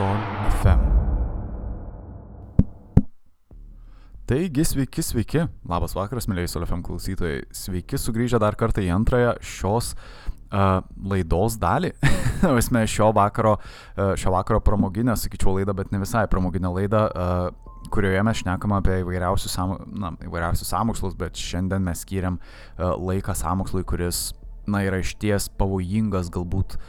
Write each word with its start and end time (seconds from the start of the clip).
Sol 0.00 0.16
FM. 0.62 0.80
Taigi, 4.24 4.64
sveiki, 4.64 5.02
sveiki. 5.04 5.42
Labas 5.68 5.92
vakaras, 5.92 6.24
mėlyjei 6.30 6.48
Sol 6.48 6.64
FM 6.64 6.80
klausytojai. 6.86 7.42
Sveiki 7.52 8.00
sugrįžę 8.00 8.40
dar 8.40 8.56
kartą 8.56 8.80
į 8.80 8.88
antrąją 8.94 9.34
šios 9.44 9.90
uh, 9.92 10.78
laidos 11.04 11.58
dalį. 11.60 11.90
Esmė 12.62 12.86
šio 12.88 13.10
vakaro, 13.18 13.58
uh, 13.58 14.14
šio 14.16 14.32
vakaro 14.32 14.62
pramoginę, 14.64 15.18
sakyčiau, 15.20 15.58
laidą, 15.58 15.76
bet 15.76 15.92
ne 15.92 16.00
visai 16.00 16.24
pramoginę 16.32 16.72
laidą. 16.78 17.04
Uh, 17.12 17.84
kurioje 17.92 18.24
mes 18.24 18.40
šnekam 18.40 18.78
apie 18.78 19.02
įvairiausius, 19.02 19.58
na, 20.00 20.14
įvairiausius 20.24 20.72
samokslus, 20.72 21.18
bet 21.20 21.36
šiandien 21.36 21.84
mes 21.84 22.06
skiriam 22.06 22.40
uh, 22.40 22.96
laiką 22.96 23.36
samokslui, 23.36 23.84
kuris, 23.84 24.30
na, 24.64 24.80
yra 24.88 25.04
išties 25.04 25.52
pavojingas 25.60 26.32
galbūt 26.32 26.80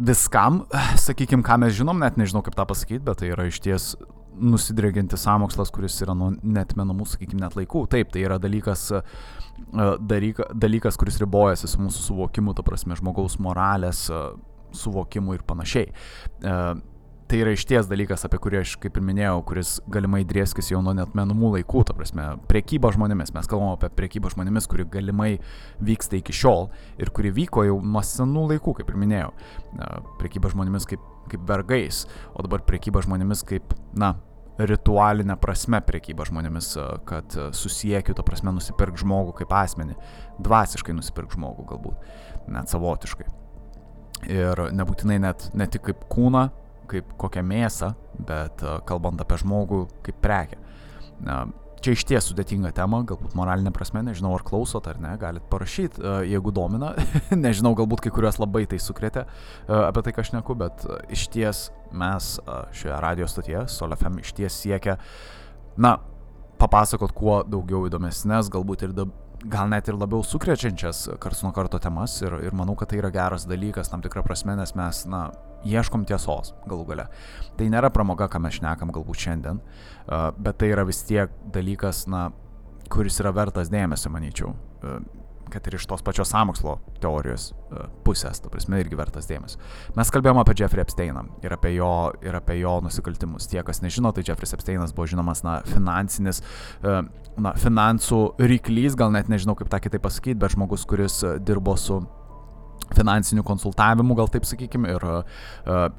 viskam, 0.00 0.64
sakykim, 1.00 1.44
ką 1.46 1.58
mes 1.62 1.76
žinom, 1.76 2.00
net 2.02 2.18
nežinau 2.20 2.42
kaip 2.44 2.56
tą 2.58 2.66
pasakyti, 2.68 3.02
bet 3.06 3.22
tai 3.22 3.32
yra 3.34 3.46
išties 3.50 3.94
nusidrėginti 4.32 5.18
samokslas, 5.20 5.70
kuris 5.74 5.98
yra 6.04 6.14
nuo 6.16 6.30
netmenamų, 6.40 7.06
sakykim, 7.10 7.42
net 7.42 7.56
laikų. 7.58 7.84
Taip, 7.92 8.12
tai 8.14 8.24
yra 8.24 8.38
dalykas, 8.40 8.88
dalyka, 10.00 10.48
dalykas 10.56 10.96
kuris 11.00 11.20
ribojasi 11.20 11.68
su 11.68 11.82
mūsų 11.82 12.06
suvokimu, 12.08 12.56
ta 12.56 12.64
prasme, 12.66 12.96
žmogaus 12.98 13.36
moralės 13.42 14.06
suvokimu 14.72 15.36
ir 15.36 15.44
panašiai 15.44 15.92
tai 17.32 17.38
yra 17.40 17.52
išties 17.56 17.86
dalykas, 17.88 18.26
apie 18.26 18.36
kurį 18.44 18.58
aš 18.60 18.74
kaip 18.82 18.98
ir 18.98 19.04
minėjau, 19.08 19.38
kuris 19.48 19.70
galimai 19.92 20.20
drieskis 20.28 20.66
jau 20.68 20.82
nuo 20.84 20.92
net 20.92 21.14
menumų 21.16 21.54
laikų, 21.54 21.80
ta 21.88 21.94
prasme, 21.96 22.26
priekyba 22.50 22.90
žmonėmis. 22.92 23.32
Mes 23.32 23.48
kalbame 23.48 23.78
apie 23.78 23.88
priekybą 23.96 24.28
žmonėmis, 24.34 24.68
kuri 24.68 24.84
galimai 24.92 25.30
vyksta 25.80 26.18
iki 26.18 26.36
šiol 26.36 26.68
ir 27.00 27.08
kuri 27.16 27.32
vyko 27.32 27.64
jau 27.64 27.78
nuo 27.80 28.04
senų 28.04 28.44
laikų, 28.52 28.76
kaip 28.82 28.92
ir 28.92 29.00
minėjau. 29.00 29.32
Priekyba 30.20 30.52
žmonėmis 30.52 30.90
kaip, 30.92 31.08
kaip 31.32 31.48
vergais, 31.48 32.04
o 32.36 32.44
dabar 32.44 32.66
priekyba 32.68 33.00
žmonėmis 33.08 33.46
kaip, 33.48 33.72
na, 33.96 34.12
ritualinė 34.60 35.40
prasme 35.40 35.80
priekyba 35.88 36.28
žmonėmis, 36.28 36.74
kad 37.08 37.40
susiekiu, 37.56 38.12
to 38.12 38.28
prasme, 38.28 38.52
nusipirk 38.52 39.00
žmogų 39.00 39.38
kaip 39.40 39.56
asmenį, 39.56 39.96
dvasiškai 40.44 41.00
nusipirk 41.00 41.32
žmogų 41.32 41.70
galbūt, 41.72 42.10
net 42.52 42.68
savotiškai. 42.68 43.32
Ir 44.28 44.68
nebūtinai 44.76 45.16
net 45.24 45.48
ne 45.56 45.66
tik 45.72 45.88
kaip 45.88 46.04
kūną, 46.12 46.50
kaip 46.92 47.16
kokią 47.20 47.42
mėsą, 47.46 47.92
bet 48.28 48.62
e, 48.62 48.76
kalbant 48.88 49.20
apie 49.22 49.40
žmogų 49.42 49.86
kaip 50.06 50.22
prekę. 50.24 50.60
Čia 51.82 51.96
iš 51.96 52.04
ties 52.06 52.28
sudėtinga 52.30 52.70
tema, 52.76 53.00
galbūt 53.06 53.34
moralinė 53.34 53.72
prasme, 53.74 54.04
nežinau 54.06 54.30
ar 54.36 54.44
klausot 54.46 54.86
ar 54.86 55.00
ne, 55.02 55.16
galit 55.18 55.46
parašyti, 55.50 55.98
e, 55.98 56.14
jeigu 56.30 56.52
domina, 56.54 56.92
nežinau, 57.46 57.74
galbūt 57.78 58.04
kai 58.04 58.14
kuriuos 58.14 58.38
labai 58.42 58.64
tai 58.70 58.78
sukrėtė 58.82 59.24
e, 59.24 59.28
apie 59.80 60.04
tai, 60.06 60.14
ką 60.14 60.22
aš 60.22 60.32
neku, 60.36 60.56
bet 60.58 60.86
iš 61.12 61.26
ties 61.34 61.66
mes 61.92 62.36
šioje 62.78 63.02
radio 63.02 63.28
stotyje, 63.28 63.66
SolFM, 63.72 64.22
iš 64.22 64.34
ties 64.38 64.62
siekia, 64.62 64.96
na, 65.80 65.96
papasakot 66.62 67.10
kuo 67.16 67.40
daugiau 67.42 67.88
įdomesnės, 67.88 68.50
galbūt 68.52 68.86
ir 68.86 68.94
gal 69.50 69.70
net 69.70 69.88
ir 69.88 69.96
labiau 69.98 70.22
sukrečiančias 70.26 71.06
karts 71.22 71.42
nuo 71.44 71.52
karto 71.54 71.80
temas 71.82 72.14
ir, 72.22 72.34
ir 72.46 72.54
manau, 72.56 72.76
kad 72.78 72.90
tai 72.90 73.00
yra 73.00 73.10
geras 73.14 73.46
dalykas 73.48 73.90
tam 73.90 74.02
tikrą 74.04 74.24
prasme, 74.26 74.56
nes 74.58 74.74
mes, 74.78 75.02
na, 75.10 75.24
ieškom 75.66 76.06
tiesos 76.08 76.52
galų 76.66 76.86
gale. 76.90 77.08
Tai 77.58 77.70
nėra 77.70 77.90
pramoga, 77.94 78.28
ką 78.30 78.42
mes 78.42 78.58
šnekam 78.58 78.92
galbūt 78.94 79.24
šiandien, 79.24 79.62
bet 80.38 80.60
tai 80.60 80.72
yra 80.74 80.86
vis 80.88 81.02
tiek 81.06 81.32
dalykas, 81.54 82.06
na, 82.10 82.28
kuris 82.92 83.18
yra 83.22 83.32
vertas 83.34 83.70
dėmesio, 83.72 84.12
manyčiau 84.12 84.54
kad 85.52 85.66
ir 85.68 85.76
iš 85.76 85.86
tos 85.90 86.04
pačios 86.04 86.32
samokslo 86.32 86.78
teorijos 87.02 87.50
pusės, 88.06 88.40
ta 88.42 88.50
prasme, 88.52 88.80
irgi 88.82 88.98
vertas 88.98 89.28
dėmesio. 89.28 89.60
Mes 89.96 90.12
kalbėjome 90.12 90.42
apie 90.42 90.56
Jeffrey 90.60 90.84
Epsteiną 90.84 91.26
ir 91.44 91.54
apie 91.56 91.74
jo, 91.76 91.92
ir 92.24 92.36
apie 92.38 92.58
jo 92.60 92.78
nusikaltimus. 92.84 93.48
Tie, 93.50 93.60
kas 93.66 93.82
nežino, 93.84 94.12
tai 94.14 94.24
Jeffrey 94.26 94.48
Epsteinas 94.56 94.94
buvo 94.96 95.08
žinomas, 95.12 95.44
na, 95.46 95.60
finansinis, 95.68 96.42
na, 96.82 97.54
finansų 97.60 98.22
ryklys, 98.42 98.96
gal 98.98 99.14
net 99.14 99.30
nežinau 99.32 99.56
kaip 99.58 99.72
tą 99.72 99.80
kitaip 99.84 100.04
pasakyti, 100.04 100.40
bet 100.40 100.56
žmogus, 100.56 100.86
kuris 100.88 101.22
dirbo 101.44 101.76
su 101.80 102.02
finansinių 102.96 103.44
konsultavimų, 103.46 104.16
gal 104.18 104.30
taip 104.32 104.46
sakykime, 104.48 104.96
ir 104.96 105.06
uh, 105.08 105.20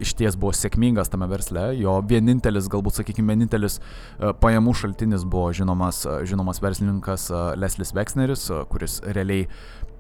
iš 0.04 0.16
ties 0.20 0.38
buvo 0.40 0.54
sėkmingas 0.56 1.12
tame 1.14 1.28
versle. 1.32 1.70
Jo 1.80 2.00
vienintelis, 2.08 2.70
galbūt 2.72 3.02
sakykime, 3.02 3.34
vienintelis 3.34 3.80
uh, 3.80 4.34
pajamų 4.40 4.76
šaltinis 4.84 5.26
buvo 5.28 5.52
žinomas, 5.56 6.04
uh, 6.08 6.22
žinomas 6.28 6.62
verslininkas 6.64 7.30
uh, 7.32 7.54
Leslis 7.60 7.96
Veksneris, 7.96 8.50
uh, 8.52 8.66
kuris 8.70 9.00
realiai 9.06 9.48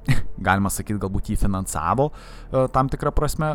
galima 0.48 0.68
sakyti, 0.74 1.00
galbūt 1.00 1.30
jį 1.32 1.38
finansavo 1.46 2.10
tam 2.76 2.90
tikrą 2.92 3.14
prasme. 3.16 3.48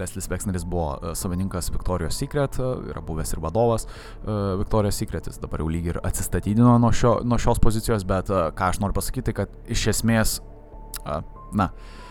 Leslis 0.00 0.24
Veksneris 0.32 0.64
buvo 0.64 1.12
savininkas 1.18 1.68
Victoria's 1.74 2.16
Secret, 2.16 2.56
yra 2.56 3.02
buvęs 3.04 3.34
ir 3.34 3.42
vadovas 3.44 3.84
Victoria's 4.56 4.96
Secret, 4.96 5.28
jis 5.28 5.36
dabar 5.42 5.60
jau 5.60 5.68
lyg 5.68 5.90
ir 5.92 6.00
atsistatydino 6.00 6.78
nuo, 6.80 6.94
šio, 6.96 7.18
nuo 7.28 7.36
šios 7.36 7.60
pozicijos, 7.60 8.08
bet 8.08 8.32
ką 8.32 8.70
aš 8.72 8.80
noriu 8.80 8.96
pasakyti, 8.96 9.36
kad 9.36 9.52
iš 9.68 9.90
esmės, 9.92 10.38
na, 11.04 11.68
uh, 11.68 12.01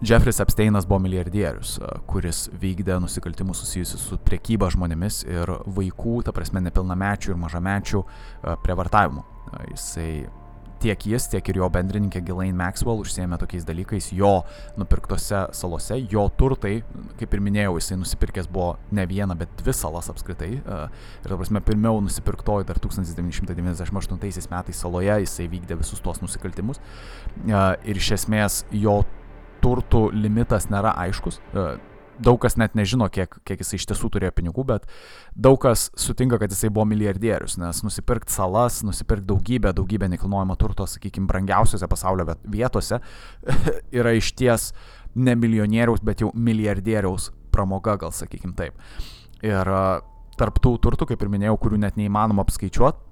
Jeffrey 0.00 0.32
Epsteinas 0.42 0.86
buvo 0.86 1.00
milijardierius, 1.02 1.72
kuris 2.06 2.44
vykdė 2.62 3.00
nusikaltimus 3.02 3.64
susijusius 3.64 4.04
su 4.06 4.18
priekyba 4.22 4.68
žmonėmis 4.70 5.24
ir 5.26 5.50
vaikų, 5.74 6.20
ta 6.22 6.34
prasme 6.34 6.62
nepilnamečių 6.68 7.32
ir 7.34 7.40
mažamečių 7.42 8.04
prievartavimu. 8.62 9.24
Jisai 9.72 10.12
tiek 10.78 11.06
jis, 11.10 11.26
tiek 11.32 11.50
ir 11.50 11.58
jo 11.58 11.66
bendrininkė 11.74 12.22
Ghislaine 12.22 12.54
Maxwell 12.54 13.02
užsiemė 13.02 13.40
tokiais 13.40 13.66
dalykais 13.66 14.12
jo 14.14 14.30
nupirktose 14.78 15.48
salose, 15.56 15.98
jo 16.12 16.28
turtai, 16.38 16.76
kaip 17.18 17.34
ir 17.34 17.42
minėjau, 17.42 17.74
jisai 17.80 17.98
nusipirkęs 17.98 18.46
buvo 18.54 18.76
ne 18.94 19.02
vieną, 19.10 19.34
bet 19.40 19.50
dvi 19.58 19.74
salas 19.74 20.10
apskritai. 20.12 20.52
Ir, 20.60 20.88
ta 21.26 21.34
prasme, 21.34 21.62
pirmiau 21.66 21.98
nusipirktoji 22.06 22.70
dar 22.70 22.78
1998 22.86 24.54
metais 24.54 24.82
saloje 24.86 25.18
jisai 25.24 25.50
vykdė 25.50 25.82
visus 25.82 26.06
tuos 26.06 26.22
nusikaltimus. 26.22 26.78
Ir 27.48 27.98
iš 27.98 28.14
esmės 28.20 28.62
jo 28.70 29.00
turtų 29.62 30.08
limitas 30.14 30.68
nėra 30.72 30.94
aiškus. 31.06 31.40
E, 31.52 31.68
daug 32.18 32.38
kas 32.42 32.56
net 32.58 32.74
nežino, 32.78 33.08
kiek, 33.12 33.38
kiek 33.46 33.62
jisai 33.62 33.78
iš 33.78 33.86
tiesų 33.90 34.10
turėjo 34.14 34.32
pinigų, 34.34 34.64
bet 34.68 34.86
daug 35.38 35.58
kas 35.62 35.88
sutinka, 35.98 36.40
kad 36.42 36.52
jisai 36.52 36.70
buvo 36.74 36.86
milijardierius, 36.90 37.58
nes 37.62 37.82
nusipirkti 37.86 38.34
salas, 38.34 38.80
nusipirkti 38.86 39.28
daugybę, 39.28 39.72
daugybę 39.76 40.10
nekilnojamo 40.14 40.58
turto, 40.58 40.88
sakykime, 40.90 41.28
brangiausiose 41.30 41.88
pasaulio 41.90 42.26
vietose 42.44 43.00
yra 43.98 44.14
iš 44.18 44.32
ties 44.38 44.72
ne 45.18 45.34
milijonieriaus, 45.38 46.02
bet 46.04 46.22
jau 46.24 46.32
milijardieriaus 46.34 47.30
pramoga, 47.54 47.96
gal 48.00 48.14
sakykime 48.14 48.56
taip. 48.58 48.78
Ir 49.46 49.70
e, 49.70 49.82
tarptų 50.38 50.74
turtų, 50.82 51.12
kaip 51.12 51.22
ir 51.22 51.32
minėjau, 51.32 51.56
kurių 51.62 51.82
net 51.86 51.98
neįmanoma 51.98 52.44
apskaičiuoti, 52.46 53.07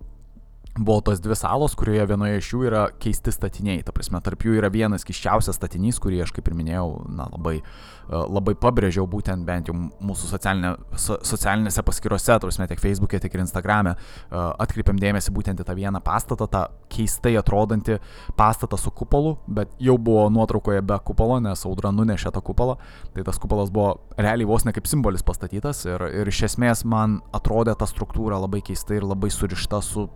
buvo 0.78 1.00
tos 1.00 1.20
dvi 1.20 1.37
salos, 1.37 1.75
kurioje 1.78 2.06
vienoje 2.10 2.41
iš 2.41 2.48
jų 2.53 2.62
yra 2.69 2.82
keisti 3.00 3.32
statiniai. 3.32 3.82
Ta 3.87 3.94
prasme, 3.97 4.20
tarp 4.25 4.44
jų 4.44 4.56
yra 4.60 4.70
vienas 4.72 5.06
kiščiausias 5.06 5.56
statinys, 5.56 5.98
kurį 6.03 6.22
aš, 6.25 6.32
kaip 6.37 6.48
ir 6.50 6.56
minėjau, 6.59 6.88
na, 7.16 7.28
labai, 7.32 7.56
e, 7.60 8.20
labai 8.37 8.56
pabrėžiau 8.60 9.06
būtent 9.10 9.47
bent 9.48 9.70
jau 9.70 9.76
mūsų 9.76 10.31
socialinė, 10.34 10.75
so, 11.00 11.19
socialinėse 11.26 11.84
paskyrose, 11.87 12.32
ta 12.34 12.41
prasme, 12.44 12.69
tiek 12.69 12.82
Facebook'e, 12.82 13.20
tiek 13.22 13.37
ir 13.37 13.44
Instagram'e, 13.44 13.94
e, 13.97 14.42
atkreipiam 14.66 15.00
dėmesį 15.00 15.32
būtent 15.37 15.62
į 15.62 15.69
tą 15.69 15.76
vieną 15.78 16.03
pastatą, 16.04 16.48
tą 16.50 16.66
keistai 16.93 17.37
atrodantį 17.41 17.98
pastatą 18.37 18.78
su 18.81 18.93
kupolu, 18.93 19.37
bet 19.48 19.72
jau 19.82 19.97
buvo 19.98 20.28
nuotraukoje 20.32 20.84
be 20.87 20.98
kupolo, 21.04 21.41
nes 21.41 21.64
audra 21.69 21.93
nunešė 21.94 22.34
tą 22.37 22.44
kupolą. 22.44 22.76
Tai 23.16 23.25
tas 23.26 23.41
kupolas 23.41 23.72
buvo 23.72 23.97
realiai 24.20 24.48
vos 24.48 24.64
ne 24.66 24.75
kaip 24.76 24.88
simbolis 24.88 25.25
pastatytas 25.26 25.84
ir, 25.88 26.04
ir 26.20 26.28
iš 26.28 26.43
esmės 26.50 26.84
man 26.84 27.20
atrodė 27.37 27.76
ta 27.78 27.88
struktūra 27.88 28.41
labai 28.43 28.62
keista 28.64 28.97
ir 28.97 29.06
labai 29.08 29.32
surišta 29.32 29.81
su 29.84 30.08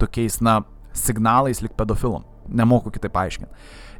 tokiais, 0.00 0.40
na, 0.44 0.60
signalais 0.94 1.62
lik 1.62 1.74
pedofilam. 1.76 2.24
Nemoku 2.48 2.92
kitaip 2.92 3.14
paaiškinti. 3.14 3.52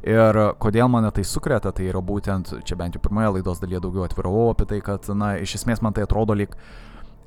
Ir 0.05 0.37
kodėl 0.61 0.89
mane 0.91 1.09
tai 1.15 1.23
sukreta, 1.25 1.71
tai 1.73 1.87
yra 1.89 2.01
būtent, 2.05 2.51
čia 2.67 2.77
bent 2.77 2.93
jau 2.93 3.01
pirmoje 3.01 3.31
laidos 3.37 3.61
dalyje 3.61 3.81
daugiau 3.81 4.05
atviravau 4.05 4.51
apie 4.51 4.67
tai, 4.69 4.77
kad, 4.85 5.07
na, 5.17 5.33
iš 5.41 5.55
esmės 5.57 5.81
man 5.81 5.95
tai 5.97 6.05
atrodo 6.05 6.35
lik, 6.37 6.53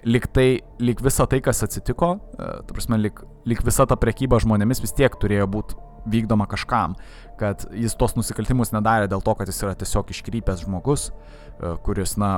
lik 0.06 0.28
tai, 0.31 0.60
lik 0.78 1.02
visa 1.02 1.26
tai, 1.26 1.40
kas 1.42 1.64
atsitiko, 1.66 2.12
e, 2.38 2.50
ta 2.69 2.76
prasme, 2.76 3.00
lik, 3.02 3.19
lik 3.50 3.64
visa 3.66 3.87
ta 3.88 3.98
prekyba 3.98 4.38
žmonėmis 4.44 4.82
vis 4.84 4.94
tiek 4.94 5.16
turėjo 5.19 5.48
būti 5.50 5.78
vykdoma 6.08 6.46
kažkam, 6.48 6.94
kad 7.40 7.66
jis 7.75 7.98
tos 7.98 8.14
nusikaltimus 8.14 8.70
nedarė 8.72 9.10
dėl 9.10 9.26
to, 9.26 9.34
kad 9.34 9.50
jis 9.50 9.58
yra 9.66 9.75
tiesiog 9.78 10.14
iškrypęs 10.14 10.62
žmogus, 10.69 11.10
e, 11.10 11.75
kuris, 11.82 12.14
na, 12.20 12.37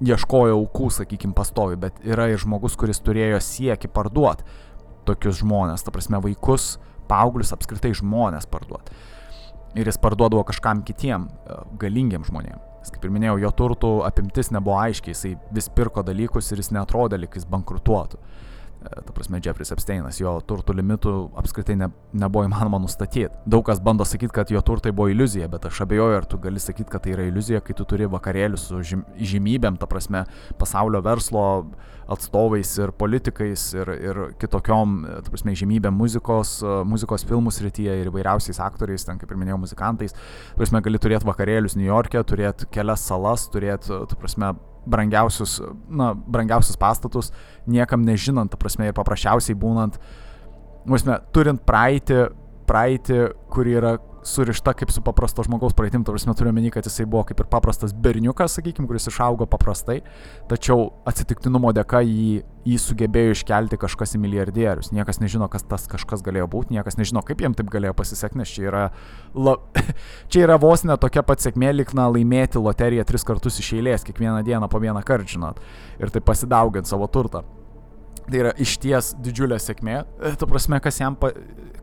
ieškojo 0.00 0.56
aukų, 0.56 0.88
sakykime, 1.02 1.36
pastovi, 1.36 1.76
bet 1.84 2.00
yra 2.00 2.30
ir 2.32 2.40
žmogus, 2.40 2.80
kuris 2.80 3.04
turėjo 3.04 3.44
sieki 3.44 3.92
parduoti 3.92 4.48
tokius 5.06 5.40
žmonės, 5.42 5.84
ta 5.84 5.92
prasme 5.94 6.20
vaikus, 6.24 6.74
paauglius, 7.10 7.52
apskritai 7.56 7.92
žmonės 7.96 8.48
parduoti. 8.50 8.96
Ir 9.74 9.90
jis 9.90 9.98
parduodavo 9.98 10.44
kažkam 10.46 10.84
kitiem, 10.86 11.26
e, 11.26 11.58
galingiem 11.82 12.24
žmonėm. 12.26 12.60
Jis, 12.84 12.92
kaip 12.94 13.06
ir 13.06 13.14
minėjau, 13.14 13.38
jo 13.42 13.50
turtų 13.58 13.92
apimtis 14.06 14.52
nebuvo 14.54 14.76
aiškiai, 14.76 15.14
jisai 15.14 15.34
vis 15.56 15.70
pirko 15.72 16.04
dalykus 16.04 16.52
ir 16.52 16.60
jis 16.60 16.70
netrodė, 16.76 17.18
lyg 17.18 17.34
jis 17.34 17.48
bankrutuotų. 17.48 18.20
ta 18.84 19.12
prasme, 19.16 19.40
Jeffrey 19.40 19.64
Epsteinas, 19.72 20.18
jo 20.20 20.34
turtų 20.44 20.74
limitų 20.76 21.12
apskritai 21.40 21.72
ne, 21.80 21.86
nebuvo 22.12 22.44
įmanoma 22.44 22.76
nustatyti. 22.82 23.30
Daug 23.48 23.64
kas 23.64 23.80
bando 23.80 24.04
sakyti, 24.04 24.34
kad 24.36 24.50
jo 24.52 24.60
turtai 24.60 24.92
buvo 24.92 25.08
iliuzija, 25.08 25.48
bet 25.48 25.64
aš 25.64 25.80
abejoju, 25.86 26.18
ar 26.18 26.26
tu 26.28 26.36
gali 26.38 26.60
sakyti, 26.60 26.90
kad 26.92 27.00
tai 27.06 27.14
yra 27.14 27.24
iliuzija, 27.24 27.62
kai 27.64 27.72
tu 27.78 27.86
turi 27.88 28.04
vakarėlius 28.12 28.66
su 28.68 28.82
žym, 28.84 29.06
žymybėm, 29.16 29.78
ta 29.80 29.88
prasme, 29.88 30.26
pasaulio 30.60 31.00
verslo 31.00 31.46
atstovais 32.10 32.70
ir 32.78 32.92
politikais 32.98 33.64
ir, 33.76 33.90
ir 33.96 34.20
kitokiom, 34.40 34.96
ta 35.24 35.32
prasme, 35.32 35.54
žymybėm 35.56 35.96
muzikos, 35.96 36.58
muzikos 36.88 37.24
filmų 37.28 37.52
srityje 37.54 37.96
ir 38.02 38.10
įvairiausiais 38.10 38.60
aktoriais, 38.64 39.06
ten 39.06 39.20
kaip 39.20 39.32
ir 39.32 39.40
minėjau, 39.40 39.60
muzikantais. 39.62 40.16
Ta 40.16 40.60
prasme, 40.60 40.82
gali 40.84 41.00
turėti 41.00 41.28
vakarėlius 41.28 41.78
New 41.78 41.88
York'e, 41.88 42.22
turėti 42.28 42.68
kelias 42.74 43.06
salas, 43.08 43.48
turėti, 43.52 43.92
ta 44.10 44.20
prasme, 44.20 44.54
brangiausius, 44.84 45.58
na, 45.88 46.12
brangiausius 46.14 46.76
pastatus, 46.80 47.32
niekam 47.66 48.04
nežinant, 48.04 48.52
ta 48.52 48.60
prasme, 48.60 48.90
ir 48.90 48.96
paprasčiausiai 48.96 49.56
būnant, 49.56 49.96
prasme, 50.84 51.20
turint 51.32 51.64
praeitį, 51.64 52.26
praeitį, 52.68 53.20
kuri 53.52 53.78
yra 53.80 53.96
surišta 54.24 54.72
kaip 54.72 54.90
su 54.90 55.02
paprasto 55.04 55.44
žmogaus 55.44 55.74
praeitim, 55.76 56.04
tu 56.04 56.12
prasme 56.14 56.34
turiu 56.36 56.52
menį, 56.56 56.72
kad 56.74 56.86
jisai 56.88 57.06
buvo 57.08 57.24
kaip 57.28 57.42
ir 57.44 57.48
paprastas 57.50 57.92
berniukas, 57.92 58.56
sakykime, 58.56 58.88
kuris 58.88 59.08
išaugo 59.10 59.46
paprastai, 59.50 60.00
tačiau 60.50 60.88
atsitiktinumo 61.08 61.72
dėka 61.76 62.00
jį, 62.04 62.42
jį 62.64 62.78
sugebėjo 62.80 63.34
iškelti 63.36 63.78
kažkas 63.80 64.16
į 64.16 64.22
milijardierius. 64.24 64.92
Niekas 64.96 65.20
nežino, 65.20 65.48
kas 65.52 65.66
tas 65.68 65.84
kažkas 65.90 66.24
galėjo 66.24 66.48
būti, 66.54 66.76
niekas 66.78 66.96
nežino, 67.00 67.24
kaip 67.26 67.44
jam 67.44 67.56
taip 67.56 67.68
galėjo 67.72 67.92
pasisekti, 67.98 68.40
nes 68.40 68.54
čia 68.54 68.68
yra, 68.70 68.84
la, 69.36 69.58
čia 70.32 70.46
yra 70.46 70.56
vos 70.60 70.86
ne 70.88 70.96
tokia 71.00 71.24
pat 71.26 71.44
sėkmė, 71.44 71.74
likna 71.76 72.08
laimėti 72.12 72.62
loteriją 72.62 73.04
tris 73.08 73.28
kartus 73.28 73.60
iš 73.60 73.74
eilės, 73.78 74.06
kiekvieną 74.08 74.40
dieną 74.46 74.72
po 74.72 74.80
vieną 74.80 75.04
kartą, 75.04 75.36
žinot, 75.36 75.60
ir 76.00 76.14
tai 76.14 76.24
pasidauginti 76.24 76.90
savo 76.90 77.10
turtą. 77.12 77.44
Tai 78.24 78.40
yra 78.40 78.52
išties 78.60 79.12
didžiulė 79.20 79.58
sėkmė, 79.60 79.98
e, 80.00 80.32
tu 80.40 80.46
prasme, 80.48 80.78
kas 80.80 80.96
jam, 81.00 81.16
pa, 81.20 81.28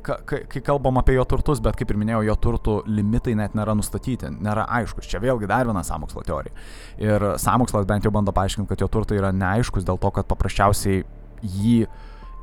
ka, 0.01 0.17
kai 0.25 0.61
kalbam 0.65 0.97
apie 1.01 1.15
jo 1.15 1.25
turtus, 1.29 1.61
bet 1.63 1.77
kaip 1.77 1.91
ir 1.93 1.99
minėjau, 2.01 2.23
jo 2.25 2.35
turtų 2.45 2.75
limitai 2.89 3.35
net 3.37 3.55
nėra 3.57 3.75
nustatyti, 3.77 4.31
nėra 4.41 4.65
aiškus. 4.79 5.09
Čia 5.11 5.21
vėlgi 5.23 5.49
dar 5.51 5.69
viena 5.69 5.83
samokslo 5.85 6.23
teorija. 6.25 6.55
Ir 7.01 7.27
samokslas 7.41 7.85
bent 7.89 8.07
jau 8.07 8.13
bando 8.13 8.33
paaiškinti, 8.35 8.69
kad 8.71 8.81
jo 8.81 8.89
turtai 8.91 9.19
yra 9.21 9.29
neaiškus 9.35 9.85
dėl 9.87 10.01
to, 10.01 10.11
kad 10.15 10.29
paprasčiausiai 10.31 11.03
jį, 11.41 11.77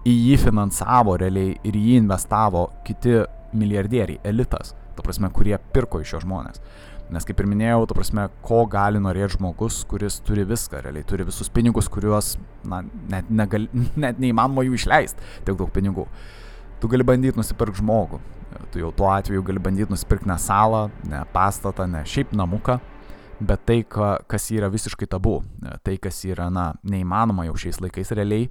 į 0.07 0.15
jį 0.15 0.39
finansavo 0.47 1.17
realiai 1.19 1.57
ir 1.67 1.79
jį 1.79 1.99
investavo 2.05 2.69
kiti 2.87 3.23
milijardieriai, 3.59 4.21
elitas, 4.29 4.75
ta 4.95 5.05
prasme, 5.05 5.31
kurie 5.35 5.57
pirko 5.75 6.03
iš 6.05 6.15
jo 6.17 6.23
žmonės. 6.27 6.63
Nes 7.15 7.25
kaip 7.25 7.39
ir 7.41 7.47
minėjau, 7.49 7.87
tu 7.89 7.97
prasme, 7.97 8.27
ko 8.45 8.65
gali 8.69 9.01
norėti 9.01 9.39
žmogus, 9.39 9.81
kuris 9.89 10.19
turi 10.27 10.45
viską, 10.49 10.83
realiai 10.85 11.07
turi 11.09 11.25
visus 11.29 11.49
pinigus, 11.53 11.89
kuriuos, 11.93 12.35
na, 12.69 12.83
net, 13.09 13.31
negal, 13.33 13.65
net 14.05 14.21
neįmanoma 14.21 14.67
jų 14.67 14.77
išleisti, 14.77 15.31
tiek 15.47 15.57
daug 15.57 15.73
pinigų. 15.73 16.05
Tu 16.83 16.91
gali 16.93 17.07
bandyti 17.07 17.41
nusipirkti 17.41 17.81
žmogų. 17.81 18.21
Tu 18.73 18.83
jau 18.83 18.91
tuo 18.97 19.09
atveju 19.13 19.45
gali 19.47 19.63
bandyti 19.63 19.93
nusipirkti 19.93 20.29
ne 20.29 20.37
salą, 20.43 20.89
ne 21.09 21.23
pastatą, 21.33 21.89
ne 21.89 22.05
šiaip 22.09 22.35
namuką, 22.37 22.79
bet 23.41 23.65
tai, 23.69 23.81
ka, 23.89 24.19
kas 24.29 24.51
yra 24.53 24.69
visiškai 24.73 25.09
tabu, 25.11 25.39
tai, 25.87 25.97
kas 26.03 26.21
yra, 26.29 26.51
na, 26.53 26.71
neįmanoma 26.85 27.49
jau 27.49 27.57
šiais 27.65 27.81
laikais 27.85 28.13
realiai, 28.19 28.51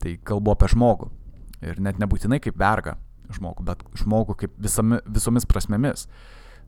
tai 0.00 0.16
kalbu 0.24 0.54
apie 0.54 0.70
žmogų. 0.72 1.10
Ir 1.68 1.80
net 1.84 2.00
nebūtinai 2.00 2.40
kaip 2.40 2.56
verga 2.56 2.96
žmogų, 3.34 3.64
bet 3.66 3.82
žmogų 4.00 4.36
kaip 4.44 4.54
visami, 4.60 5.00
visomis 5.04 5.46
prasmėmis. 5.48 6.06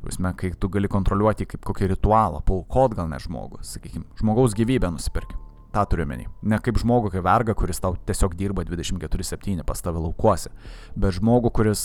Prasme, 0.02 0.32
kai 0.34 0.50
tu 0.58 0.66
gali 0.72 0.90
kontroliuoti 0.90 1.46
kaip 1.46 1.62
kokį 1.66 1.92
ritualą, 1.92 2.40
paukot 2.46 2.96
gal 2.98 3.06
ne 3.10 3.20
žmogų, 3.22 3.60
sakykime, 3.66 4.08
žmogaus 4.18 4.56
gyvybę 4.58 4.90
nusipirki. 4.90 5.38
Ta 5.72 5.84
turiu 5.88 6.04
menį. 6.10 6.26
Ne 6.50 6.58
kaip 6.60 6.80
žmogų, 6.82 7.12
kaip 7.14 7.24
verga, 7.24 7.54
kuris 7.56 7.78
tau 7.80 7.94
tiesiog 8.08 8.34
dirba 8.36 8.64
24-7 8.66 9.62
pas 9.68 9.80
tave 9.80 10.02
laukuose, 10.02 10.50
bet 10.98 11.16
žmogų, 11.20 11.54
kuris 11.54 11.84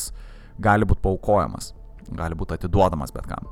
gali 0.60 0.88
būti 0.90 1.06
paukojamas, 1.06 1.72
gali 2.10 2.36
būti 2.36 2.58
atiduodamas 2.58 3.14
bet 3.16 3.30
kam. 3.30 3.48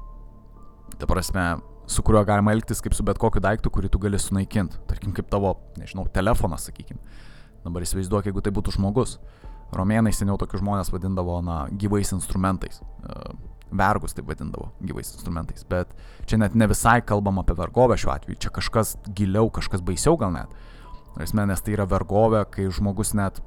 Ta 0.97 1.07
prasme, 1.07 1.45
su 1.87 2.03
kuriuo 2.03 2.25
galima 2.25 2.57
elgtis 2.57 2.81
kaip 2.81 2.97
su 2.97 3.05
bet 3.05 3.21
kokiu 3.21 3.43
daiktu, 3.45 3.69
kurį 3.71 3.93
tu 3.93 4.01
gali 4.01 4.19
sunaikinti. 4.19 4.81
Tarkim, 4.89 5.13
kaip 5.15 5.29
tavo, 5.31 5.55
nežinau, 5.79 6.09
telefonas, 6.13 6.67
sakykime. 6.67 6.99
Dabar 7.65 7.85
įsivaizduok, 7.85 8.29
jeigu 8.29 8.43
tai 8.45 8.53
būtų 8.55 8.75
žmogus. 8.79 9.19
Romėnai 9.75 10.13
seniau 10.13 10.37
tokius 10.41 10.61
žmonės 10.61 10.91
vadindavo, 10.93 11.39
na, 11.45 11.65
gyvais 11.73 12.11
instrumentais. 12.17 12.81
Vergus 13.71 14.13
taip 14.13 14.27
vadindavo 14.29 14.69
gyvais 14.83 15.09
instrumentais. 15.13 15.65
Bet 15.69 15.91
čia 16.29 16.39
net 16.41 16.55
ne 16.55 16.67
visai 16.69 17.01
kalbam 17.01 17.39
apie 17.41 17.55
vergovę 17.57 17.97
šiuo 17.99 18.13
atveju, 18.13 18.39
čia 18.39 18.51
kažkas 18.53 18.95
giliau, 19.17 19.49
kažkas 19.53 19.83
baisiau 19.85 20.17
gal 20.21 20.33
net. 20.35 20.51
Prasme, 21.15 21.45
nes 21.47 21.63
tai 21.63 21.75
yra 21.77 21.87
vergovė, 21.89 22.43
kai 22.51 22.67
žmogus 22.73 23.13
net 23.15 23.39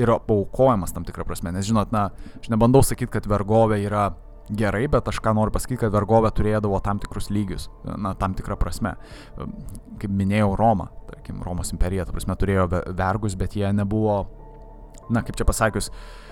yra 0.00 0.18
paukojamas 0.20 0.92
tam 0.92 1.06
tikrą 1.08 1.24
prasme. 1.26 1.52
Nes 1.54 1.66
žinot, 1.66 1.92
na, 1.94 2.10
aš 2.40 2.50
nebandau 2.52 2.84
sakyti, 2.84 3.10
kad 3.16 3.28
vergovė 3.28 3.80
yra 3.86 4.10
gerai, 4.46 4.84
bet 4.92 5.08
aš 5.10 5.18
ką 5.24 5.32
noriu 5.34 5.54
pasakyti, 5.54 5.80
kad 5.86 5.94
vergovė 5.94 6.30
turėdavo 6.36 6.78
tam 6.84 7.00
tikrus 7.02 7.30
lygius, 7.32 7.70
na, 7.88 8.12
tam 8.20 8.36
tikrą 8.36 8.58
prasme. 8.60 8.94
Kaip 9.98 10.12
minėjau, 10.12 10.52
Roma, 10.60 10.90
tarkim, 11.08 11.40
Romos 11.42 11.72
imperija, 11.74 12.04
ta 12.06 12.14
prasme, 12.14 12.36
turėjo 12.38 12.68
vergus, 12.94 13.34
bet 13.40 13.56
jie 13.58 13.72
nebuvo, 13.74 14.20
na, 15.08 15.24
kaip 15.24 15.40
čia 15.40 15.48
pasakius, 15.48 15.88
uh, 15.90 16.25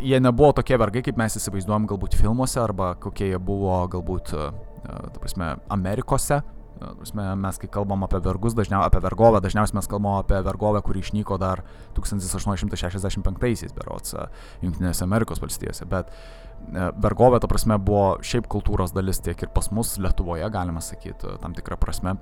jie 0.00 0.20
nebuvo 0.20 0.52
tokie 0.56 0.78
vergai, 0.80 1.02
kaip 1.06 1.18
mes 1.20 1.36
įsivaizduojam 1.38 1.88
galbūt 1.90 2.16
filmuose 2.18 2.60
arba 2.62 2.94
kokie 3.00 3.30
jie 3.32 3.38
buvo 3.42 3.76
galbūt, 3.90 4.32
e, 4.34 4.48
ta 4.86 5.20
prasme, 5.20 5.54
Amerikose. 5.68 6.42
Prasme, 6.80 7.26
mes 7.36 7.58
kai 7.60 7.68
kalbam 7.68 8.06
apie 8.06 8.22
vergus, 8.24 8.54
dažniausiai 8.56 8.88
apie 8.88 9.02
vergovę, 9.04 9.42
dažniausiai 9.44 9.76
mes 9.76 9.88
kalbam 9.90 10.14
apie 10.16 10.38
vergovę, 10.46 10.80
kuri 10.80 11.02
išnyko 11.04 11.36
dar 11.36 11.60
1865-aisiais, 11.98 13.74
berots, 13.76 14.14
e, 14.16 14.24
Junktinėse 14.64 15.04
Amerikos 15.04 15.42
valstijose. 15.44 15.84
Bet 15.90 16.08
e, 16.08 16.88
vergovė, 16.96 17.42
ta 17.42 17.50
prasme, 17.52 17.76
buvo 17.76 18.14
šiaip 18.24 18.48
kultūros 18.48 18.96
dalis 18.96 19.20
tiek 19.20 19.42
ir 19.44 19.52
pas 19.52 19.68
mus 19.76 19.98
Lietuvoje, 20.00 20.48
galima 20.48 20.80
sakyti, 20.80 21.36
tam 21.42 21.56
tikrą 21.58 21.76
prasme, 21.80 22.16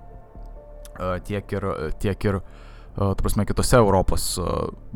tiek 1.29 1.53
ir, 1.55 1.65
tiek 2.03 2.25
ir 2.27 2.41
uh, 2.41 2.68
ta 2.99 3.23
prasme, 3.23 3.47
kitose 3.49 3.79
Europos 3.79 4.31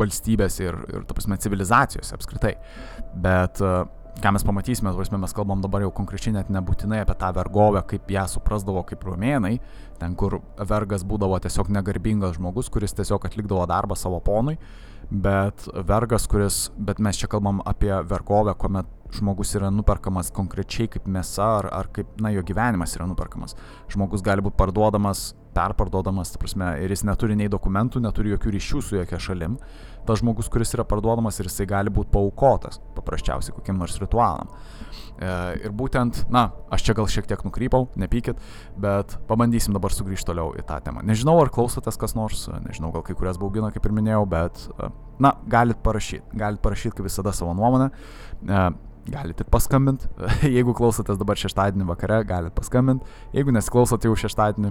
valstybėse 0.00 0.64
ir, 0.66 0.78
ir 0.90 1.08
ta 1.08 1.16
prasme, 1.16 1.38
civilizacijose 1.40 2.16
apskritai. 2.16 2.56
Bet 3.22 3.62
ką 4.20 4.32
mes 4.34 4.44
pamatysime, 4.44 4.92
prasme, 4.96 5.18
mes 5.18 5.32
kalbam 5.32 5.62
dabar 5.64 5.84
jau 5.86 5.92
konkrečiai 5.94 6.34
net 6.36 6.50
nebūtinai 6.52 7.00
apie 7.02 7.16
tą 7.18 7.32
vergovę, 7.36 7.82
kaip 7.88 8.10
ją 8.12 8.26
suprasdavo 8.28 8.82
kaip 8.88 9.04
rumėnai, 9.08 9.56
ten 10.00 10.16
kur 10.18 10.40
vergas 10.58 11.06
būdavo 11.08 11.38
tiesiog 11.42 11.70
negarbingas 11.72 12.36
žmogus, 12.36 12.68
kuris 12.72 12.94
tiesiog 12.98 13.24
atlikdavo 13.28 13.64
darbą 13.70 13.96
savo 13.96 14.20
ponui, 14.24 14.58
bet 15.10 15.64
vergas, 15.88 16.26
kuris, 16.30 16.66
bet 16.76 17.00
mes 17.02 17.20
čia 17.20 17.30
kalbam 17.32 17.62
apie 17.68 17.92
vergovę, 18.08 18.54
kuomet 18.58 18.90
žmogus 19.12 19.52
yra 19.58 19.70
nuperkamas 19.72 20.32
konkrečiai 20.32 20.88
kaip 20.92 21.08
mėsa 21.08 21.48
ar, 21.60 21.68
ar 21.72 21.88
kaip, 21.92 22.12
na, 22.20 22.32
jo 22.32 22.44
gyvenimas 22.48 22.96
yra 22.96 23.08
nuperkamas. 23.08 23.56
Žmogus 23.92 24.24
gali 24.24 24.44
būti 24.44 24.56
parduodamas 24.60 25.32
perparduodamas, 25.54 26.32
ta 26.32 26.40
prasme, 26.40 26.68
ir 26.82 26.92
jis 26.92 27.04
neturi 27.06 27.36
nei 27.38 27.50
dokumentų, 27.52 28.00
neturi 28.02 28.32
jokių 28.34 28.52
ryšių 28.56 28.82
su 28.82 28.98
jokia 28.98 29.20
šalim, 29.20 29.56
tas 30.06 30.22
žmogus, 30.22 30.48
kuris 30.52 30.72
yra 30.74 30.84
parduodamas 30.88 31.38
ir 31.38 31.48
jisai 31.50 31.66
gali 31.70 31.92
būti 31.94 32.10
paukotas, 32.14 32.80
paprasčiausiai 32.96 33.54
kokiam 33.56 33.78
nors 33.78 33.98
ritualam. 34.02 34.50
E, 35.22 35.32
ir 35.62 35.74
būtent, 35.78 36.24
na, 36.32 36.48
aš 36.74 36.86
čia 36.88 36.96
gal 36.98 37.10
šiek 37.10 37.28
tiek 37.30 37.44
nukrypau, 37.46 37.86
nepykit, 38.00 38.40
bet 38.82 39.16
pabandysim 39.28 39.76
dabar 39.76 39.94
sugrįžti 39.94 40.32
toliau 40.32 40.54
į 40.58 40.64
tą 40.68 40.80
temą. 40.84 41.04
Nežinau, 41.06 41.36
ar 41.42 41.52
klausotės 41.54 42.00
kas 42.00 42.16
nors, 42.18 42.48
nežinau, 42.66 42.92
gal 42.94 43.04
kai 43.06 43.16
kurias 43.18 43.40
baugina, 43.40 43.70
kaip 43.74 43.86
ir 43.86 43.94
minėjau, 43.98 44.24
bet, 44.32 44.64
e, 44.78 44.90
na, 45.22 45.36
galit 45.52 45.82
parašyti, 45.84 46.38
galit 46.38 46.62
parašyti 46.64 46.98
kaip 46.98 47.10
visada 47.10 47.34
savo 47.36 47.54
nuomonę. 47.58 47.92
E, 48.48 48.64
Galite 49.02 49.42
paskambinti, 49.50 50.06
jeigu 50.56 50.70
klausotės 50.78 51.18
dabar 51.18 51.38
šeštadienį 51.40 51.88
vakare, 51.88 52.20
galite 52.22 52.54
paskambinti, 52.54 53.08
jeigu 53.34 53.50
nesiklausote 53.50 54.06
jau 54.06 54.14
šeštadienį, 54.14 54.70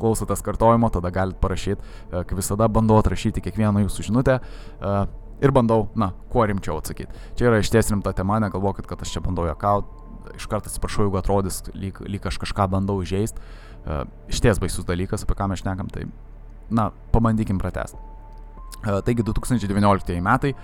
klausotės 0.00 0.44
kartojimo, 0.44 0.90
tada 0.94 1.10
galite 1.14 1.40
parašyti, 1.42 1.80
e, 1.80 2.22
kaip 2.22 2.38
visada 2.38 2.68
bandau 2.72 3.00
atrašyti 3.00 3.44
kiekvieną 3.44 3.84
jūsų 3.86 4.06
žinutę 4.10 4.38
e, 4.38 4.94
ir 5.42 5.54
bandau, 5.54 5.88
na, 5.98 6.12
kuo 6.32 6.46
rimčiau 6.48 6.78
atsakyti. 6.80 7.10
Čia 7.38 7.50
yra 7.50 7.60
išties 7.62 7.90
rimta 7.92 8.14
tema, 8.16 8.38
negalvokit, 8.42 8.86
kad 8.90 9.02
aš 9.02 9.16
čia 9.16 9.24
bandau 9.24 9.48
juokauti, 9.48 10.00
iš 10.38 10.46
karto 10.46 10.70
atsiprašau, 10.70 11.08
jeigu 11.08 11.18
atrodys, 11.18 11.64
lyg, 11.74 11.98
lyg 12.06 12.30
aš 12.30 12.38
kažką 12.44 12.68
bandau 12.70 13.00
įžeisti. 13.02 13.42
Uh, 13.82 14.04
išties 14.30 14.60
baisus 14.62 14.86
dalykas, 14.86 15.24
apie 15.26 15.34
ką 15.34 15.48
mes 15.50 15.62
šnekam, 15.62 15.90
tai, 15.90 16.06
na, 16.70 16.90
pabandykim 17.14 17.58
pratesti. 17.58 17.98
Taigi 18.82 19.22
2019 19.22 20.20
metai, 20.20 20.54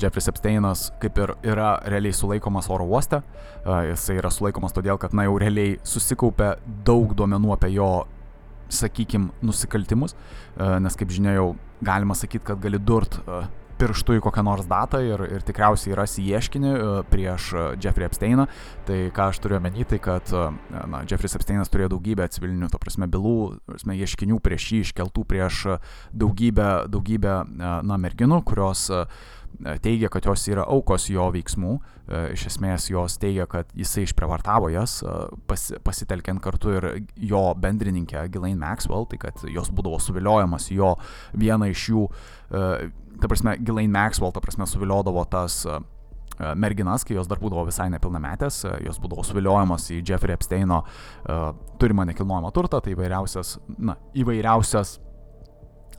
Jeffrey 0.00 0.24
Epsteinas 0.30 0.86
kaip 1.02 1.18
ir 1.20 1.34
yra 1.52 1.74
realiai 1.84 2.16
sulaikomas 2.16 2.70
oro 2.72 2.86
uoste, 2.88 3.20
jisai 3.90 4.16
yra 4.22 4.30
sulaikomas 4.32 4.72
todėl, 4.72 4.96
kad 4.96 5.12
na 5.12 5.26
jau 5.26 5.34
realiai 5.36 5.74
susikaupė 5.84 6.54
daug 6.86 7.12
duomenų 7.18 7.52
apie 7.58 7.74
jo 7.74 7.90
sakykim, 8.68 9.30
nusikaltimus, 9.44 10.14
e, 10.56 10.74
nes 10.82 10.98
kaip 10.98 11.14
žinia 11.14 11.38
jau 11.38 11.54
galima 11.84 12.16
sakyti, 12.18 12.44
kad 12.50 12.60
gali 12.62 12.80
durt 12.80 13.20
e, 13.22 13.40
pirštų 13.78 14.16
į 14.18 14.22
kokią 14.24 14.42
nors 14.42 14.66
datą 14.66 14.98
ir, 15.06 15.22
ir 15.36 15.44
tikriausiai 15.46 15.94
rasi 15.96 16.24
ieškinį 16.26 16.70
e, 16.74 16.88
prieš 17.12 17.50
Jeffrey 17.78 18.08
Epsteiną. 18.08 18.48
Tai 18.88 18.98
ką 19.14 19.28
aš 19.32 19.40
turiu 19.44 19.58
omeny, 19.60 19.86
tai 19.88 20.00
kad 20.02 20.32
na, 20.32 21.04
Jeffrey 21.08 21.30
Epsteinas 21.30 21.70
turėjo 21.72 21.92
daugybę 21.94 22.26
civilinių, 22.34 22.70
to 22.72 22.80
prasme, 22.82 23.08
bylų, 23.10 23.38
prasme, 23.68 23.96
ieškinių 23.98 24.40
prieš 24.44 24.70
jį 24.72 24.82
iškeltų 24.88 25.24
prieš 25.30 25.64
daugybę, 26.12 26.88
daugybę 26.90 27.40
na, 27.54 28.00
merginų, 28.00 28.42
kurios 28.48 28.88
teigia, 29.82 30.10
kad 30.12 30.26
jos 30.28 30.44
yra 30.50 30.64
aukos 30.70 31.08
jo 31.10 31.26
veiksmų, 31.34 31.74
iš 32.34 32.46
esmės 32.52 32.88
jos 32.92 33.18
teigia, 33.20 33.48
kad 33.50 33.70
jisai 33.76 34.06
išprievartavo 34.06 34.70
jas, 34.72 35.00
pas, 35.50 35.66
pasitelkiant 35.84 36.42
kartu 36.44 36.76
ir 36.76 36.88
jo 37.30 37.42
bendrininkę 37.58 38.28
Ghislaine 38.28 38.60
Maxwell, 38.60 39.08
tai 39.10 39.20
kad 39.26 39.44
jos 39.50 39.72
būdavo 39.74 40.00
suviliojamas 40.02 40.70
jo 40.72 40.94
vieną 41.36 41.70
iš 41.72 41.88
jų 41.92 42.06
ta 42.48 43.28
prasme, 43.28 43.56
Ghislaine 43.58 43.92
Maxwell, 43.92 44.32
ta 44.32 44.42
prasme, 44.44 44.66
suviliodavo 44.68 45.24
tas 45.30 45.64
merginas, 46.38 47.02
kai 47.02 47.16
jos 47.16 47.26
dar 47.26 47.40
būdavo 47.42 47.66
visai 47.66 47.88
nepilnametės, 47.90 48.62
jos 48.86 49.00
būdavo 49.02 49.24
suviliojamos 49.26 49.88
į 49.94 50.02
Jeffrey 50.06 50.36
Epsteino 50.36 50.84
turimą 51.82 52.06
nekilnojamą 52.12 52.52
turtą, 52.54 52.80
tai 52.84 52.94
įvairiausias, 52.94 53.56
na, 53.78 53.98
įvairiausias, 54.18 54.98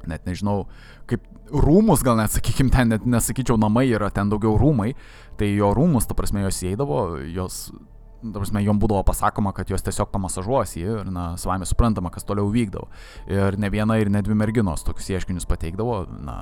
net 0.08 0.28
nežinau, 0.30 0.68
kaip 1.10 1.26
rūmus, 1.50 2.04
gal 2.06 2.20
net, 2.20 2.32
sakykime, 2.34 2.72
ten 2.74 2.94
net 2.94 3.08
nesakyčiau 3.10 3.58
namai 3.60 3.88
yra, 3.90 4.12
ten 4.14 4.32
daugiau 4.32 4.58
rūmai, 4.60 4.94
tai 5.40 5.52
jo 5.56 5.74
rūmus, 5.76 6.08
ta 6.08 6.18
prasme, 6.18 6.44
jos 6.46 6.62
įeidavo, 6.68 7.02
jos 7.34 7.70
Prasme, 8.20 8.60
jom 8.66 8.80
būdavo 8.82 9.06
pasakoma, 9.08 9.54
kad 9.56 9.70
jos 9.72 9.84
tiesiog 9.86 10.10
pamasažuos 10.12 10.74
jį 10.76 10.82
ir, 10.84 11.12
na, 11.14 11.30
savame 11.40 11.64
suprantama, 11.68 12.12
kas 12.12 12.26
toliau 12.28 12.50
vykdavo. 12.52 12.90
Ir 13.32 13.56
ne 13.60 13.70
viena 13.72 13.96
ir 14.02 14.12
ne 14.12 14.20
dvi 14.26 14.36
merginos 14.36 14.84
tokius 14.84 15.08
ieškinius 15.14 15.48
pateikdavo. 15.48 16.02
Na, 16.28 16.36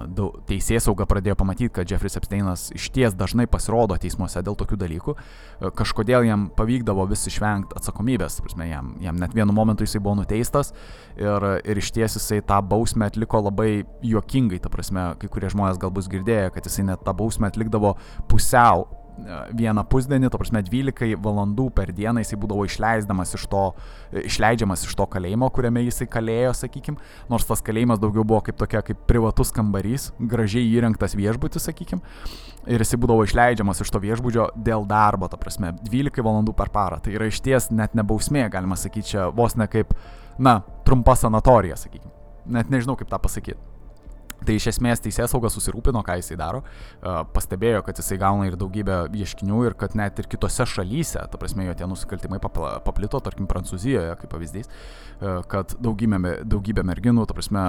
teisės 0.49 0.87
sauga 0.87 1.05
pradėjo 1.09 1.37
pamatyti, 1.37 1.69
kad 1.77 1.91
Jeffrey 1.91 2.09
Epsteinas 2.17 2.67
iš 2.73 2.89
ties 2.95 3.13
dažnai 3.17 3.45
pasirodo 3.51 3.97
teismuose 4.01 4.41
dėl 4.41 4.57
tokių 4.57 4.79
dalykų. 4.81 5.17
Kažkodėl 5.77 6.25
jam 6.25 6.49
pavykdavo 6.57 7.05
vis 7.11 7.27
išvengti 7.29 7.77
atsakomybės. 7.77 8.41
Prasme, 8.41 8.71
jam, 8.71 8.95
jam 9.03 9.21
net 9.21 9.37
vienu 9.37 9.53
momentu 9.53 9.85
jisai 9.85 10.01
buvo 10.01 10.17
nuteistas 10.23 10.73
ir, 11.13 11.49
ir 11.61 11.77
iš 11.77 11.93
ties 11.93 12.17
jisai 12.17 12.41
tą 12.41 12.57
bausmę 12.65 13.11
atliko 13.11 13.45
labai 13.51 13.83
juokingai. 14.01 14.63
Ta 14.63 14.73
prasme, 14.73 15.11
kai 15.21 15.29
kurie 15.29 15.53
žmonės 15.53 15.77
gal 15.81 15.93
bus 15.93 16.09
girdėję, 16.09 16.55
kad 16.57 16.65
jisai 16.65 16.89
net 16.89 17.05
tą 17.05 17.13
bausmę 17.17 17.51
atlikdavo 17.53 17.99
pusiau 18.31 18.87
vieną 19.57 19.83
pusdienį, 19.89 20.29
to 20.31 20.39
prasme 20.39 20.61
12 20.65 21.17
valandų 21.23 21.67
per 21.75 21.91
dieną 21.95 22.21
jisai 22.23 22.37
būdavo 22.39 22.65
išleisdamas 22.67 23.33
iš 23.37 23.45
to, 23.51 23.63
išleidžiamas 24.23 24.85
iš 24.87 24.95
to 24.97 25.07
kalėjimo, 25.13 25.49
kuriame 25.53 25.83
jisai 25.85 26.07
kalėjo, 26.11 26.53
sakykim, 26.57 26.97
nors 27.31 27.47
tas 27.47 27.63
kalėjimas 27.65 28.01
daugiau 28.01 28.25
buvo 28.27 28.41
kaip 28.45 28.59
tokia, 28.59 28.83
kaip 28.85 29.01
privatus 29.09 29.53
kambarys, 29.55 30.11
gražiai 30.19 30.67
įrengtas 30.71 31.17
viešbutis, 31.17 31.67
sakykim, 31.69 32.03
ir 32.67 32.83
jisai 32.83 32.99
būdavo 33.01 33.25
išleidžiamas 33.27 33.81
iš 33.83 33.93
to 33.93 34.01
viešbudžio 34.03 34.49
dėl 34.55 34.85
darbo, 34.89 35.29
to 35.31 35.39
prasme 35.41 35.73
12 35.83 36.23
valandų 36.25 36.55
per 36.57 36.71
parą. 36.73 37.01
Tai 37.03 37.15
yra 37.15 37.29
iš 37.31 37.41
ties 37.45 37.71
net 37.71 37.97
nebausmė, 37.97 38.47
galima 38.53 38.77
sakyti, 38.79 39.15
čia 39.15 39.29
vos 39.33 39.57
ne 39.59 39.69
kaip, 39.71 39.95
na, 40.37 40.59
trumpa 40.87 41.17
sanatorija, 41.17 41.79
sakykim. 41.79 42.13
Net 42.47 42.69
nežinau 42.71 42.95
kaip 42.99 43.09
tą 43.11 43.19
pasakyti. 43.19 43.76
Tai 44.45 44.53
iš 44.53 44.67
esmės 44.69 45.01
teisės 45.01 45.31
saugas 45.33 45.55
susirūpino, 45.57 46.03
ką 46.05 46.19
jisai 46.19 46.37
daro, 46.39 46.61
pastebėjo, 47.33 47.81
kad 47.87 47.97
jisai 47.97 48.19
gauna 48.21 48.45
ir 48.47 48.57
daugybę 48.59 48.99
ieškinių 49.17 49.63
ir 49.65 49.75
kad 49.79 49.95
net 49.97 50.21
ir 50.21 50.29
kitose 50.29 50.67
šalyse, 50.69 51.23
ta 51.31 51.41
prasme, 51.41 51.65
jo 51.65 51.73
tie 51.77 51.89
nusikaltimai 51.89 52.39
paplito, 52.43 53.21
tarkim, 53.25 53.49
Prancūzijoje, 53.49 54.13
kaip 54.21 54.31
pavyzdys, 54.31 54.69
kad 55.51 55.73
daugybė, 55.81 56.39
daugybė 56.45 56.85
merginų, 56.85 57.25
ta 57.27 57.37
prasme, 57.37 57.65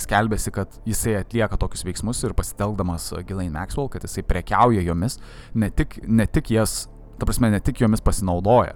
skelbėsi, 0.00 0.52
kad 0.54 0.76
jisai 0.88 1.16
atlieka 1.20 1.58
tokius 1.60 1.84
veiksmus 1.86 2.22
ir 2.26 2.34
pasitelkdamas 2.36 3.12
Ghislaine 3.22 3.54
Maxwell, 3.54 3.90
kad 3.92 4.04
jisai 4.04 4.24
prekiauja 4.26 4.82
jomis, 4.84 5.20
ne 5.54 5.70
tik, 5.70 6.00
ne 6.06 6.26
tik 6.26 6.50
jas, 6.54 6.84
ta 7.18 7.28
prasme, 7.28 7.50
ne 7.54 7.60
tik 7.64 7.80
jomis 7.84 8.02
pasinaudoja, 8.04 8.74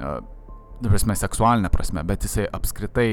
ta 0.00 0.88
prasme, 0.88 1.16
seksualinė 1.18 1.70
prasme, 1.72 2.04
bet 2.08 2.24
jisai 2.24 2.48
apskritai 2.56 3.10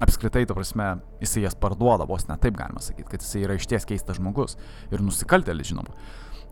apskritai, 0.00 0.46
ta 0.48 0.56
prasme, 0.56 0.94
jisai 1.20 1.44
jas 1.44 1.56
parduoda, 1.58 2.06
vos 2.08 2.26
ne 2.28 2.36
taip 2.40 2.56
galima 2.58 2.80
sakyti, 2.82 3.08
kad 3.12 3.24
jisai 3.24 3.44
yra 3.44 3.56
išties 3.58 3.86
keistas 3.88 4.18
žmogus 4.20 4.56
ir 4.90 5.04
nusikaltėlis, 5.04 5.72
žinoma. 5.72 5.94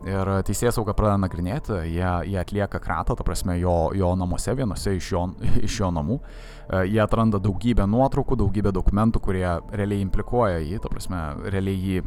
Ir 0.07 0.29
teisėjas 0.47 0.77
sauga 0.79 0.93
pradeda 0.95 1.19
nagrinėti, 1.25 1.75
jie, 1.91 2.11
jie 2.31 2.37
atlieka 2.39 2.79
kratą, 2.79 3.17
ta 3.19 3.25
prasme, 3.27 3.57
jo, 3.59 3.91
jo 3.99 4.13
namuose, 4.15 4.55
vienose 4.55 4.95
iš 4.95 5.11
jo, 5.11 5.25
iš 5.67 5.81
jo 5.81 5.91
namų. 5.95 6.21
E, 6.21 6.85
jie 6.93 7.03
atranda 7.03 7.41
daugybę 7.43 7.89
nuotraukų, 7.91 8.39
daugybę 8.39 8.73
dokumentų, 8.77 9.25
kurie 9.25 9.49
realiai 9.75 10.05
implikuoja 10.05 10.63
jį, 10.63 10.79
ta 10.85 10.93
prasme, 10.93 11.25
realiai 11.51 11.83
jį 11.83 12.05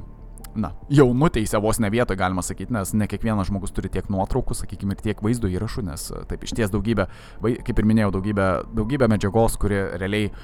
na, 0.56 0.72
jau 0.92 1.10
nuteisė 1.16 1.60
vos 1.64 1.82
ne 1.84 1.92
vietoje, 1.92 2.20
galima 2.20 2.44
sakyti, 2.44 2.72
nes 2.76 2.96
ne 2.96 3.10
kiekvienas 3.12 3.52
žmogus 3.52 3.76
turi 3.76 3.92
tiek 3.92 4.08
nuotraukų, 4.12 4.56
sakykime, 4.62 4.96
ir 4.96 5.04
tiek 5.10 5.28
vaizdo 5.28 5.52
įrašų, 5.52 5.84
nes 5.92 6.08
taip 6.32 6.48
iš 6.48 6.56
ties 6.56 6.72
daugybė, 6.72 7.10
kaip 7.44 7.76
ir 7.76 7.92
minėjau, 7.92 8.16
daugybė, 8.16 8.50
daugybė 8.72 9.12
medžiagos, 9.12 9.60
kuri 9.60 9.84
realiai 10.00 10.32
uh, 10.32 10.42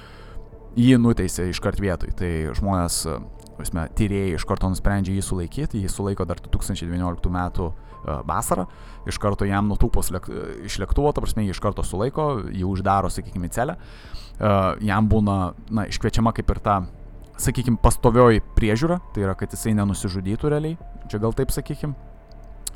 jį 0.75 0.97
nuteisė 1.01 1.47
iškart 1.51 1.79
vietoj. 1.81 2.13
Tai 2.17 2.31
žmonės, 2.57 2.99
esmė, 3.63 3.87
tyrėjai 3.97 4.35
iš 4.37 4.45
karto 4.49 4.69
nusprendžia 4.71 5.15
jį 5.15 5.25
sulaikyti, 5.25 5.81
jį 5.81 5.91
sulaiko 5.91 6.27
dar 6.29 6.41
2019 6.43 7.31
metų 7.33 7.69
e, 7.71 8.17
vasarą, 8.27 8.67
iš 9.09 9.19
karto 9.21 9.47
jam 9.49 9.71
nutūpos 9.71 10.11
lėk, 10.13 10.29
iš 10.67 10.79
lėktuvo, 10.83 11.13
ta 11.13 11.23
prasme, 11.23 11.45
jį 11.47 11.55
iš 11.55 11.63
karto 11.63 11.85
sulaiko, 11.85 12.29
jį 12.51 12.67
uždaro, 12.69 13.09
sakykime, 13.13 13.49
celę, 13.53 13.77
e, 13.77 14.53
jam 14.89 15.09
būna, 15.09 15.37
na, 15.71 15.87
iškviečiama 15.89 16.35
kaip 16.37 16.53
ir 16.53 16.61
ta, 16.65 16.81
sakykime, 17.41 17.81
pastovioji 17.81 18.43
priežiūra, 18.57 18.99
tai 19.15 19.25
yra, 19.25 19.37
kad 19.37 19.53
jisai 19.53 19.75
nenusižudytų 19.77 20.53
realiai, 20.53 20.77
čia 21.09 21.21
gal 21.21 21.33
taip 21.37 21.53
sakykime, 21.53 21.97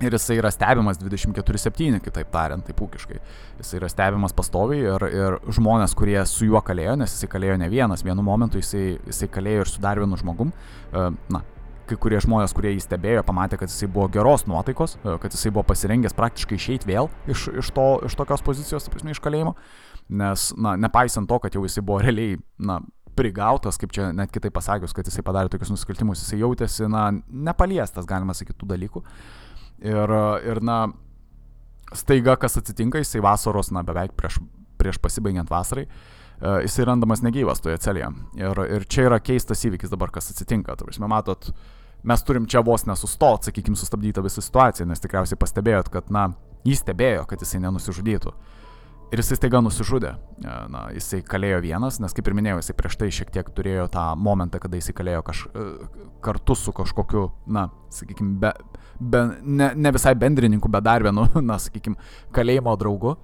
Ir 0.02 0.16
jisai 0.16 0.40
yra 0.40 0.50
stebimas 0.54 0.98
24-7, 1.02 2.00
kitaip 2.02 2.30
tariant, 2.34 2.66
taip 2.66 2.80
ūkiškai. 2.82 3.20
Jisai 3.62 3.78
yra 3.78 3.90
stebimas 3.92 4.34
pastoviai 4.34 4.82
ir, 4.96 5.08
ir 5.14 5.38
žmonės, 5.54 5.94
kurie 5.98 6.18
su 6.30 6.48
juo 6.50 6.62
kalėjo, 6.66 6.96
nes 7.02 7.14
jisai 7.14 7.30
kalėjo 7.30 7.58
ne 7.62 7.70
vienas, 7.70 8.06
vienu 8.06 8.26
momentu 8.26 8.62
jisai, 8.62 8.86
jisai 9.10 9.30
kalėjo 9.32 9.66
ir 9.66 9.72
su 9.72 9.84
dar 9.84 10.02
vienu 10.02 10.18
žmogum. 10.18 10.54
E, 10.90 11.04
na, 11.34 11.44
kai 11.90 12.00
kurie 12.02 12.22
žmonės, 12.24 12.56
kurie 12.58 12.72
jį 12.74 12.86
stebėjo, 12.86 13.26
pamatė, 13.28 13.60
kad 13.62 13.70
jisai 13.70 13.90
buvo 13.92 14.08
geros 14.14 14.48
nuotaikos, 14.50 14.98
e, 15.04 15.18
kad 15.22 15.38
jisai 15.38 15.54
buvo 15.54 15.68
pasirengęs 15.70 16.18
praktiškai 16.18 16.58
išeiti 16.58 16.90
vėl 16.90 17.12
iš, 17.30 17.50
iš, 17.62 17.70
to, 17.76 17.88
iš 18.08 18.18
tokios 18.18 18.46
pozicijos, 18.48 18.90
prasme, 18.90 19.14
iš 19.14 19.22
kalėjimo. 19.22 19.54
Nes, 20.22 20.50
na, 20.58 20.74
nepaisant 20.82 21.30
to, 21.30 21.38
kad 21.44 21.54
jau 21.56 21.62
jisai 21.68 21.86
buvo 21.86 22.02
realiai, 22.02 22.40
na, 22.58 22.80
prigautas, 23.16 23.78
kaip 23.80 23.94
čia 23.94 24.10
net 24.16 24.32
kitaip 24.34 24.54
pasakius, 24.56 24.96
kad 24.96 25.08
jisai 25.08 25.24
padarė 25.26 25.52
tokius 25.52 25.72
nusikaltimus, 25.74 26.24
jisai 26.24 26.42
jautėsi, 26.42 26.88
na, 26.92 27.10
nepaliestas, 27.50 28.08
galima 28.10 28.36
sakyti, 28.38 28.60
tų 28.62 28.72
dalykų. 28.72 29.04
Ir, 29.82 30.16
ir 30.46 30.62
na, 30.62 30.84
staiga 31.98 32.36
kas 32.40 32.60
atsitinka, 32.62 33.02
jisai 33.02 33.24
vasaros, 33.26 33.72
na, 33.74 33.82
beveik 33.86 34.14
prieš, 34.18 34.38
prieš 34.78 35.00
pasibaigiant 35.02 35.50
vasarai, 35.50 35.88
uh, 35.88 36.22
jisai 36.62 36.86
randamas 36.90 37.22
negyvas 37.22 37.62
toje 37.62 37.78
celėje. 37.82 38.10
Ir, 38.40 38.64
ir 38.78 38.86
čia 38.90 39.08
yra 39.10 39.20
keistas 39.22 39.62
įvykis 39.68 39.92
dabar, 39.94 40.12
kas 40.14 40.32
atsitinka. 40.34 40.76
Prasme, 40.80 41.10
matot, 41.12 41.52
mes 42.08 42.26
turim 42.26 42.48
čia 42.50 42.64
vos 42.66 42.88
nesustot, 42.90 43.46
sakykime, 43.46 43.78
sustabdytą 43.78 44.24
visą 44.26 44.44
situaciją, 44.44 44.90
nes 44.90 45.04
tikriausiai 45.04 45.40
pastebėjot, 45.42 45.92
kad, 45.94 46.10
na, 46.14 46.32
jis 46.68 46.82
stebėjo, 46.82 47.28
kad 47.30 47.46
jisai 47.46 47.62
nenusižudytų. 47.68 48.34
Ir 49.12 49.20
jisai 49.20 49.36
staiga 49.36 49.60
nusižudė. 49.60 50.14
E, 50.40 50.52
na, 50.72 50.86
jisai 50.96 51.20
kalėjo 51.28 51.60
vienas, 51.66 51.98
nes 52.00 52.14
kaip 52.16 52.30
ir 52.32 52.36
minėjau, 52.38 52.62
jisai 52.62 52.76
prieš 52.80 52.96
tai 52.98 53.10
šiek 53.12 53.34
tiek 53.36 53.50
turėjo 53.58 53.90
tą 53.92 54.06
momentą, 54.16 54.62
kada 54.64 54.80
jisai 54.80 54.96
kalėjo 54.96 55.26
kaž, 55.28 55.42
e, 55.52 55.66
kartu 56.24 56.56
su 56.56 56.72
kažkokiu, 56.74 57.26
na, 57.52 57.68
sakykime, 57.92 58.38
be, 58.40 58.54
be, 59.02 59.26
ne, 59.42 59.72
ne 59.76 59.92
visai 59.92 60.14
bendrininku, 60.16 60.70
bet 60.72 60.86
dar 60.86 61.04
vienu, 61.04 61.26
na, 61.50 61.58
sakykime, 61.62 62.00
kalėjimo 62.36 62.78
draugu. 62.80 63.18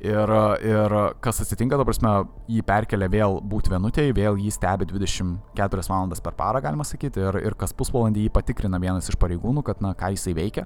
Ir, 0.00 0.30
ir 0.64 0.94
kas 1.20 1.42
atsitinka, 1.42 1.76
ta 1.76 1.84
prasme, 1.84 2.10
jį 2.48 2.62
perkelia 2.64 3.10
vėl 3.12 3.34
būti 3.44 3.68
vienutėje, 3.68 4.14
vėl 4.16 4.38
jį 4.40 4.52
stebi 4.54 4.86
24 4.88 5.84
valandas 5.92 6.24
per 6.24 6.32
parą, 6.38 6.62
galima 6.64 6.86
sakyti, 6.88 7.20
ir, 7.20 7.36
ir 7.44 7.56
kas 7.60 7.76
pusvalandį 7.76 8.24
jį 8.24 8.32
patikrina 8.32 8.80
vienas 8.80 9.12
iš 9.12 9.18
pareigūnų, 9.20 9.64
kad, 9.66 9.82
na, 9.84 9.92
ką 9.92 10.14
jisai 10.14 10.32
veikia. 10.38 10.64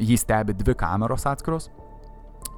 Jį 0.00 0.16
stebi 0.16 0.56
dvi 0.56 0.72
kameros 0.80 1.28
atskiros, 1.28 1.68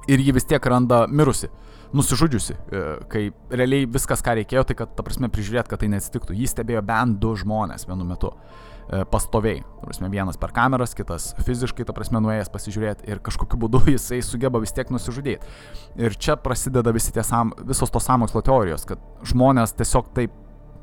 ir 0.07 0.23
jį 0.23 0.37
vis 0.37 0.47
tiek 0.47 0.63
randa 0.71 1.03
mirusi, 1.11 1.51
nusižudžiusi, 1.95 2.55
e, 2.55 2.85
kai 3.11 3.25
realiai 3.51 3.89
viskas, 3.91 4.23
ką 4.23 4.37
reikėjo, 4.39 4.63
tai 4.69 4.79
kad, 4.79 4.95
ta 4.95 5.03
prasme, 5.03 5.27
prižiūrėt, 5.33 5.67
kad 5.67 5.83
tai 5.83 5.91
neatsitiktų. 5.91 6.39
Jį 6.39 6.47
stebėjo 6.53 6.87
bent 6.87 7.19
du 7.19 7.35
žmonės 7.39 7.83
vienu 7.87 8.07
metu 8.07 8.31
e, 8.31 8.66
pastoviai. 9.11 9.61
Ta 9.79 9.89
prasme, 9.89 10.09
vienas 10.11 10.39
per 10.39 10.53
kameras, 10.55 10.95
kitas 10.95 11.29
fiziškai, 11.43 11.85
ta 11.87 11.95
prasme, 11.95 12.21
nuėjęs 12.23 12.51
pasižiūrėti 12.53 13.09
ir 13.11 13.21
kažkokiu 13.23 13.59
būdu 13.59 13.83
jisai 13.95 14.21
sugeba 14.25 14.61
vis 14.63 14.75
tiek 14.75 14.91
nusižudyti. 14.93 15.53
Ir 15.99 16.15
čia 16.15 16.37
prasideda 16.39 16.93
visi 16.95 17.13
tie 17.15 17.25
sam, 17.27 17.53
visos 17.67 17.91
tos 17.93 18.07
samokslo 18.07 18.43
teorijos, 18.45 18.87
kad 18.87 19.03
žmonės 19.27 19.75
tiesiog 19.77 20.11
taip, 20.15 20.35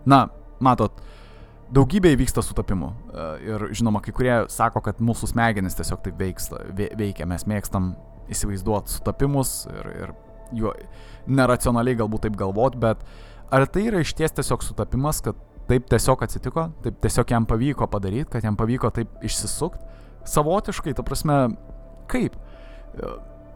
na, 0.08 0.26
matot, 0.64 1.00
daugybė 1.74 2.12
įvyksta 2.14 2.44
sutapimų. 2.44 2.90
E, 2.92 3.28
ir 3.48 3.66
žinoma, 3.76 4.02
kai 4.04 4.12
kurie 4.16 4.36
sako, 4.52 4.84
kad 4.84 5.00
mūsų 5.04 5.32
smegenys 5.32 5.78
tiesiog 5.78 6.04
taip 6.04 6.20
veiksta, 6.20 6.60
veikia, 6.76 7.28
mes 7.30 7.46
mėgstam 7.48 7.94
įsivaizduoti 8.32 8.92
sutapimus 8.92 9.64
ir, 9.72 9.90
ir 10.04 10.14
juo 10.54 10.74
neracionaliai 11.26 11.98
galbūt 11.98 12.26
taip 12.26 12.36
galvot, 12.40 12.76
bet 12.80 13.00
ar 13.52 13.66
tai 13.70 13.88
yra 13.88 14.02
iš 14.04 14.14
ties 14.16 14.34
tiesiog 14.36 14.64
sutapimas, 14.64 15.22
kad 15.24 15.40
taip 15.68 15.86
tiesiog 15.90 16.24
atsitiko, 16.26 16.68
taip 16.84 16.98
tiesiog 17.04 17.34
jam 17.34 17.46
pavyko 17.48 17.88
padaryti, 17.90 18.28
kad 18.32 18.44
jam 18.44 18.56
pavyko 18.58 18.90
taip 18.94 19.24
išsisukti. 19.24 19.92
Savotiškai, 20.28 20.94
ta 20.96 21.04
prasme, 21.04 21.38
kaip? 22.10 22.36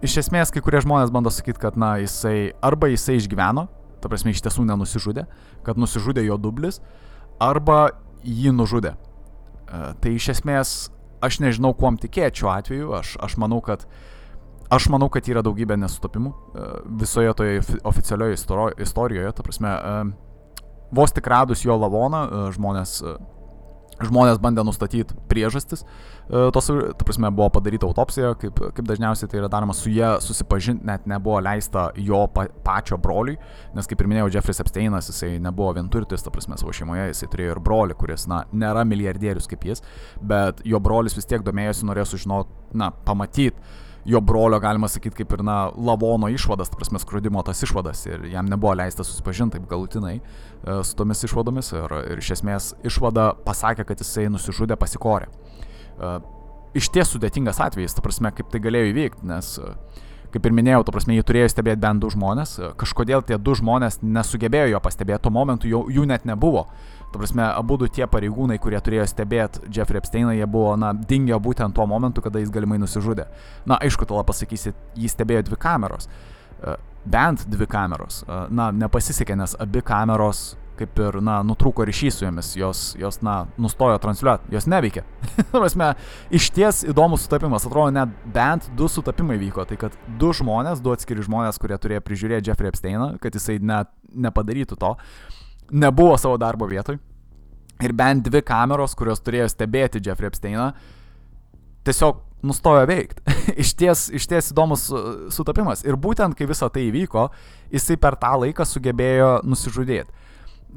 Iš 0.04 0.18
esmės, 0.24 0.52
kai 0.52 0.62
kurie 0.64 0.82
žmonės 0.84 1.12
bando 1.14 1.32
sakyti, 1.32 1.60
kad, 1.62 1.78
na, 1.80 1.96
jisai 2.02 2.52
arba 2.64 2.90
jisai 2.92 3.18
išgyveno, 3.18 3.66
ta 4.02 4.10
prasme, 4.10 4.34
iš 4.34 4.44
tiesų 4.44 4.66
nenusižudė, 4.68 5.24
kad 5.66 5.80
nusižudė 5.80 6.26
jo 6.26 6.36
dublis, 6.40 6.82
arba 7.42 7.88
jį 8.22 8.52
nužudė. 8.54 8.94
Tai 9.68 10.12
iš 10.12 10.30
esmės, 10.36 10.76
aš 11.24 11.40
nežinau, 11.44 11.74
kuom 11.76 11.98
tikėti 12.00 12.42
šiuo 12.42 12.52
atveju, 12.52 12.94
aš, 13.00 13.16
aš 13.24 13.40
manau, 13.40 13.60
kad 13.64 13.88
Aš 14.68 14.90
manau, 14.92 15.06
kad 15.08 15.24
yra 15.24 15.40
daugybė 15.40 15.78
nesutapimų 15.80 16.30
visoje 17.00 17.30
toje 17.40 17.60
oficialioje 17.88 18.36
istorijoje, 18.84 19.30
ta 19.32 19.44
prasme, 19.46 19.70
vos 20.90 21.12
tik 21.12 21.26
radus 21.26 21.64
jo 21.64 21.76
lavoną, 21.76 22.22
e, 22.26 22.44
žmonės, 22.56 22.94
e, 23.02 23.16
žmonės 23.98 24.38
bandė 24.42 24.62
nustatyti 24.66 25.16
priežastis. 25.30 25.82
E, 25.82 26.44
tos, 26.54 26.68
ta 26.70 27.06
prasme, 27.06 27.30
buvo 27.34 27.48
padaryta 27.56 27.88
autopsija, 27.88 28.34
kaip, 28.40 28.60
kaip 28.76 28.86
dažniausiai 28.88 29.30
tai 29.30 29.40
yra 29.40 29.50
daroma, 29.52 29.74
su 29.76 29.90
jie 29.92 30.10
susipažinti 30.24 30.86
net 30.86 31.08
nebuvo 31.10 31.40
leista 31.44 31.88
jo 31.96 32.22
pa, 32.34 32.46
pačio 32.64 33.00
broliui, 33.00 33.38
nes 33.76 33.90
kaip 33.90 34.00
ir 34.00 34.10
minėjau, 34.12 34.30
Jeffrey 34.36 34.56
Epsteinas, 34.64 35.10
jisai 35.12 35.34
nebuvo 35.42 35.72
vienturtis, 35.80 36.24
ta 36.24 36.32
prasme, 36.34 36.60
savo 36.60 36.74
šeimoje, 36.76 37.10
jisai 37.12 37.30
turėjo 37.32 37.56
ir 37.56 37.64
brolį, 37.64 37.98
kuris, 37.98 38.28
na, 38.30 38.44
nėra 38.52 38.86
milijardierius 38.88 39.50
kaip 39.50 39.66
jis, 39.68 39.84
bet 40.20 40.64
jo 40.64 40.80
brolis 40.80 41.16
vis 41.18 41.28
tiek 41.28 41.44
domėjosi, 41.44 41.88
norėjo 41.90 42.12
sužinoti, 42.14 42.64
na, 42.78 42.92
pamatyti 43.04 43.56
jo 44.08 44.20
brolio, 44.24 44.56
galima 44.60 44.88
sakyti, 44.88 45.20
kaip 45.20 45.34
ir, 45.36 45.42
na, 45.44 45.58
lavono 45.76 46.30
išvadas, 46.32 46.70
ta 46.72 46.78
prasme, 46.80 47.00
skrudimo 47.02 47.42
tas 47.44 47.60
išvadas 47.66 48.06
ir 48.08 48.24
jam 48.32 48.48
nebuvo 48.48 48.72
leista 48.80 49.04
susipažinti 49.04 49.58
taip 49.58 49.68
galutinai 49.68 50.14
e, 50.16 50.22
su 50.82 50.96
tomis 50.96 51.24
išvadomis 51.28 51.72
ir, 51.76 51.96
ir 52.14 52.22
iš 52.22 52.32
esmės 52.38 52.72
išvada 52.88 53.30
pasakė, 53.44 53.84
kad 53.88 54.00
jisai 54.00 54.30
nusižudė 54.32 54.78
pasikorė. 54.80 55.28
E, 55.28 56.12
iš 56.80 56.88
ties 56.94 57.12
sudėtingas 57.12 57.60
atvejis, 57.64 57.96
ta 57.96 58.04
prasme, 58.04 58.32
kaip 58.32 58.48
tai 58.52 58.62
galėjo 58.64 58.92
įvykti, 58.94 59.28
nes 59.28 59.54
uh, 59.60 59.76
kaip 60.32 60.46
ir 60.46 60.54
minėjau, 60.54 60.84
to 60.84 60.94
prasme, 60.94 61.16
jį 61.16 61.24
turėjo 61.28 61.50
stebėti 61.52 61.80
bent 61.82 62.02
du 62.02 62.10
žmonės, 62.12 62.56
kažkodėl 62.80 63.24
tie 63.26 63.38
du 63.40 63.54
žmonės 63.58 64.00
nesugebėjo 64.02 64.74
jo 64.74 64.80
pastebėti, 64.84 65.22
tuo 65.24 65.32
momentu 65.34 65.70
jų, 65.70 65.84
jų 65.94 66.04
net 66.10 66.26
nebuvo. 66.28 66.66
Tuo 67.12 67.22
prasme, 67.22 67.44
abu 67.46 67.78
tie 67.88 68.04
pareigūnai, 68.10 68.58
kurie 68.60 68.80
turėjo 68.84 69.06
stebėti 69.08 69.70
Jeffrey 69.72 70.00
Epsteiną, 70.02 70.34
jie 70.36 70.46
buvo, 70.46 70.74
na, 70.76 70.92
dingę 70.92 71.38
būtent 71.40 71.74
tuo 71.74 71.86
momentu, 71.88 72.20
kada 72.24 72.42
jis 72.42 72.52
galimai 72.52 72.76
nusižudė. 72.82 73.24
Na, 73.66 73.78
aišku, 73.80 74.04
tu 74.04 74.16
la 74.18 74.26
pasakysi, 74.28 74.74
jį 74.98 75.08
stebėjo 75.14 75.46
dvi 75.48 75.60
kameros. 75.60 76.08
E, 76.60 76.76
bent 77.08 77.46
dvi 77.48 77.68
kameros. 77.70 78.22
E, 78.26 78.40
na, 78.52 78.68
nepasisekė, 78.84 79.38
nes 79.40 79.56
abi 79.58 79.80
kameros 79.80 80.50
kaip 80.78 81.00
ir, 81.02 81.18
na, 81.24 81.40
nutrūko 81.46 81.82
ryšys 81.88 82.20
su 82.20 82.26
jomis, 82.26 82.52
jos, 82.58 82.82
jos 82.98 83.20
na, 83.26 83.40
nustojo 83.60 83.98
transliuoti, 84.02 84.52
jos 84.54 84.68
neveikia. 84.70 85.02
Prasme, 85.50 85.92
iš 86.34 86.50
ties 86.54 86.84
įdomus 86.88 87.24
sutapimas, 87.26 87.66
atrodo, 87.66 87.90
net 87.94 88.12
bent 88.34 88.68
du 88.78 88.86
sutapimai 88.90 89.38
vyko, 89.40 89.66
tai 89.68 89.78
kad 89.80 89.96
du 90.20 90.30
žmonės, 90.36 90.82
du 90.84 90.94
atskiri 90.94 91.24
žmonės, 91.26 91.58
kurie 91.58 91.78
turėjo 91.80 92.04
prižiūrėti 92.06 92.52
Jeffrey 92.52 92.70
Epsteiną, 92.70 93.10
kad 93.22 93.34
jisai 93.34 93.58
net 93.58 93.90
nepadarytų 94.14 94.78
to, 94.78 94.94
nebuvo 95.70 96.16
savo 96.18 96.38
darbo 96.40 96.68
vietoj. 96.68 96.98
Ir 97.84 97.94
bent 97.94 98.26
dvi 98.26 98.42
kameros, 98.42 98.96
kurios 98.98 99.22
turėjo 99.22 99.46
stebėti 99.52 100.02
Jeffrey 100.02 100.26
Epsteiną, 100.26 100.72
tiesiog 101.86 102.24
nustojo 102.42 102.86
veikti. 102.90 103.22
iš, 103.62 103.74
ties, 103.78 104.06
iš 104.14 104.26
ties 104.30 104.52
įdomus 104.52 104.88
sutapimas. 105.34 105.84
Ir 105.86 105.98
būtent 106.00 106.38
kai 106.38 106.48
visa 106.50 106.70
tai 106.74 106.88
įvyko, 106.88 107.28
jisai 107.74 107.98
per 108.00 108.18
tą 108.18 108.34
laiką 108.44 108.66
sugebėjo 108.66 109.30
nusižudėti. 109.46 110.26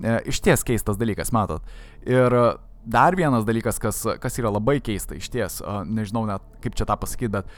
E, 0.01 0.19
iš 0.31 0.41
ties 0.45 0.65
keistas 0.67 1.00
dalykas, 1.01 1.33
matot. 1.36 1.65
Ir 2.05 2.38
dar 2.81 3.17
vienas 3.17 3.45
dalykas, 3.45 3.81
kas, 3.81 4.03
kas 4.21 4.39
yra 4.41 4.53
labai 4.53 4.79
keista, 4.81 5.17
iš 5.17 5.29
ties, 5.33 5.60
nežinau 5.89 6.24
net 6.29 6.45
kaip 6.63 6.77
čia 6.77 6.88
tą 6.89 6.98
pasakyti, 6.98 7.29
bet, 7.36 7.51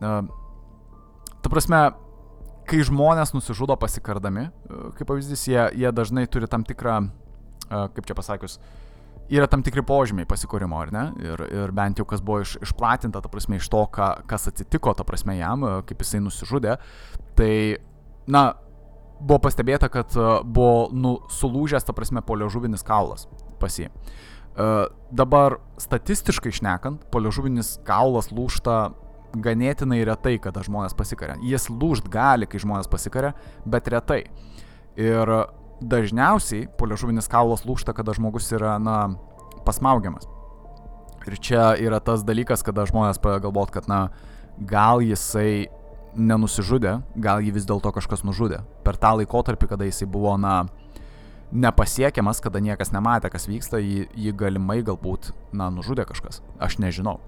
ta 0.00 1.52
prasme, 1.52 1.82
kai 2.70 2.84
žmonės 2.86 3.34
nusižudo 3.34 3.74
pasikardami, 3.80 4.46
e, 4.46 4.84
kaip 4.98 5.08
pavyzdys, 5.10 5.48
jie, 5.50 5.60
jie 5.82 5.90
dažnai 5.94 6.26
turi 6.30 6.48
tam 6.50 6.66
tikrą, 6.66 7.02
kaip 7.70 8.06
čia 8.06 8.16
pasakius, 8.18 8.56
yra 9.30 9.46
tam 9.50 9.62
tikri 9.62 9.84
požymiai 9.86 10.26
pasikūrimo, 10.26 10.78
ar 10.82 10.90
ne? 10.94 11.04
Ir, 11.22 11.42
ir 11.54 11.74
bent 11.74 12.00
jau 12.00 12.06
kas 12.08 12.22
buvo 12.24 12.40
iš, 12.42 12.56
išplatinta, 12.66 13.22
ta 13.22 13.30
prasme, 13.30 13.60
iš 13.60 13.68
to, 13.70 13.84
ka, 13.94 14.08
kas 14.30 14.48
atsitiko, 14.50 14.94
ta 14.98 15.06
prasme, 15.06 15.36
jam, 15.38 15.66
kaip 15.86 16.02
jisai 16.02 16.22
nusižudė, 16.24 16.74
tai, 17.38 17.52
na, 18.26 18.42
buvo 19.20 19.38
pastebėta, 19.46 19.90
kad 19.92 20.18
e, 20.18 20.32
buvo 20.42 20.88
nu, 20.96 21.14
sulūžęs, 21.30 21.86
ta 21.86 21.94
prasme, 21.94 22.24
poliožuvinis 22.26 22.86
kaulas 22.86 23.28
pas 23.60 23.74
jį. 23.76 23.90
Dabar 25.14 25.58
statistiškai 25.80 26.50
šnekant, 26.52 27.04
poliožuvinis 27.14 27.76
kaulas 27.86 28.28
lūšta 28.34 28.90
ganėtinai 29.34 30.02
retai, 30.06 30.36
kada 30.42 30.64
žmonės 30.66 30.96
pasikaria. 30.98 31.38
Jis 31.44 31.68
lūžt 31.70 32.10
gali, 32.10 32.48
kai 32.50 32.60
žmonės 32.62 32.90
pasikaria, 32.90 33.34
bet 33.64 33.88
retai. 33.92 34.24
Ir 34.98 35.32
dažniausiai 35.80 36.68
poliožuvinis 36.78 37.30
kaulas 37.30 37.64
lūšta, 37.64 37.94
kada 37.96 38.14
žmogus 38.16 38.50
yra, 38.52 38.76
na, 38.82 39.14
pasmaugiamas. 39.66 40.28
Ir 41.28 41.36
čia 41.36 41.74
yra 41.80 42.00
tas 42.00 42.24
dalykas, 42.26 42.64
kada 42.64 42.86
žmonės 42.88 43.20
pradeda 43.20 43.46
galvoti, 43.46 43.76
kad, 43.76 43.88
na, 43.90 44.00
gal 44.58 45.04
jisai 45.04 45.68
nenusižudė, 46.16 46.98
gal 47.22 47.44
jį 47.44 47.54
vis 47.54 47.66
dėlto 47.68 47.92
kažkas 47.94 48.24
nužudė. 48.26 48.64
Per 48.84 48.98
tą 49.00 49.14
laikotarpį, 49.20 49.70
kada 49.70 49.86
jisai 49.86 50.08
buvo, 50.10 50.34
na, 50.40 50.64
nepasiekiamas, 51.52 52.40
kada 52.42 52.62
niekas 52.62 52.92
nematė, 52.94 53.30
kas 53.32 53.48
vyksta, 53.50 53.80
jį, 53.82 54.08
jį 54.14 54.34
galimai 54.38 54.80
galbūt, 54.86 55.32
na, 55.52 55.70
nužudė 55.74 56.06
kažkas. 56.08 56.42
Aš 56.62 56.80
nežinau. 56.82 57.18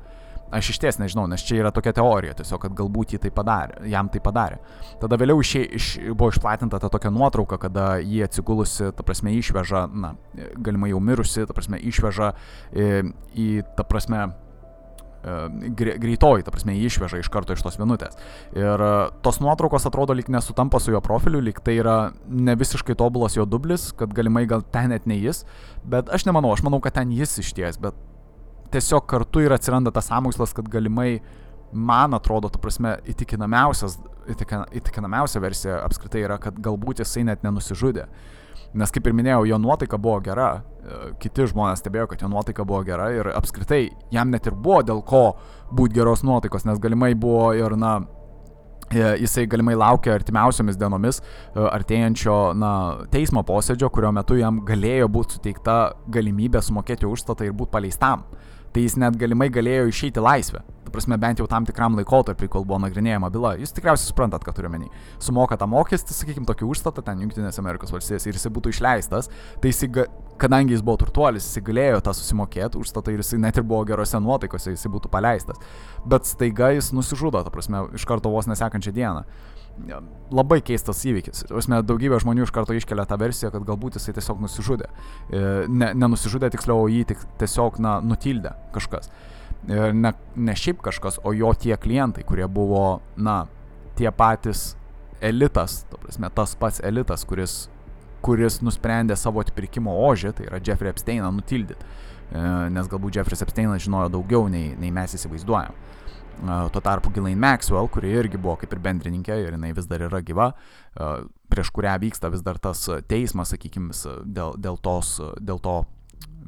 Aš 0.52 0.72
iš 0.74 0.80
ties 0.82 1.00
nežinau, 1.00 1.24
nes 1.30 1.42
čia 1.46 1.62
yra 1.62 1.72
tokia 1.72 1.94
teorija, 1.96 2.36
tiesiog, 2.36 2.60
kad 2.66 2.76
galbūt 2.76 3.16
tai 3.22 3.32
padarė, 3.32 3.82
jam 3.88 4.10
tai 4.12 4.20
padarė. 4.24 4.60
Tada 5.00 5.16
vėliau 5.20 5.40
išė, 5.40 5.64
iš, 5.78 5.88
buvo 6.12 6.28
išplatinta 6.32 6.80
ta 6.82 6.90
tokia 6.92 7.12
nuotrauka, 7.14 7.58
kada 7.62 7.96
jį 8.04 8.22
atsigulusi, 8.26 8.90
ta 8.92 9.06
prasme, 9.06 9.32
išveža, 9.38 9.86
na, 9.88 10.14
galimai 10.60 10.92
jau 10.92 11.00
mirusi, 11.00 11.46
ta 11.48 11.56
prasme, 11.56 11.80
išveža 11.80 12.32
į, 12.76 12.88
į 13.32 13.48
ta 13.78 13.86
prasme, 13.88 14.26
greitoji, 15.22 16.42
ta 16.42 16.50
prasme, 16.50 16.74
jį 16.74 16.88
išveža 16.90 17.20
iš 17.22 17.30
karto 17.32 17.54
iš 17.54 17.62
tos 17.62 17.78
vienutės. 17.78 18.16
Ir 18.58 18.82
e, 18.82 18.92
tos 19.22 19.38
nuotraukos 19.42 19.86
atrodo 19.86 20.16
lyg 20.18 20.30
nesutampa 20.32 20.80
su 20.82 20.92
jo 20.92 21.00
profiliu, 21.04 21.40
lyg 21.40 21.60
tai 21.62 21.78
yra 21.78 22.12
ne 22.26 22.56
visiškai 22.58 22.96
tobulas 22.98 23.36
jo 23.38 23.46
dublis, 23.46 23.92
kad 23.96 24.14
galimai 24.14 24.44
gal 24.50 24.64
ten 24.74 24.90
net 24.90 25.06
ne 25.06 25.20
jis, 25.20 25.44
bet 25.84 26.10
aš 26.10 26.26
nemanau, 26.26 26.52
aš 26.52 26.64
manau, 26.66 26.82
kad 26.82 26.98
ten 26.98 27.14
jis 27.14 27.38
iš 27.38 27.52
ties, 27.54 27.78
bet 27.82 27.94
tiesiog 28.72 29.06
kartu 29.10 29.44
ir 29.44 29.54
atsiranda 29.54 29.92
tas 29.94 30.08
samokslas, 30.10 30.54
kad 30.56 30.68
galimai 30.72 31.20
man 31.72 32.14
atrodo, 32.14 32.50
ta 32.52 32.60
prasme, 32.60 32.96
įtikinamiausias, 33.08 33.96
įtikinamiausia 34.28 35.40
versija 35.42 35.80
apskritai 35.86 36.26
yra, 36.26 36.38
kad 36.42 36.58
galbūt 36.62 37.02
jisai 37.02 37.24
net 37.28 37.44
nenusižudė. 37.46 38.06
Nes 38.78 38.92
kaip 38.92 39.08
ir 39.08 39.16
minėjau, 39.16 39.44
jo 39.50 39.58
nuotaika 39.60 39.98
buvo 40.00 40.18
gera, 40.24 40.62
e, 40.80 41.00
kiti 41.20 41.44
žmonės 41.50 41.82
stebėjo, 41.82 42.06
kad 42.08 42.24
jo 42.24 42.30
nuotaika 42.32 42.64
buvo 42.68 42.80
gera 42.86 43.10
ir 43.12 43.28
apskritai 43.34 43.82
jam 44.12 44.32
net 44.32 44.48
ir 44.48 44.56
buvo 44.56 44.80
dėl 44.88 45.02
ko 45.04 45.36
būti 45.72 45.98
geros 45.98 46.24
nuotaikos, 46.24 46.64
nes 46.68 46.80
galimai 46.80 47.12
buvo 47.12 47.50
ir, 47.56 47.76
na, 47.76 47.98
e, 48.88 49.02
jisai 49.24 49.44
galimai 49.52 49.76
laukia 49.76 50.14
artimiausiomis 50.16 50.80
dienomis 50.80 51.20
e, 51.20 51.26
artėjančio 51.66 52.38
na, 52.56 52.72
teismo 53.12 53.44
posėdžio, 53.48 53.92
kurio 53.92 54.12
metu 54.16 54.40
jam 54.40 54.62
galėjo 54.64 55.10
būti 55.12 55.36
suteikta 55.36 55.76
galimybė 56.12 56.64
sumokėti 56.64 57.08
užstatą 57.08 57.48
ir 57.48 57.52
būti 57.56 57.76
paleistam. 57.76 58.24
Tai 58.72 58.84
jis 58.84 58.96
net 59.00 59.18
galimai 59.20 59.50
galėjo 59.52 59.90
išeiti 59.92 60.22
laisvę 60.22 60.62
prasme, 60.92 61.16
bent 61.18 61.40
jau 61.40 61.48
tam 61.48 61.66
tikram 61.66 61.96
laikotarpiu, 61.98 62.48
kol 62.52 62.66
buvo 62.68 62.78
nagrinėjama 62.84 63.30
byla. 63.32 63.54
Jūs 63.62 63.74
tikriausiai 63.76 64.10
suprantat, 64.10 64.44
ką 64.46 64.54
turiu 64.56 64.70
menį. 64.72 64.90
Sumoka 65.22 65.56
tą 65.58 65.68
mokestį, 65.70 66.16
sakykime, 66.16 66.48
tokį 66.48 66.68
užstatą 66.68 67.04
ten 67.06 67.22
Junktinės 67.24 67.58
Amerikos 67.62 67.92
valstijose 67.94 68.30
ir 68.30 68.38
jisai 68.38 68.52
būtų 68.54 68.74
išleistas, 68.74 69.30
tai 69.62 69.72
jisai, 69.72 69.88
kadangi 70.42 70.76
jis 70.76 70.84
buvo 70.84 70.98
turtuolis, 71.02 71.48
jisai 71.48 71.64
galėjo 71.68 72.02
tą 72.04 72.14
susimokėti 72.16 72.80
užstatą 72.80 73.14
ir 73.14 73.24
jisai 73.24 73.40
net 73.42 73.58
ir 73.58 73.66
buvo 73.66 73.86
gerose 73.88 74.20
nuotaikose, 74.22 74.76
jisai 74.76 74.92
būtų 74.92 75.12
paleistas. 75.12 75.60
Bet 76.08 76.28
staiga 76.28 76.72
jis 76.76 76.92
nusižudo, 76.96 77.42
ta 77.42 77.54
prasme, 77.54 77.86
iš 77.96 78.06
karto 78.08 78.32
vos 78.32 78.50
nesekančią 78.50 78.94
dieną 78.96 79.24
labai 80.32 80.60
keistas 80.64 81.02
įvykis. 81.08 81.46
Osme, 81.54 81.80
daugybė 81.86 82.20
žmonių 82.22 82.46
iš 82.46 82.52
karto 82.54 82.74
iškelia 82.76 83.06
tą 83.08 83.18
versiją, 83.20 83.50
kad 83.54 83.64
galbūt 83.68 83.98
jisai 83.98 84.14
tiesiog 84.16 84.42
nusižudė. 84.44 84.88
E, 84.88 85.42
ne, 85.68 85.92
nenusižudė 85.98 86.52
tiksliau, 86.54 86.86
jį 86.92 87.04
tik 87.12 87.24
tiesiog, 87.40 87.80
na, 87.82 87.96
nutildė 88.04 88.54
kažkas. 88.74 89.10
E, 89.68 89.90
ne, 89.96 90.14
ne 90.36 90.56
šiaip 90.58 90.82
kažkas, 90.84 91.20
o 91.24 91.34
jo 91.36 91.52
tie 91.58 91.76
klientai, 91.80 92.24
kurie 92.28 92.48
buvo, 92.48 93.00
na, 93.16 93.44
tie 93.98 94.10
patys 94.14 94.72
elitas, 95.22 95.82
to 95.90 96.00
prasme, 96.02 96.30
tas 96.34 96.56
pats 96.58 96.82
elitas, 96.84 97.26
kuris, 97.28 97.66
kuris 98.24 98.60
nusprendė 98.64 99.16
savo 99.18 99.42
atpirkimo 99.42 99.94
ožį, 100.08 100.34
tai 100.38 100.48
yra 100.50 100.62
Jeffrey 100.62 100.92
Epsteiną 100.92 101.30
nutildyti. 101.34 101.92
E, 102.32 102.44
nes 102.72 102.88
galbūt 102.90 103.18
Jeffrey 103.18 103.40
Epsteinas 103.44 103.84
žinojo 103.84 104.12
daugiau 104.16 104.48
nei, 104.52 104.72
nei 104.80 104.92
mes 104.94 105.16
įsivaizduojam. 105.18 105.76
Tuo 106.42 106.80
tarpu 106.82 107.10
Ghislaine 107.14 107.38
Maxwell, 107.38 107.88
kuri 107.92 108.10
irgi 108.18 108.40
buvo 108.40 108.56
kaip 108.60 108.72
ir 108.74 108.80
bendrininkė 108.82 109.36
ir 109.44 109.54
jinai 109.54 109.72
vis 109.76 109.86
dar 109.90 110.02
yra 110.08 110.22
gyva, 110.24 110.48
prieš 111.52 111.70
kurią 111.74 111.94
vyksta 112.02 112.30
vis 112.32 112.42
dar 112.42 112.58
tas 112.62 112.80
teismas, 113.10 113.52
sakykime, 113.52 113.94
dėl, 114.24 114.56
dėl, 114.58 114.78
tos, 114.82 115.14
dėl 115.38 115.60
to 115.62 115.76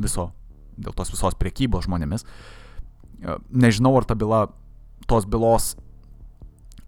viso, 0.00 0.30
dėl 0.74 0.96
tos 0.96 1.12
visos 1.14 1.38
priekybos 1.38 1.86
žmonėmis. 1.86 2.26
Nežinau, 3.54 3.94
ar 4.00 4.08
ta 4.08 4.16
byla, 4.18 4.48
tos 5.06 5.28
bylos 5.30 5.74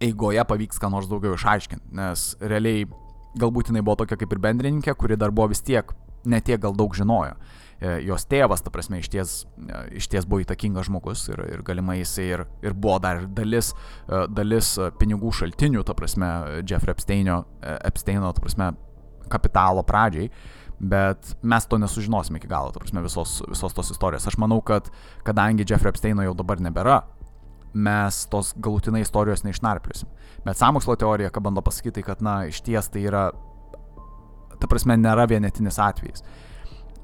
eigoje 0.03 0.43
pavyks 0.49 0.83
ką 0.83 0.91
nors 0.93 1.07
daugiau 1.09 1.37
išaiškinti, 1.39 1.95
nes 1.97 2.27
realiai 2.43 2.89
galbūt 3.39 3.71
jinai 3.71 3.85
buvo 3.87 4.01
tokia 4.03 4.19
kaip 4.19 4.35
ir 4.35 4.43
bendrininkė, 4.43 4.97
kuri 4.99 5.17
dar 5.21 5.33
buvo 5.33 5.53
vis 5.55 5.63
tiek, 5.65 5.95
netiek 6.27 6.61
gal 6.61 6.75
daug 6.77 6.97
žinojo. 6.97 7.37
E, 7.37 7.66
jos 7.81 8.25
tėvas, 8.31 8.63
ta 8.65 8.73
prasme, 8.73 9.01
iš 9.03 9.11
ties, 9.13 9.33
e, 9.61 9.81
iš 10.01 10.09
ties 10.13 10.27
buvo 10.29 10.41
įtakingas 10.45 10.89
žmogus 10.89 11.27
ir, 11.29 11.43
ir 11.53 11.65
galimai 11.67 11.99
jisai 12.01 12.29
ir, 12.31 12.45
ir 12.65 12.77
buvo 12.77 12.99
dar 13.05 13.25
dalis, 13.29 13.73
e, 14.09 14.23
dalis 14.33 14.75
pinigų 15.01 15.33
šaltinių, 15.41 15.85
ta 15.85 15.97
prasme, 15.99 16.31
Jeffrey 16.65 16.97
Epsteino, 16.97 17.43
Epsteino, 17.85 18.33
ta 18.33 18.45
prasme, 18.45 18.71
kapitalo 19.33 19.85
pradžiai. 19.87 20.31
Bet 20.77 21.31
mes 21.41 21.65
to 21.65 21.79
nesužinosime 21.81 22.37
iki 22.37 22.49
galo, 22.51 22.69
ta 22.73 22.81
prasme, 22.83 23.01
visos, 23.05 23.39
visos 23.49 23.73
tos 23.73 23.91
istorijos. 23.95 24.27
Aš 24.29 24.37
manau, 24.37 24.59
kad 24.61 24.91
kadangi 25.25 25.65
Jeffrey 25.65 25.89
Epsteino 25.89 26.25
jau 26.27 26.35
dabar 26.37 26.61
nebėra, 26.61 26.99
mes 27.77 28.23
tos 28.33 28.53
galutinai 28.61 29.03
istorijos 29.05 29.45
neišnarpliusim. 29.45 30.09
Bet 30.45 30.61
samokslo 30.61 30.97
teorija, 31.01 31.33
ką 31.33 31.43
bando 31.45 31.65
pasakyti, 31.65 32.05
kad, 32.05 32.21
na, 32.25 32.43
iš 32.49 32.61
ties 32.65 32.89
tai 32.93 33.07
yra, 33.09 33.31
ta 34.61 34.69
prasme, 34.69 34.97
nėra 35.01 35.27
vienetinis 35.29 35.81
atvejis. 35.83 36.25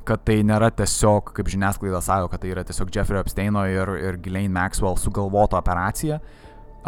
Kad 0.09 0.25
tai 0.27 0.41
nėra 0.47 0.73
tiesiog, 0.75 1.31
kaip 1.37 1.51
žiniasklaida 1.53 2.01
sako, 2.03 2.31
kad 2.33 2.43
tai 2.43 2.51
yra 2.51 2.65
tiesiog 2.67 2.91
Jeffrey 2.95 3.21
Epsteino 3.23 3.62
ir, 3.71 3.93
ir 4.03 4.19
Ghislaine 4.23 4.51
Maxwell 4.51 4.99
sugalvota 4.99 5.61
operacija, 5.61 6.19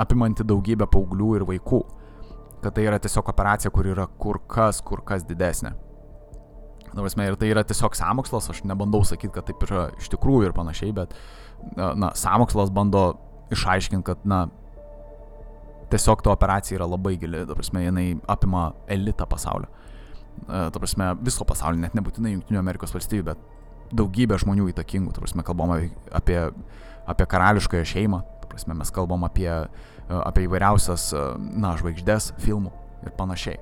apimanti 0.01 0.47
daugybę 0.47 0.89
paauglių 0.91 1.31
ir 1.39 1.47
vaikų. 1.49 1.81
Kad 2.65 2.75
tai 2.75 2.89
yra 2.89 2.99
tiesiog 2.99 3.29
operacija, 3.31 3.71
kur 3.71 3.87
yra 3.87 4.09
kur 4.19 4.41
kas, 4.51 4.81
kur 4.83 5.05
kas 5.07 5.27
didesnė. 5.29 5.75
Prasme, 6.95 7.27
ir 7.27 7.39
tai 7.39 7.51
yra 7.51 7.65
tiesiog 7.67 7.97
samokslas, 7.99 8.49
aš 8.51 8.63
nebandau 8.67 9.03
sakyti, 9.07 9.35
kad 9.35 9.47
taip 9.49 9.63
yra 9.67 9.89
iš 9.99 10.11
tikrųjų 10.13 10.49
ir 10.49 10.55
panašiai, 10.57 10.95
bet 10.95 11.15
na, 11.75 12.13
samokslas 12.19 12.71
bando 12.75 13.07
išaiškinti, 13.55 14.07
kad, 14.07 14.23
na, 14.29 14.45
tiesiog 15.91 16.23
ta 16.25 16.33
operacija 16.35 16.79
yra 16.79 16.89
labai 16.89 17.17
gili, 17.21 17.43
prasme, 17.51 17.85
jinai 17.87 18.07
apima 18.31 18.69
elitą 18.91 19.27
pasaulio. 19.31 19.71
Ta 20.47 20.77
prasme, 20.81 21.13
viso 21.25 21.47
pasaulio, 21.49 21.81
net 21.81 21.95
nebūtinai 21.97 22.35
Junktinių 22.35 22.61
Amerikos 22.61 22.93
valstybių, 22.95 23.25
bet 23.31 23.95
daugybė 23.95 24.39
žmonių 24.43 24.69
įtakingų, 24.73 25.15
ta 25.15 25.23
prasme, 25.23 25.45
kalbama 25.47 25.79
apie, 26.15 26.39
apie 27.11 27.27
karališkąją 27.31 27.87
šeimą, 27.89 28.21
ta 28.43 28.51
prasme, 28.51 28.77
mes 28.79 28.91
kalbam 28.95 29.27
apie, 29.27 29.51
apie 30.09 30.47
įvairiausias, 30.49 31.11
na, 31.39 31.75
žvaigždės, 31.81 32.33
filmų 32.45 32.73
ir 33.07 33.15
panašiai. 33.19 33.61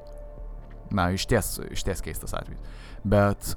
Na, 0.93 1.11
iš 1.15 1.27
ties, 1.29 1.55
iš 1.73 1.85
ties 1.87 2.03
keistas 2.05 2.35
atvejis. 2.37 2.61
Bet 3.05 3.55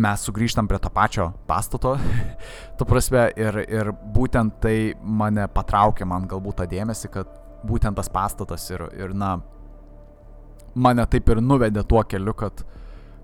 mes 0.00 0.22
sugrįžtam 0.24 0.68
prie 0.70 0.78
to 0.80 0.90
pačio 0.94 1.30
pastato, 1.48 1.96
tu 2.78 2.86
prasme, 2.88 3.26
ir, 3.36 3.62
ir 3.66 3.92
būtent 4.14 4.60
tai 4.62 4.76
mane 5.02 5.48
patraukė, 5.52 6.06
man 6.08 6.28
galbūt 6.30 6.60
tą 6.62 6.68
dėmesį, 6.70 7.10
kad 7.16 7.32
būtent 7.66 7.98
tas 7.98 8.08
pastatas 8.12 8.68
ir, 8.72 8.86
ir 8.96 9.14
na, 9.16 9.38
mane 10.80 11.06
taip 11.10 11.28
ir 11.32 11.42
nuvedė 11.44 11.84
tuo 11.88 12.02
keliu, 12.08 12.34
kad, 12.36 12.62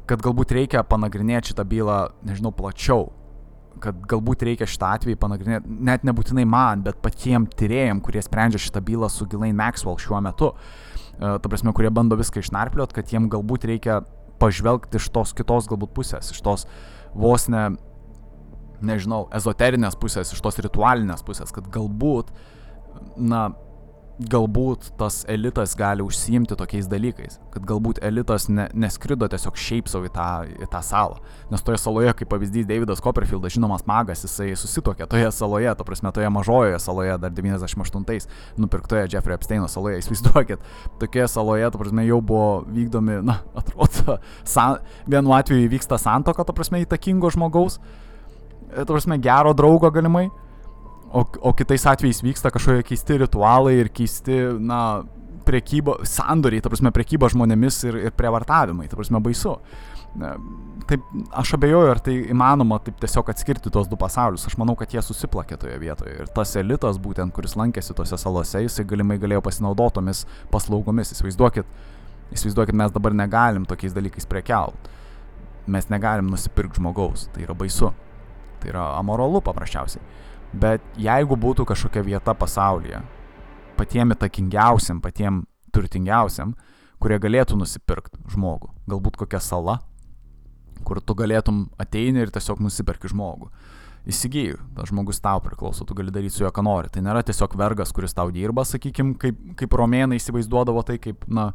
kad 0.08 0.24
galbūt 0.24 0.54
reikia 0.56 0.84
panagrinėti 0.86 1.52
šitą 1.52 1.66
bylą, 1.68 2.00
nežinau, 2.26 2.52
plačiau, 2.56 3.08
kad 3.82 3.98
galbūt 4.08 4.44
reikia 4.48 4.68
šitą 4.68 4.94
atvejį 4.96 5.18
panagrinėti, 5.20 5.78
net 5.88 6.04
nebūtinai 6.08 6.46
man, 6.48 6.84
bet 6.86 7.00
patiem 7.04 7.48
tyrėjim, 7.58 8.00
kurie 8.04 8.22
sprendžia 8.24 8.62
šitą 8.62 8.80
bylą 8.84 9.10
su 9.12 9.28
Ghislaine 9.28 9.56
Maxwell 9.58 9.98
šiuo 10.00 10.22
metu, 10.24 10.52
uh, 10.52 10.86
ta 11.18 11.48
prasme, 11.48 11.72
kurie 11.76 11.90
bando 11.90 12.16
viską 12.18 12.42
išnarpliot, 12.44 12.92
kad 12.96 13.12
jiem 13.12 13.28
galbūt 13.32 13.66
reikia 13.68 14.00
pažvelgti 14.40 15.00
iš 15.00 15.08
tos 15.14 15.32
kitos 15.36 15.68
galbūt 15.70 15.94
pusės, 15.96 16.30
iš 16.34 16.42
tos 16.44 16.66
vos 17.16 17.46
ne, 17.52 17.70
nežinau, 18.84 19.24
ezoterinės 19.36 19.96
pusės, 20.00 20.34
iš 20.34 20.42
tos 20.44 20.60
ritualinės 20.60 21.24
pusės, 21.26 21.52
kad 21.56 21.68
galbūt, 21.72 22.32
na, 23.16 23.48
galbūt 24.16 24.94
tas 24.96 25.24
elitas 25.28 25.74
gali 25.76 26.00
užsiimti 26.00 26.56
tokiais 26.56 26.86
dalykais, 26.88 27.36
kad 27.52 27.64
galbūt 27.68 27.98
elitas 28.04 28.46
ne, 28.48 28.64
neskrido 28.72 29.28
tiesiog 29.28 29.58
šiaip 29.60 29.90
savo 29.92 30.08
į 30.08 30.12
tą, 30.14 30.28
į 30.64 30.68
tą 30.72 30.80
salą. 30.84 31.18
Nes 31.52 31.64
toje 31.64 31.76
saloje, 31.82 32.14
kaip 32.16 32.30
pavyzdys, 32.32 32.64
Davidas 32.68 33.02
Copperfieldas, 33.04 33.52
žinomas 33.52 33.84
magas, 33.88 34.24
jisai 34.24 34.54
susitokė 34.56 35.08
toje 35.12 35.28
saloje, 35.36 35.68
to 35.76 35.84
prasme, 35.88 36.12
toje 36.16 36.30
mažojoje 36.32 36.80
saloje 36.80 37.18
dar 37.20 37.34
98-ais 37.36 38.28
nupirktoje 38.56 39.04
Jeffrey 39.12 39.36
Epsteino 39.36 39.68
saloje, 39.68 40.00
įsivaizduokit, 40.00 40.64
tokioje 41.02 41.28
saloje, 41.34 41.68
to 41.68 41.82
prasme, 41.84 42.08
jau 42.08 42.22
buvo 42.24 42.48
vykdomi, 42.72 43.20
na, 43.26 43.42
atrodo, 43.60 44.16
san, 44.48 44.80
vienu 45.04 45.36
atveju 45.36 45.68
įvyksta 45.68 46.00
santoka, 46.00 46.46
to 46.48 46.56
prasme, 46.56 46.80
įtakingo 46.86 47.28
žmogaus, 47.36 47.82
to 48.72 48.88
prasme, 48.88 49.20
gero 49.20 49.52
draugo 49.56 49.92
galimai 49.92 50.30
O, 51.16 51.22
o 51.24 51.52
kitais 51.56 51.86
atvejais 51.88 52.20
vyksta 52.20 52.50
kažkokie 52.52 52.84
keisti 52.90 53.16
ritualai 53.22 53.78
ir 53.80 53.88
keisti, 53.94 54.34
na, 54.60 54.80
priekyba, 55.46 56.00
sandoriai, 56.04 56.62
ta 56.62 56.70
prasme, 56.72 56.90
priekyba 56.94 57.30
žmonėmis 57.32 57.78
ir, 57.86 57.98
ir 58.08 58.16
prievartavimai, 58.18 58.88
ta 58.90 58.98
prasme, 58.98 59.20
baisu. 59.24 59.54
Taip, 60.88 61.06
aš 61.36 61.52
abejoju, 61.58 61.90
ar 61.92 62.00
tai 62.04 62.14
įmanoma 62.32 62.78
taip 62.84 62.98
tiesiog 63.02 63.30
atskirti 63.32 63.72
tos 63.72 63.88
du 63.90 63.98
pasaulius. 64.00 64.46
Aš 64.48 64.56
manau, 64.60 64.76
kad 64.78 64.92
jie 64.92 65.02
susiplakė 65.04 65.58
toje 65.60 65.76
vietoje. 65.82 66.14
Ir 66.22 66.30
tas 66.36 66.54
elitas, 66.58 67.00
būtent, 67.02 67.34
kuris 67.36 67.56
lankėsi 67.58 67.96
tose 67.96 68.18
salose, 68.20 68.62
jisai 68.64 68.86
galimai 68.88 69.18
galėjo 69.22 69.42
pasinaudotomis 69.44 70.24
paslaugomis. 70.52 71.12
Įsivaizduokit, 71.16 71.68
įsivaizduokit, 72.36 72.78
mes 72.80 72.94
dabar 72.94 73.16
negalim 73.16 73.66
tokiais 73.68 73.96
dalykais 73.96 74.28
prekiauti. 74.30 74.94
Mes 75.70 75.90
negalim 75.92 76.30
nusipirkti 76.32 76.80
žmogaus. 76.80 77.28
Tai 77.34 77.44
yra 77.44 77.58
baisu. 77.58 77.92
Tai 78.62 78.72
yra 78.72 78.88
amoralu 78.96 79.42
paprasčiausiai. 79.44 80.24
Bet 80.56 80.84
jeigu 80.96 81.36
būtų 81.36 81.66
kažkokia 81.68 82.00
vieta 82.06 82.32
pasaulyje, 82.36 83.02
patiem 83.76 84.14
įtakingiausiam, 84.14 85.02
patiem 85.04 85.42
turtingiausiam, 85.74 86.54
kurie 87.02 87.18
galėtų 87.20 87.58
nusipirkti 87.60 88.22
žmogų, 88.32 88.70
galbūt 88.88 89.18
kokia 89.20 89.40
sala, 89.44 89.80
kur 90.86 91.02
tu 91.04 91.16
galėtum 91.18 91.66
ateini 91.82 92.24
ir 92.24 92.32
tiesiog 92.32 92.62
nusipirki 92.64 93.10
žmogų. 93.12 93.50
Įsigyju, 94.06 94.60
tas 94.76 94.88
žmogus 94.92 95.18
tau 95.20 95.42
priklauso, 95.42 95.84
tu 95.84 95.96
gali 95.98 96.14
daryti 96.14 96.36
su 96.36 96.44
juo, 96.44 96.52
ką 96.54 96.62
nori. 96.62 96.88
Tai 96.94 97.02
nėra 97.02 97.24
tiesiog 97.26 97.56
vergas, 97.58 97.90
kuris 97.92 98.14
tau 98.14 98.30
dirba, 98.32 98.62
sakykime, 98.64 99.16
kaip, 99.18 99.40
kaip 99.58 99.76
romėnai 99.76 100.20
įsivaizduodavo 100.20 100.84
tai 100.86 101.00
kaip, 101.02 101.26
na, 101.26 101.50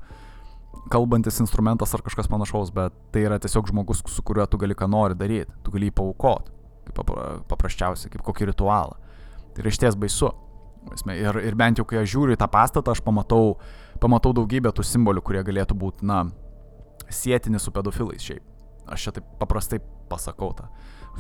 kalbantis 0.92 1.40
instrumentas 1.42 1.96
ar 1.96 2.04
kažkas 2.04 2.28
panašaus, 2.30 2.74
bet 2.76 2.98
tai 3.16 3.24
yra 3.24 3.40
tiesiog 3.42 3.72
žmogus, 3.72 4.04
su 4.04 4.26
kuriuo 4.28 4.50
tu 4.52 4.60
gali 4.62 4.76
ką 4.76 4.92
nori 4.92 5.16
daryti, 5.18 5.56
tu 5.64 5.74
gali 5.74 5.90
jį 5.90 5.96
paukoti 5.96 6.61
kaip 6.88 7.14
paprasčiausiai, 7.52 8.12
kaip 8.14 8.24
kokį 8.26 8.52
ritualą. 8.52 8.98
Tai 9.52 9.64
yra 9.64 9.74
išties 9.74 9.98
baisu. 10.00 10.32
Ir, 11.14 11.38
ir 11.46 11.56
bent 11.60 11.78
jau, 11.78 11.86
kai 11.86 12.00
aš 12.02 12.10
žiūriu 12.16 12.34
į 12.34 12.40
tą 12.42 12.48
pastatą, 12.50 12.96
aš 12.96 13.04
pamatau, 13.06 13.58
pamatau 14.02 14.34
daugybę 14.34 14.72
tų 14.74 14.86
simbolių, 14.88 15.22
kurie 15.22 15.44
galėtų 15.46 15.78
būti, 15.78 16.08
na, 16.10 16.24
sėtini 17.14 17.62
su 17.62 17.74
pedofilais 17.76 18.24
šiaip. 18.24 18.42
Aš 18.92 19.06
čia 19.06 19.14
taip 19.20 19.28
paprastai 19.40 19.80
pasakau 20.10 20.52
tą. 20.58 20.72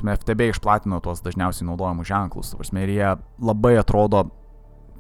FTB 0.02 0.50
išplatino 0.50 1.00
tuos 1.04 1.22
dažniausiai 1.22 1.68
naudojamus 1.68 2.08
ženklus, 2.10 2.54
prasme, 2.58 2.86
ir 2.86 2.94
jie 2.96 3.10
labai 3.44 3.76
atrodo 3.80 4.26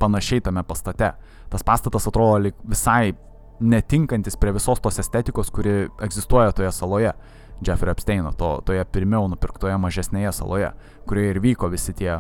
panašiai 0.01 0.43
tame 0.45 0.63
pastate. 0.67 1.13
Tas 1.49 1.65
pastatas 1.65 2.07
atrodo 2.09 2.51
visai 2.63 3.15
netinkantis 3.61 4.37
prie 4.41 4.53
visos 4.55 4.81
tos 4.81 4.99
estetikos, 5.01 5.51
kuri 5.53 5.87
egzistuoja 6.01 6.53
toje 6.55 6.71
saloje. 6.75 7.13
Jeffrey 7.61 7.93
Epsteino, 7.93 8.33
to, 8.37 8.55
toje 8.65 8.83
pirmiau 8.89 9.27
nupirktoje 9.31 9.77
mažesnėje 9.81 10.33
saloje, 10.33 10.71
kurioje 11.09 11.35
ir 11.35 11.41
vyko 11.43 11.69
visi 11.71 11.93
tie 11.97 12.19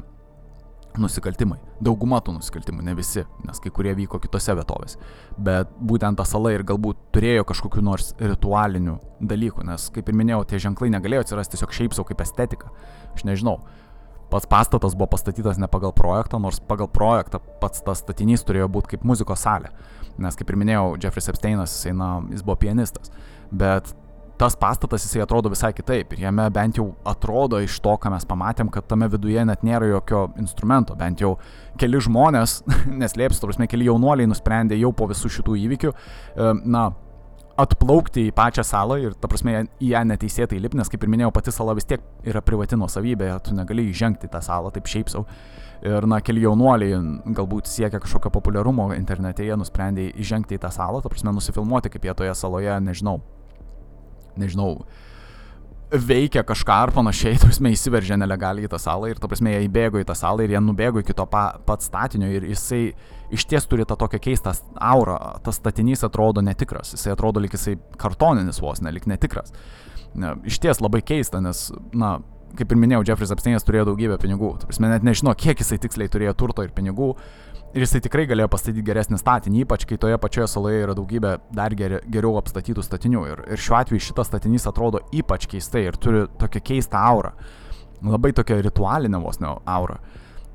nusikaltimai. 0.99 1.57
Dauguma 1.81 2.19
tų 2.23 2.35
nusikaltimų, 2.35 2.83
ne 2.85 2.93
visi, 2.97 3.23
nes 3.47 3.61
kai 3.63 3.71
kurie 3.73 3.93
vyko 3.97 4.19
kitose 4.21 4.55
vietovėse. 4.57 4.99
Bet 5.39 5.71
būtent 5.79 6.19
ta 6.19 6.25
sala 6.27 6.51
ir 6.53 6.65
galbūt 6.67 6.99
turėjo 7.15 7.45
kažkokiu 7.47 7.83
nors 7.85 8.11
ritualinių 8.19 8.97
dalykų, 9.31 9.65
nes, 9.69 9.87
kaip 9.95 10.09
ir 10.09 10.17
minėjau, 10.19 10.43
tie 10.49 10.59
ženklai 10.67 10.91
negalėjo 10.93 11.25
atsirasti 11.25 11.55
tiesiog 11.55 11.77
šiaip 11.77 11.95
savo 11.95 12.09
kaip 12.11 12.25
estetika. 12.25 12.73
Aš 13.15 13.25
nežinau. 13.29 13.59
Pats 14.31 14.47
pastatas 14.47 14.93
buvo 14.95 15.09
pastatytas 15.11 15.57
ne 15.59 15.67
pagal 15.67 15.91
projektą, 15.95 16.39
nors 16.39 16.61
pagal 16.63 16.87
projektą 16.87 17.41
pats 17.59 17.83
tas 17.83 17.99
statinys 17.99 18.45
turėjo 18.47 18.69
būti 18.71 18.93
kaip 18.93 19.07
muzikos 19.07 19.43
salė. 19.43 19.73
Nes, 20.21 20.37
kaip 20.39 20.51
ir 20.51 20.59
minėjau, 20.59 20.93
Jeffrey 21.03 21.33
Epsteinas, 21.33 21.73
jisai, 21.75 21.91
na, 21.97 22.13
jis 22.31 22.43
buvo 22.45 22.55
pianistas. 22.61 23.11
Bet 23.51 23.91
tas 24.41 24.55
pastatas 24.57 25.03
jisai 25.05 25.21
atrodo 25.21 25.51
visai 25.53 25.69
kitaip 25.77 26.15
ir 26.15 26.23
jame 26.23 26.47
bent 26.53 26.79
jau 26.79 26.87
atrodo 27.05 27.59
iš 27.61 27.77
to, 27.85 27.93
ką 28.01 28.09
mes 28.13 28.25
pamatėm, 28.25 28.71
kad 28.73 28.87
tame 28.89 29.05
viduje 29.11 29.43
net 29.45 29.61
nėra 29.67 29.91
jokio 29.91 30.23
instrumento, 30.41 30.95
bent 30.97 31.21
jau 31.21 31.35
keli 31.81 32.01
žmonės, 32.01 32.61
neslėpsiu, 33.03 33.45
prasme, 33.45 33.69
keli 33.69 33.85
jaunuoliai 33.91 34.29
nusprendė 34.31 34.79
jau 34.81 34.89
po 34.97 35.05
visų 35.11 35.29
šitų 35.37 35.57
įvykių, 35.67 35.93
e, 35.93 36.51
na, 36.73 36.87
atplaukti 37.61 38.23
į 38.29 38.33
pačią 38.33 38.63
salą 38.65 38.97
ir, 39.03 39.13
ta 39.13 39.29
prasme, 39.29 39.67
į 39.77 39.91
ją 39.91 40.01
neteisėtai 40.09 40.57
lipti, 40.63 40.79
nes, 40.79 40.89
kaip 40.89 41.03
ir 41.05 41.11
minėjau, 41.13 41.33
pati 41.35 41.53
sala 41.53 41.75
vis 41.77 41.85
tiek 41.85 42.01
yra 42.25 42.41
privati 42.41 42.79
nuosavybė, 42.79 43.29
tu 43.45 43.53
negali 43.53 43.85
įžengti 43.91 44.29
tą 44.31 44.41
salą 44.41 44.71
taip 44.73 44.89
šiaip 44.89 45.11
savo. 45.11 45.27
Ir, 45.85 46.05
na, 46.09 46.17
keli 46.25 46.41
jaunuoliai 46.47 46.97
galbūt 47.37 47.69
siekia 47.69 48.01
kažkokio 48.01 48.33
populiarumo 48.33 48.89
internete, 48.95 49.45
jie 49.45 49.57
nusprendė 49.57 50.07
įžengti 50.21 50.57
į 50.57 50.63
tą 50.65 50.73
salą, 50.73 51.03
ta 51.03 51.13
prasme, 51.13 51.33
nusifilmuoti, 51.37 51.93
kaip 51.93 52.09
jie 52.09 52.17
toje 52.17 52.35
saloje, 52.37 52.73
nežinau, 52.85 53.19
nežinau, 54.39 54.75
veikia 55.91 56.43
kažką 56.47 56.77
ar 56.85 56.93
panašiai, 56.95 57.37
tu 57.41 57.49
prasme, 57.49 57.71
įsiveržė 57.75 58.17
nelegaliai 58.21 58.67
į 58.67 58.71
tą 58.71 58.79
salą 58.81 59.11
ir, 59.11 59.19
tu 59.19 59.29
prasme, 59.31 59.53
jie 59.53 59.65
įbėgo 59.67 60.01
į 60.01 60.07
tą 60.07 60.15
salą 60.17 60.45
ir 60.45 60.55
jie 60.55 60.61
nubėgo 60.63 61.03
iki 61.03 61.15
to 61.17 61.25
pa, 61.29 61.45
pat 61.67 61.83
statinio 61.83 62.31
ir 62.31 62.47
jisai 62.51 62.91
iš 63.31 63.45
ties 63.47 63.67
turi 63.69 63.87
tą 63.87 63.97
tokią 63.99 64.19
keistą 64.23 64.55
aurą, 64.75 65.17
tas 65.43 65.59
statinys 65.59 66.03
atrodo 66.07 66.43
netikras, 66.43 66.95
jisai 66.95 67.15
atrodo 67.15 67.43
lyg 67.43 67.55
jisai 67.55 67.77
kartoninis 67.99 68.61
vos, 68.63 68.83
nelik 68.83 69.07
netikras. 69.07 69.55
Ne, 70.11 70.35
iš 70.47 70.59
ties 70.59 70.81
labai 70.83 70.99
keista, 71.07 71.39
nes, 71.43 71.69
na, 71.95 72.17
kaip 72.59 72.73
ir 72.73 72.79
minėjau, 72.79 73.05
Jeffrey 73.07 73.31
Epsteinas 73.31 73.63
turėjo 73.67 73.87
daugybę 73.91 74.17
pinigų, 74.19 74.55
tu 74.59 74.67
prasme, 74.67 74.89
net 74.91 75.05
nežino, 75.07 75.31
kiek 75.39 75.63
jisai 75.63 75.79
tiksliai 75.79 76.11
turėjo 76.11 76.35
turto 76.39 76.65
ir 76.65 76.73
pinigų, 76.75 77.13
Ir 77.71 77.85
jisai 77.85 78.01
tikrai 78.03 78.25
galėjo 78.27 78.49
pastatyti 78.51 78.83
geresnį 78.83 79.17
statinį, 79.21 79.61
ypač 79.63 79.85
kai 79.87 79.95
toje 80.01 80.17
pačioje 80.19 80.47
saloje 80.51 80.81
yra 80.83 80.95
daugybė 80.97 81.37
dar 81.55 81.71
geri, 81.77 82.01
geriau 82.11 82.35
apstatytų 82.41 82.83
statinių. 82.83 83.21
Ir, 83.31 83.43
ir 83.55 83.61
šiuo 83.63 83.77
atveju 83.79 84.03
šitas 84.03 84.27
statinys 84.27 84.67
atrodo 84.67 84.99
ypač 85.15 85.47
keistai 85.51 85.85
ir 85.87 85.99
turi 86.01 86.25
tokią 86.41 86.63
keistą 86.67 87.03
aurą. 87.13 87.31
Labai 88.03 88.33
tokią 88.35 88.59
ritualinę 88.65 89.21
vos 89.23 89.39
ne 89.39 89.53
aurą. 89.71 90.01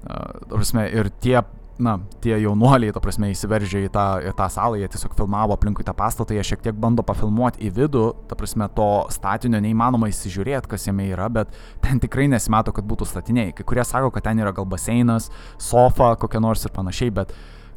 Uh, 0.07 0.85
ir 0.85 1.09
tie 1.25 1.41
na, 1.79 1.97
tie 2.25 2.37
jaunuoliai, 2.41 2.93
ta 2.95 3.01
prasme, 3.05 3.29
įsiveržė 3.33 3.83
į 3.87 3.91
tą, 3.93 4.05
į 4.31 4.33
tą 4.37 4.47
salą, 4.53 4.79
jie 4.81 4.89
tiesiog 4.93 5.17
filmavo 5.19 5.57
aplinkui 5.57 5.85
tą 5.87 5.93
pastatą, 5.97 6.37
jie 6.37 6.45
šiek 6.47 6.63
tiek 6.65 6.79
bando 6.81 7.05
pafilmuoti 7.07 7.61
į 7.67 7.73
vidų, 7.77 8.05
ta 8.31 8.39
prasme, 8.39 8.69
to 8.77 8.89
statinio 9.13 9.61
neįmanoma 9.65 10.09
įsižiūrėti, 10.13 10.71
kas 10.73 10.89
jame 10.89 11.09
yra, 11.11 11.29
bet 11.33 11.53
ten 11.85 12.01
tikrai 12.03 12.29
nesimato, 12.33 12.73
kad 12.77 12.87
būtų 12.89 13.09
statiniai. 13.11 13.53
Kai 13.57 13.67
kurie 13.69 13.85
sako, 13.85 14.13
kad 14.15 14.27
ten 14.29 14.41
yra 14.43 14.55
gal 14.57 14.69
baseinas, 14.69 15.29
sofa, 15.63 16.15
kokia 16.21 16.43
nors 16.43 16.65
ir 16.65 16.75
panašiai, 16.77 17.13
bet 17.21 17.37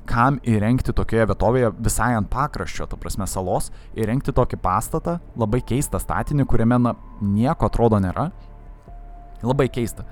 kam 0.10 0.40
įrengti 0.48 0.94
tokioje 0.96 1.28
vietovėje 1.30 1.74
visai 1.78 2.14
ant 2.18 2.30
pakraščio, 2.32 2.88
ta 2.90 2.98
prasme, 2.98 3.28
salos, 3.30 3.70
įrengti 4.00 4.34
tokį 4.36 4.58
pastatą, 4.64 5.20
labai 5.38 5.62
keistą 5.62 6.02
statinį, 6.02 6.48
kuriame, 6.50 6.80
na, 6.82 6.96
nieko 7.22 7.70
atrodo 7.70 8.00
nėra. 8.02 8.30
Labai 9.46 9.70
keista. 9.72 10.08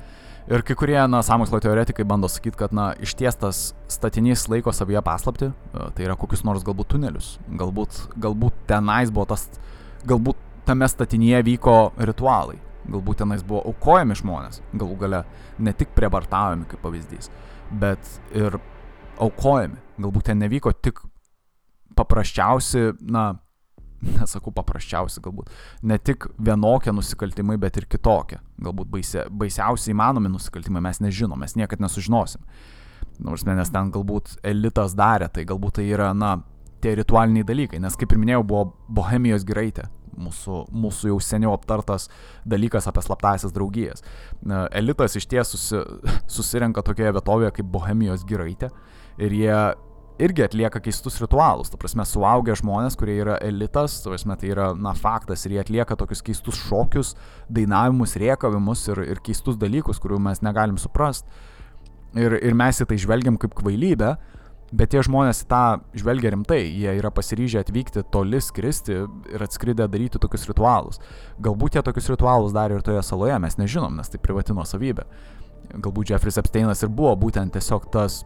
Ir 0.48 0.62
kai 0.64 0.78
kurie, 0.80 0.96
na, 1.12 1.20
samokslo 1.28 1.60
teoretikai 1.60 2.06
bando 2.08 2.30
sakyti, 2.32 2.56
kad, 2.62 2.72
na, 2.76 2.94
ištiestas 3.04 3.74
statinys 3.92 4.46
laiko 4.48 4.72
savyje 4.72 5.02
paslapti, 5.04 5.50
e, 5.52 5.88
tai 5.96 6.06
yra 6.06 6.16
kokius 6.16 6.46
nors 6.48 6.64
galbūt 6.64 6.94
tunelius, 6.94 7.34
galbūt, 7.60 7.98
galbūt 8.24 8.62
tenais 8.70 9.12
buvo 9.12 9.26
tas, 9.34 9.44
galbūt 10.08 10.40
tame 10.70 10.88
statinyje 10.88 11.42
vyko 11.50 11.76
ritualai, 12.00 12.56
galbūt 12.88 13.20
tenais 13.26 13.44
buvo 13.44 13.66
aukojami 13.74 14.16
žmonės, 14.22 14.62
galų 14.72 14.96
gale 15.04 15.22
ne 15.60 15.76
tik 15.76 15.92
prievartaujami 15.98 16.70
kaip 16.72 16.80
pavyzdys, 16.86 17.28
bet 17.84 18.16
ir 18.32 18.56
aukojami, 19.20 19.82
galbūt 20.00 20.30
ten 20.32 20.40
nevyko 20.46 20.72
tik 20.80 21.04
paprasčiausi, 22.00 22.94
na, 23.04 23.34
nesakau 24.20 24.54
paprasčiausi 24.56 25.22
galbūt, 25.26 25.52
ne 25.88 25.98
tik 25.98 26.30
vienokie 26.38 26.94
nusikaltimai, 26.96 27.58
bet 27.62 27.80
ir 27.82 27.88
kitokie. 27.90 28.40
Galbūt 28.64 28.92
baisia, 28.94 29.28
baisiausiai 29.30 29.96
įmanomi 29.96 30.32
nusikaltimai 30.34 30.84
mes 30.86 31.02
nežinom, 31.04 31.40
mes 31.40 31.58
niekada 31.60 31.88
nesužinosim. 31.88 32.44
Nors 33.24 33.46
nes 33.48 33.74
ten 33.74 33.90
galbūt 33.94 34.38
elitas 34.46 34.94
darė, 34.98 35.30
tai 35.34 35.46
galbūt 35.50 35.80
tai 35.80 35.88
yra, 35.90 36.12
na, 36.14 36.38
tie 36.82 36.94
ritualiniai 37.00 37.46
dalykai, 37.48 37.80
nes 37.82 37.96
kaip 37.98 38.14
ir 38.14 38.22
minėjau, 38.22 38.44
buvo 38.46 38.66
Bohemijos 39.00 39.46
giraitė, 39.48 39.88
mūsų, 40.18 40.68
mūsų 40.74 41.12
jau 41.12 41.18
seniau 41.24 41.54
aptartas 41.56 42.08
dalykas 42.46 42.88
apie 42.90 43.04
slaptasias 43.06 43.54
draugijas. 43.56 44.06
Elitas 44.78 45.18
iš 45.18 45.28
ties 45.30 45.54
susi, 45.54 45.82
susirenka 46.30 46.84
tokioje 46.86 47.16
vietovėje 47.18 47.58
kaip 47.58 47.70
Bohemijos 47.74 48.26
giraitė 48.30 48.70
ir 49.22 49.34
jie 49.34 49.58
irgi 50.20 50.44
atlieka 50.46 50.82
keistus 50.84 51.20
ritualus. 51.22 51.72
Ta 51.72 51.80
prasme, 51.80 52.06
suaugę 52.08 52.56
žmonės, 52.58 52.98
kurie 53.00 53.18
yra 53.22 53.38
elitas, 53.44 54.00
ta 54.04 54.12
prasme, 54.14 54.38
tai 54.40 54.52
yra, 54.54 54.72
na, 54.78 54.94
faktas 54.98 55.46
ir 55.46 55.58
jie 55.58 55.62
atlieka 55.64 55.98
tokius 56.00 56.24
keistus 56.26 56.60
šokius, 56.68 57.14
dainavimus, 57.54 58.18
riekavimus 58.22 58.88
ir, 58.92 59.04
ir 59.14 59.22
keistus 59.26 59.60
dalykus, 59.62 60.02
kurių 60.04 60.20
mes 60.30 60.44
negalim 60.46 60.80
suprasti. 60.82 61.30
Ir, 62.18 62.38
ir 62.40 62.58
mes 62.58 62.82
į 62.82 62.88
tai 62.90 62.98
žvelgiam 63.02 63.38
kaip 63.38 63.54
kvailybę, 63.58 64.16
bet 64.76 64.92
tie 64.92 65.02
žmonės 65.06 65.44
į 65.44 65.50
tą 65.52 65.64
žvelgia 65.96 66.32
rimtai, 66.34 66.62
jie 66.66 66.96
yra 67.00 67.12
pasiryžę 67.14 67.62
atvykti 67.64 68.04
toli, 68.12 68.40
skristi 68.44 69.04
ir 69.34 69.44
atskridę 69.44 69.88
daryti 69.92 70.20
tokius 70.24 70.48
ritualus. 70.50 71.02
Galbūt 71.44 71.78
jie 71.78 71.84
tokius 71.86 72.10
ritualus 72.12 72.56
darė 72.56 72.80
ir 72.80 72.88
toje 72.88 73.04
saloje, 73.06 73.38
mes 73.44 73.60
nežinom, 73.60 74.00
nes 74.00 74.12
tai 74.12 74.20
privatino 74.24 74.66
savybė. 74.68 75.06
Galbūt 75.84 76.14
Jeffrey 76.14 76.36
Epsteinas 76.40 76.84
ir 76.84 76.92
buvo 76.92 77.14
būtent 77.20 77.54
tiesiog 77.56 77.90
tas 77.92 78.22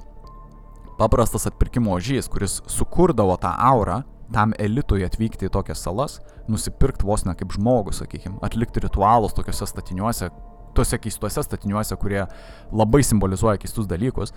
paprastas 0.99 1.47
atpirkimo 1.49 1.93
ožys, 1.95 2.29
kuris 2.31 2.59
sukurdavo 2.69 3.37
tą 3.41 3.53
aurą 3.71 4.01
tam 4.31 4.53
elitui 4.59 5.03
atvykti 5.05 5.49
į 5.49 5.51
tokias 5.53 5.83
salas, 5.83 6.19
nusipirkti 6.51 7.05
vos 7.07 7.25
ne 7.27 7.35
kaip 7.37 7.51
žmogus, 7.55 7.99
sakykime, 8.01 8.39
atlikti 8.45 8.83
ritualus 8.83 9.35
tokiuose 9.35 9.67
statiniuose, 9.67 10.29
tuose 10.75 10.99
keistuose 11.03 11.43
statiniuose, 11.43 11.97
kurie 11.99 12.23
labai 12.71 13.03
simbolizuoja 13.03 13.59
keistus 13.61 13.89
dalykus, 13.91 14.31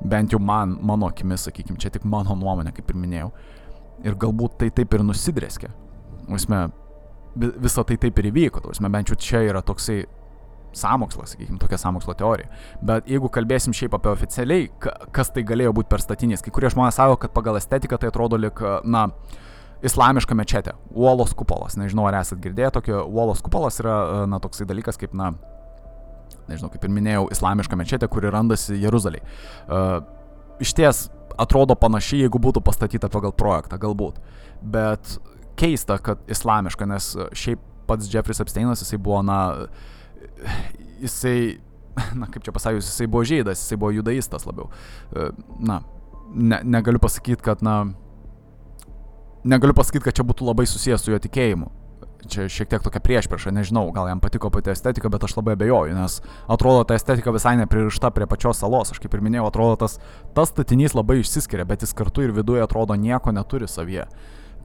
bent 0.00 0.32
jau 0.32 0.40
man, 0.42 0.76
mano 0.80 1.10
akimis, 1.10 1.46
sakykime, 1.48 1.78
čia 1.82 1.92
tik 1.92 2.06
mano 2.08 2.36
nuomonė, 2.38 2.72
kaip 2.76 2.90
ir 2.92 3.00
minėjau. 3.02 3.30
Ir 4.04 4.16
galbūt 4.20 4.58
tai 4.60 4.70
taip 4.76 4.92
ir 4.96 5.04
nusidrėskė. 5.04 5.70
Visme, 6.28 6.66
visą 7.36 7.84
tai 7.86 7.96
taip 8.00 8.18
ir 8.20 8.30
įvyko, 8.32 8.64
tausme, 8.64 8.90
bent 8.92 9.12
jau 9.12 9.18
čia 9.20 9.44
yra 9.46 9.62
toksai 9.64 10.04
samokslas, 10.76 11.34
sakykime, 11.34 11.58
tokia 11.62 11.78
samokslo 11.80 12.14
teorija. 12.18 12.50
Bet 12.84 13.08
jeigu 13.10 13.30
kalbėsim 13.32 13.74
šiaip 13.76 13.96
apie 13.96 14.12
oficialiai, 14.12 14.68
kas 15.14 15.32
tai 15.34 15.44
galėjo 15.46 15.74
būti 15.76 15.90
per 15.92 16.04
statinys, 16.04 16.44
kai 16.44 16.54
kurie 16.54 16.70
žmonės 16.72 17.00
sako, 17.00 17.18
kad 17.22 17.34
pagal 17.36 17.58
estetiką 17.60 17.98
tai 18.00 18.12
atrodo 18.12 18.38
lik, 18.40 18.62
na, 18.84 19.08
islamiška 19.86 20.36
mečetė, 20.36 20.76
uolos 20.94 21.34
kupolas. 21.36 21.76
Nežinau, 21.80 22.06
ar 22.08 22.20
esate 22.20 22.40
girdėję 22.44 22.72
tokio, 22.78 23.02
uolos 23.06 23.42
kupolas 23.44 23.80
yra, 23.82 24.26
na, 24.30 24.40
toksai 24.42 24.68
dalykas 24.68 25.00
kaip, 25.00 25.14
na, 25.16 25.32
nežinau, 26.50 26.70
kaip 26.72 26.84
ir 26.86 26.92
minėjau, 26.96 27.26
islamiška 27.34 27.78
mečetė, 27.78 28.08
kuri 28.12 28.32
randasi 28.32 28.78
Jeruzalėje. 28.82 29.24
Uh, 29.66 29.98
iš 30.62 30.72
ties 30.76 31.06
atrodo 31.40 31.76
panašiai, 31.78 32.24
jeigu 32.24 32.40
būtų 32.40 32.62
pastatyta 32.64 33.10
pagal 33.12 33.34
projektą, 33.36 33.78
galbūt. 33.80 34.20
Bet 34.64 35.18
keista, 35.60 35.98
kad 36.02 36.22
islamiška, 36.32 36.88
nes 36.88 37.12
šiaip 37.36 37.60
pats 37.86 38.08
Jeffrey 38.10 38.36
Epsteinas, 38.42 38.82
jisai 38.82 38.98
buvo, 39.02 39.20
na, 39.26 39.40
uh, 39.66 39.92
jisai, 41.00 41.58
na 42.20 42.28
kaip 42.30 42.44
čia 42.44 42.54
pasakius, 42.54 42.88
jisai 42.90 43.08
buvo 43.10 43.24
žydas, 43.26 43.62
jisai 43.62 43.78
buvo 43.80 43.94
judaistas 43.94 44.46
labiau. 44.48 44.70
E, 45.12 45.30
na, 45.58 45.80
ne, 46.34 46.60
negaliu 46.64 47.00
pasakyti, 47.02 47.42
kad, 47.42 47.64
na, 47.64 47.84
negaliu 49.44 49.76
pasakyti, 49.76 50.04
kad 50.08 50.16
čia 50.16 50.26
būtų 50.26 50.48
labai 50.48 50.68
susijęs 50.68 51.06
su 51.06 51.14
jo 51.14 51.20
tikėjimu. 51.22 51.72
Čia 52.26 52.48
šiek 52.50 52.66
tiek 52.72 52.82
tokia 52.82 52.98
priešprieša, 53.04 53.52
nežinau, 53.54 53.84
gal 53.94 54.08
jam 54.10 54.18
patiko 54.18 54.48
pati 54.50 54.72
estetika, 54.72 55.10
bet 55.12 55.22
aš 55.22 55.36
labai 55.36 55.54
abejoju, 55.54 55.94
nes 55.94 56.16
atrodo 56.50 56.82
ta 56.88 56.96
estetika 56.98 57.30
visai 57.30 57.54
nepririšta 57.60 58.10
prie 58.10 58.26
pačios 58.26 58.58
salos. 58.58 58.90
Aš 58.90 58.98
kaip 59.02 59.14
ir 59.14 59.22
minėjau, 59.22 59.46
atrodo 59.46 59.76
tas, 59.84 60.00
tas 60.34 60.50
statinys 60.50 60.96
labai 60.96 61.20
išsiskiria, 61.20 61.68
bet 61.68 61.86
jis 61.86 61.94
kartu 61.94 62.26
ir 62.26 62.34
viduje 62.34 62.64
atrodo 62.64 62.96
nieko 62.98 63.30
neturi 63.36 63.70
savyje. 63.70 64.08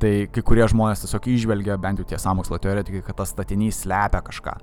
Tai 0.02 0.14
kai 0.34 0.42
kurie 0.42 0.66
žmonės 0.66 1.04
tiesiog 1.04 1.28
išvelgia, 1.30 1.78
bent 1.78 2.02
jau 2.02 2.08
tie 2.10 2.18
samokslo 2.18 2.58
teoretikai, 2.58 3.04
kad 3.06 3.22
tas 3.22 3.36
statinys 3.36 3.84
slepia 3.84 4.24
kažką 4.26 4.58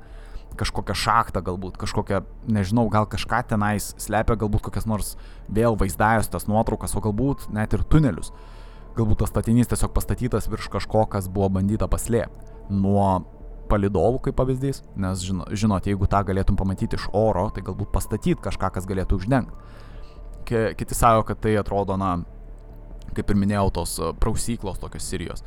kažkokią 0.59 0.95
šachtą 0.97 1.43
galbūt, 1.45 1.77
kažkokią, 1.81 2.23
nežinau, 2.51 2.89
gal 2.91 3.07
kažką 3.11 3.43
tenais 3.51 3.93
slepia, 4.01 4.39
galbūt 4.39 4.65
kokias 4.69 4.87
nors 4.89 5.17
vėl 5.49 5.77
vaizdajos 5.79 6.31
tas 6.33 6.49
nuotraukas, 6.51 6.97
o 6.97 7.03
galbūt 7.05 7.49
net 7.55 7.77
ir 7.77 7.85
tunelius. 7.85 8.33
Galbūt 8.97 9.23
tas 9.23 9.31
statinys 9.31 9.71
tiesiog 9.71 9.93
pastatytas 9.95 10.49
virš 10.51 10.71
kažko, 10.73 11.05
kas 11.11 11.29
buvo 11.31 11.51
bandyta 11.59 11.87
paslėpti. 11.91 12.55
Nuo 12.75 13.27
palidovų 13.69 14.23
kaip 14.25 14.39
pavyzdys, 14.39 14.83
nes 14.97 15.23
žino, 15.23 15.45
žinot, 15.53 15.87
jeigu 15.87 16.09
tą 16.11 16.23
galėtum 16.27 16.57
pamatyti 16.59 16.99
iš 16.99 17.09
oro, 17.13 17.49
tai 17.55 17.63
galbūt 17.67 17.93
pastatyti 17.93 18.41
kažką, 18.43 18.73
kas 18.75 18.89
galėtų 18.89 19.21
uždengti. 19.21 19.53
Kiti 20.49 20.97
savo, 20.97 21.27
kad 21.29 21.43
tai 21.45 21.53
atrodo, 21.61 21.99
na, 22.01 22.15
kaip 23.13 23.29
ir 23.29 23.37
minėjau, 23.37 23.69
tos 23.81 23.99
prausyklos 24.21 24.81
tokios 24.81 25.05
Sirijos. 25.05 25.45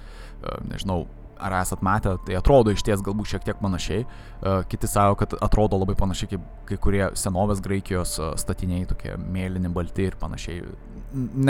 Nežinau, 0.69 1.07
ar 1.41 1.55
esat 1.61 1.81
matę, 1.85 2.15
tai 2.25 2.37
atrodo 2.39 2.73
iš 2.73 2.83
ties 2.85 3.03
galbūt 3.05 3.33
šiek 3.33 3.45
tiek 3.47 3.59
panašiai. 3.61 4.05
E, 4.05 4.55
kiti 4.71 4.89
savo, 4.89 5.17
kad 5.19 5.35
atrodo 5.41 5.79
labai 5.81 5.95
panašiai 5.99 6.33
kaip 6.35 6.47
kai 6.69 6.79
kurie 6.85 7.03
senovės 7.19 7.61
Graikijos 7.63 8.17
e, 8.19 8.31
statiniai, 8.41 8.87
tokie 8.89 9.17
mėlyni, 9.21 9.71
balti 9.73 10.09
ir 10.09 10.17
panašiai. 10.21 10.63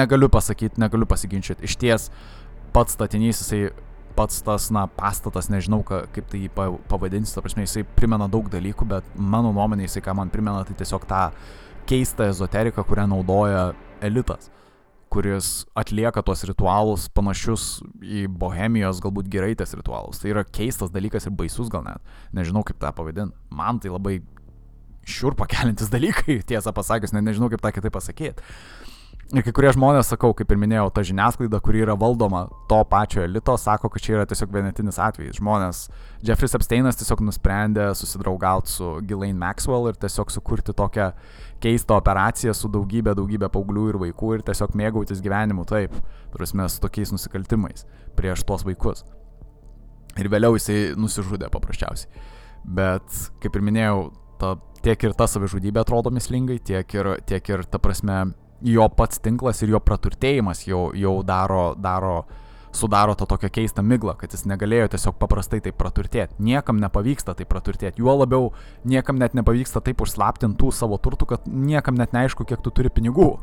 Negaliu 0.02 0.32
pasakyti, 0.32 0.82
negaliu 0.82 1.10
pasiginčyti. 1.10 1.68
Iš 1.68 1.78
ties 1.82 2.10
pats 2.76 2.96
statinys, 2.98 3.44
jisai 3.44 3.72
pats 4.16 4.42
tas, 4.44 4.70
na, 4.76 4.86
pastatas, 4.92 5.50
nežinau, 5.52 5.82
ka, 5.88 6.06
kaip 6.16 6.32
tai 6.32 6.46
jį 6.46 6.54
pavadinsi, 6.92 7.36
ta 7.36 7.44
prasme, 7.44 7.66
jisai 7.68 7.86
primena 7.98 8.28
daug 8.32 8.50
dalykų, 8.52 8.88
bet 8.92 9.14
mano 9.16 9.54
nuomonė, 9.56 9.88
jisai 9.88 10.04
ką 10.08 10.16
man 10.20 10.32
primena, 10.34 10.66
tai 10.68 10.76
tiesiog 10.80 11.08
tą 11.08 11.30
keistą 11.88 12.28
ezoteriką, 12.32 12.84
kurią 12.88 13.08
naudoja 13.12 13.70
elitas 14.04 14.52
kuris 15.12 15.66
atlieka 15.78 16.24
tuos 16.26 16.44
ritualus 16.48 17.08
panašius 17.16 17.66
į 18.02 18.26
bohemijos, 18.42 19.02
galbūt 19.04 19.32
geraitės 19.32 19.76
ritualus. 19.78 20.22
Tai 20.22 20.32
yra 20.34 20.46
keistas 20.48 20.94
dalykas 20.94 21.28
ir 21.28 21.36
baisus 21.36 21.72
gal 21.72 21.84
net. 21.88 22.14
Nežinau 22.36 22.64
kaip 22.68 22.80
tą 22.82 22.94
pavadinti. 22.96 23.36
Man 23.52 23.82
tai 23.84 23.92
labai 23.92 24.20
šiurpa 25.08 25.50
kelintis 25.52 25.92
dalykai, 25.96 26.42
tiesą 26.48 26.74
pasakius, 26.76 27.16
net 27.16 27.28
nežinau 27.28 27.52
kaip 27.52 27.64
tą 27.64 27.74
kitaip 27.76 27.96
pasakyti. 27.98 28.48
Ir 29.32 29.46
kai 29.46 29.54
kurie 29.56 29.70
žmonės, 29.72 30.10
sakau, 30.12 30.34
kaip 30.36 30.50
ir 30.52 30.58
minėjau, 30.60 30.90
ta 30.92 31.06
žiniasklaida, 31.08 31.62
kuri 31.64 31.86
yra 31.86 31.94
valdoma 31.96 32.42
to 32.68 32.82
pačio 32.92 33.22
elito, 33.24 33.54
sako, 33.56 33.88
kad 33.94 34.04
čia 34.04 34.18
yra 34.18 34.26
tiesiog 34.28 34.52
vienetinis 34.52 35.00
atvejis. 35.00 35.38
Žmonės, 35.40 35.86
Jeffrey 36.28 36.52
Epsteinas 36.58 37.00
tiesiog 37.00 37.24
nusprendė 37.24 37.86
susidraugauti 37.96 38.74
su 38.74 38.90
Ghislaine 39.00 39.40
Maxwell 39.40 39.88
ir 39.88 39.96
tiesiog 40.02 40.36
sukurti 40.36 40.76
tokią 40.76 41.14
keistą 41.62 41.98
operaciją 42.02 42.54
su 42.58 42.70
daugybė, 42.72 43.14
daugybė 43.18 43.50
paauglių 43.54 43.88
ir 43.92 44.00
vaikų 44.02 44.36
ir 44.38 44.46
tiesiog 44.48 44.76
mėgautis 44.78 45.22
gyvenimu 45.24 45.66
taip, 45.70 45.96
turėsime 46.34 46.68
su 46.70 46.82
tokiais 46.84 47.14
nusikaltimais 47.14 47.86
prieš 48.18 48.46
tuos 48.48 48.66
vaikus. 48.68 49.06
Ir 50.20 50.28
vėliau 50.32 50.58
jisai 50.58 50.92
nusižudė 51.00 51.50
paprasčiausiai. 51.54 52.12
Bet, 52.62 53.08
kaip 53.42 53.56
ir 53.58 53.64
minėjau, 53.66 54.02
ta, 54.42 54.56
tiek 54.86 55.08
ir 55.08 55.16
ta 55.18 55.28
savižudybė 55.30 55.82
atrodo 55.82 56.12
mislingai, 56.14 56.60
tiek 56.60 56.98
ir, 56.98 57.16
tiek 57.30 57.54
ir 57.54 57.64
ta 57.70 57.80
prasme 57.82 58.20
jo 58.62 58.88
pats 58.94 59.22
tinklas 59.24 59.62
ir 59.64 59.74
jo 59.76 59.82
praturtėjimas 59.82 60.66
jau, 60.68 60.90
jau 60.98 61.16
daro, 61.26 61.72
daro, 61.80 62.26
sudaro 62.72 63.16
tą 63.16 63.26
tokią 63.26 63.50
keistą 63.50 63.84
miglą, 63.84 64.16
kad 64.20 64.34
jis 64.34 64.46
negalėjo 64.50 64.92
tiesiog 64.94 65.18
paprastai 65.20 65.60
taip 65.64 65.78
praturtėti. 65.80 66.38
Niekam 66.44 66.80
nepavyksta 66.82 67.36
taip 67.38 67.50
praturtėti. 67.52 68.02
Juo 68.02 68.16
labiau 68.20 68.52
niekam 68.88 69.20
net 69.20 69.36
nepavyksta 69.38 69.82
taip 69.84 70.02
užslaptintų 70.06 70.72
savo 70.76 71.00
turtų, 71.02 71.28
kad 71.34 71.48
niekam 71.48 72.00
net 72.00 72.16
neaišku, 72.16 72.46
kiek 72.48 72.64
tu 72.64 72.72
turi 72.72 72.92
pinigų. 72.94 73.34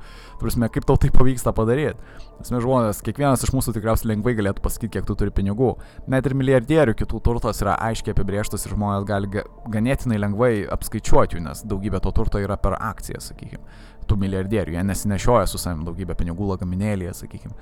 Prasme, 0.41 0.71
kaip 0.73 0.87
tau 0.89 0.97
tai 1.01 1.11
pavyksta 1.15 1.53
padaryti. 1.57 1.99
Prasme, 2.39 2.63
žmonės, 2.65 3.03
kiekvienas 3.05 3.45
iš 3.45 3.53
mūsų 3.57 3.75
tikriausiai 3.77 4.13
lengvai 4.15 4.37
galėtų 4.39 4.65
pasakyti, 4.65 4.95
kiek 4.97 5.09
tu 5.09 5.19
turi 5.19 5.35
pinigų. 5.35 5.75
Net 6.09 6.27
ir 6.27 6.37
milijardierių 6.39 6.97
kitų 6.99 7.21
turtas 7.27 7.61
yra 7.65 7.77
aiškiai 7.89 8.15
apibrieštas 8.17 8.67
ir 8.67 8.77
žmonės 8.77 9.07
gali 9.09 9.45
ganėtinai 9.69 10.21
lengvai 10.23 10.53
apskaičiuoti 10.79 11.39
jų, 11.39 11.45
nes 11.49 11.65
daugybė 11.69 12.01
to 12.05 12.15
turto 12.17 12.41
yra 12.43 12.57
per 12.61 12.79
akciją, 12.79 13.21
sakykime 13.25 13.65
tų 14.09 14.17
milijardierių, 14.23 14.73
jie 14.77 14.85
nesinešioja 14.89 15.47
su 15.51 15.61
savim 15.61 15.85
daugybę 15.87 16.17
pinigų 16.19 16.49
lagaminėlėje, 16.55 17.15
sakykime. 17.23 17.53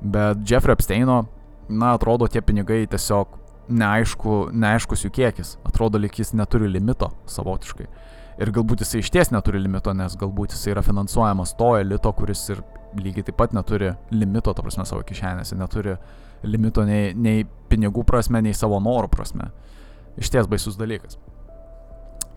Bet 0.00 0.44
Jeffrey 0.46 0.76
Epsteino, 0.76 1.24
na, 1.68 1.94
atrodo, 1.96 2.28
tie 2.30 2.42
pinigai 2.44 2.84
tiesiog 2.90 3.34
neaišku, 3.68 4.48
neaiškus 4.54 5.04
jų 5.04 5.10
kiekis. 5.18 5.56
Atrodo, 5.68 6.00
lyg 6.00 6.14
jis 6.18 6.32
neturi 6.36 6.70
limito 6.70 7.10
savotiškai. 7.28 7.88
Ir 8.38 8.52
galbūt 8.54 8.84
jisai 8.84 9.02
iš 9.02 9.10
ties 9.10 9.32
neturi 9.34 9.58
limito, 9.58 9.92
nes 9.98 10.14
galbūt 10.18 10.54
jisai 10.54 10.76
yra 10.76 10.84
finansuojamas 10.86 11.56
to 11.58 11.72
elito, 11.80 12.12
kuris 12.14 12.44
ir 12.54 12.62
lygiai 12.98 13.26
taip 13.26 13.36
pat 13.40 13.54
neturi 13.56 13.90
limito, 14.14 14.54
ta 14.54 14.62
prasme, 14.62 14.86
savo 14.86 15.02
kišenėse, 15.06 15.58
neturi 15.58 15.96
limito 16.46 16.84
nei, 16.86 17.10
nei 17.18 17.42
pinigų 17.68 18.06
prasme, 18.06 18.40
nei 18.44 18.54
savo 18.54 18.78
norų 18.82 19.10
prasme. 19.10 19.50
Iš 20.18 20.30
ties 20.34 20.48
baisus 20.50 20.78
dalykas. 20.78 21.18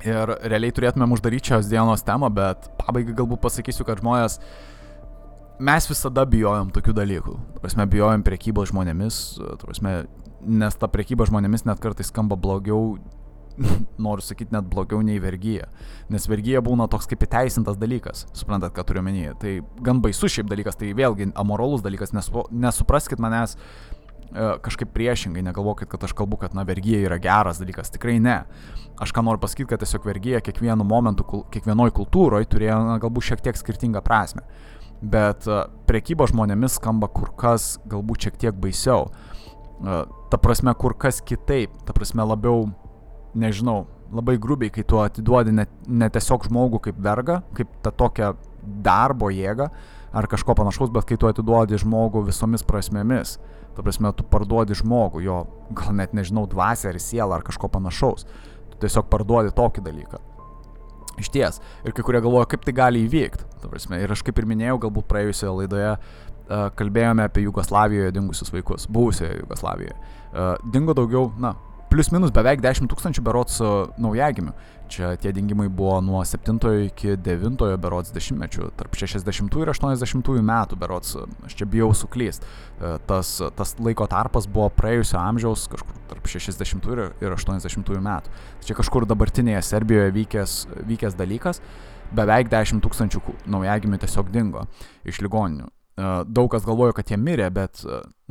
Ir 0.02 0.34
realiai 0.50 0.74
turėtumėm 0.74 1.14
uždaryti 1.14 1.54
šios 1.54 1.70
dienos 1.70 2.02
temą, 2.06 2.32
bet 2.34 2.66
pabaigai 2.82 3.14
galbūt 3.22 3.44
pasakysiu, 3.44 3.86
kad 3.86 4.02
žmonės, 4.02 4.40
mes 5.62 5.88
visada 5.90 6.26
bijojom 6.30 6.72
tokių 6.76 6.96
dalykų. 6.98 7.38
Prasme, 7.62 7.88
bijojom 7.90 8.26
priekybos 8.26 8.72
žmonėmis, 8.72 9.22
prasme, 9.62 9.96
nes 10.42 10.78
ta 10.80 10.90
priekyba 10.92 11.28
žmonėmis 11.30 11.68
net 11.70 11.82
kartais 11.84 12.10
skamba 12.12 12.38
blogiau, 12.40 12.98
noriu 14.06 14.26
sakyti, 14.26 14.56
net 14.56 14.68
blogiau 14.72 15.04
nei 15.06 15.22
vergyja. 15.22 15.70
Nes 16.12 16.28
vergyja 16.32 16.64
būna 16.66 16.90
toks 16.92 17.10
kaip 17.12 17.26
įteisintas 17.28 17.80
dalykas, 17.82 18.26
suprantat, 18.38 18.74
ką 18.76 18.86
turiu 18.90 19.06
menyje. 19.06 19.38
Tai 19.42 19.56
gan 19.86 20.04
baisus 20.04 20.34
šiaip 20.34 20.50
dalykas, 20.52 20.80
tai 20.80 20.94
vėlgi 20.98 21.32
amoralus 21.40 21.86
dalykas, 21.86 22.16
nes 22.18 22.32
nesupraskit 22.52 23.22
manęs 23.22 23.58
E, 24.32 24.44
kažkaip 24.64 24.94
priešingai, 24.96 25.44
negalvokit, 25.44 25.90
kad 25.92 26.04
aš 26.08 26.14
kalbu, 26.16 26.38
kad 26.40 26.54
na 26.56 26.64
vergyja 26.64 27.02
yra 27.04 27.18
geras 27.20 27.60
dalykas, 27.60 27.92
tikrai 27.92 28.16
ne. 28.24 28.38
Aš 29.04 29.12
ką 29.12 29.26
noriu 29.28 29.42
pasakyti, 29.44 29.68
kad 29.74 29.82
tiesiog 29.84 30.06
vergyja 30.08 30.40
kiekvienu 30.46 30.86
momentu, 30.88 31.26
kiekvienoje 31.52 31.92
kultūroje 31.98 32.48
turėjo 32.54 32.78
na, 32.88 32.96
galbūt 33.04 33.28
šiek 33.28 33.44
tiek 33.44 33.60
skirtingą 33.60 34.00
prasme. 34.06 34.46
Bet 35.02 35.48
uh, 35.50 35.66
prekyba 35.90 36.28
žmonėmis 36.30 36.78
skamba 36.78 37.10
kur 37.10 37.32
kas 37.38 37.80
galbūt 37.90 38.28
šiek 38.28 38.38
tiek 38.44 38.58
baisiau. 38.62 39.10
Uh, 39.82 40.06
ta 40.30 40.38
prasme, 40.38 40.74
kur 40.78 40.94
kas 40.94 41.24
kitaip, 41.26 41.74
ta 41.88 41.96
prasme 41.98 42.26
labiau, 42.28 42.68
nežinau, 43.34 43.88
labai 44.14 44.38
grubiai, 44.38 44.72
kai 44.74 44.84
tu 44.88 45.00
atiduodi 45.02 45.54
ne, 45.56 45.66
ne 45.88 46.10
tiesiog 46.12 46.46
žmogų 46.50 46.82
kaip 46.88 47.00
vergą, 47.02 47.42
kaip 47.58 47.72
tą 47.84 47.94
tokią 48.04 48.34
darbo 48.86 49.32
jėgą 49.34 49.72
ar 50.14 50.28
kažko 50.28 50.56
panašaus, 50.60 50.92
bet 50.94 51.08
kai 51.08 51.18
tu 51.18 51.30
atiduodi 51.30 51.80
žmogų 51.82 52.26
visomis 52.28 52.66
prasmėmis. 52.68 53.38
Ta 53.76 53.86
prasme, 53.86 54.12
tu 54.16 54.26
parduodi 54.28 54.76
žmogų, 54.76 55.24
jo 55.24 55.38
gal 55.78 55.96
net 55.96 56.16
nežinau, 56.18 56.44
dvasę 56.52 56.92
ar 56.92 57.00
sielą 57.00 57.38
ar 57.38 57.46
kažko 57.48 57.72
panašaus. 57.72 58.28
Tu 58.74 58.82
tiesiog 58.84 59.08
parduodi 59.12 59.56
tokį 59.56 59.86
dalyką. 59.86 60.20
Iš 61.20 61.30
ties. 61.34 61.60
Ir 61.86 61.96
kai 61.96 62.06
kurie 62.08 62.22
galvoja, 62.24 62.48
kaip 62.52 62.64
tai 62.66 62.74
gali 62.78 63.06
įvykti. 63.08 63.48
Ir 64.00 64.14
aš 64.16 64.24
kaip 64.26 64.40
ir 64.40 64.48
minėjau, 64.50 64.80
galbūt 64.88 65.10
praėjusioje 65.12 65.56
laidoje 65.60 65.96
kalbėjome 66.76 67.26
apie 67.28 67.46
Jugoslavijoje 67.46 68.12
dingusius 68.16 68.52
vaikus, 68.54 68.88
buvusioje 68.92 69.40
Jugoslavijoje. 69.40 69.96
Dingo 70.74 70.96
daugiau, 70.98 71.30
na, 71.40 71.54
plius 71.92 72.08
minus 72.14 72.32
beveik 72.32 72.62
10 72.64 72.88
tūkstančių 72.88 73.22
berots 73.26 73.58
naujagimių. 74.00 74.54
Čia 74.92 75.10
tie 75.20 75.32
dingimai 75.36 75.70
buvo 75.72 75.98
nuo 76.04 76.22
7 76.28 76.58
iki 76.88 77.18
9 77.20 77.66
berots 77.84 78.12
dešimtmečių, 78.16 78.70
tarp 78.80 78.96
60 79.00 79.58
ir 79.60 79.72
80 79.72 80.32
metų 80.48 80.80
berots, 80.80 81.18
aš 81.48 81.56
čia 81.60 81.68
bijau 81.68 81.92
suklyst. 81.96 82.44
E, 82.44 82.94
tas, 83.08 83.34
tas 83.56 83.76
laiko 83.80 84.08
tarpas 84.12 84.48
buvo 84.52 84.70
praėjusio 84.76 85.20
amžiaus, 85.20 85.68
kažkur 85.72 86.00
tarp 86.12 86.32
60 86.32 86.92
ir, 86.92 87.04
ir 87.24 87.36
80 87.36 87.92
metų. 88.08 88.40
Čia 88.68 88.80
kažkur 88.80 89.08
dabartinėje 89.08 89.64
Serbijoje 89.74 90.16
vykęs, 90.16 90.58
vykęs 90.92 91.20
dalykas, 91.20 91.64
beveik 92.16 92.52
10 92.52 92.84
tūkstančių 92.84 93.24
naujagimių 93.52 94.00
tiesiog 94.04 94.32
dingo 94.32 94.68
iš 95.08 95.24
ligoninių. 95.24 95.72
Daug 96.26 96.48
kas 96.52 96.64
galvojo, 96.66 96.94
kad 96.96 97.10
jie 97.12 97.18
mirė, 97.20 97.50
bet, 97.54 97.82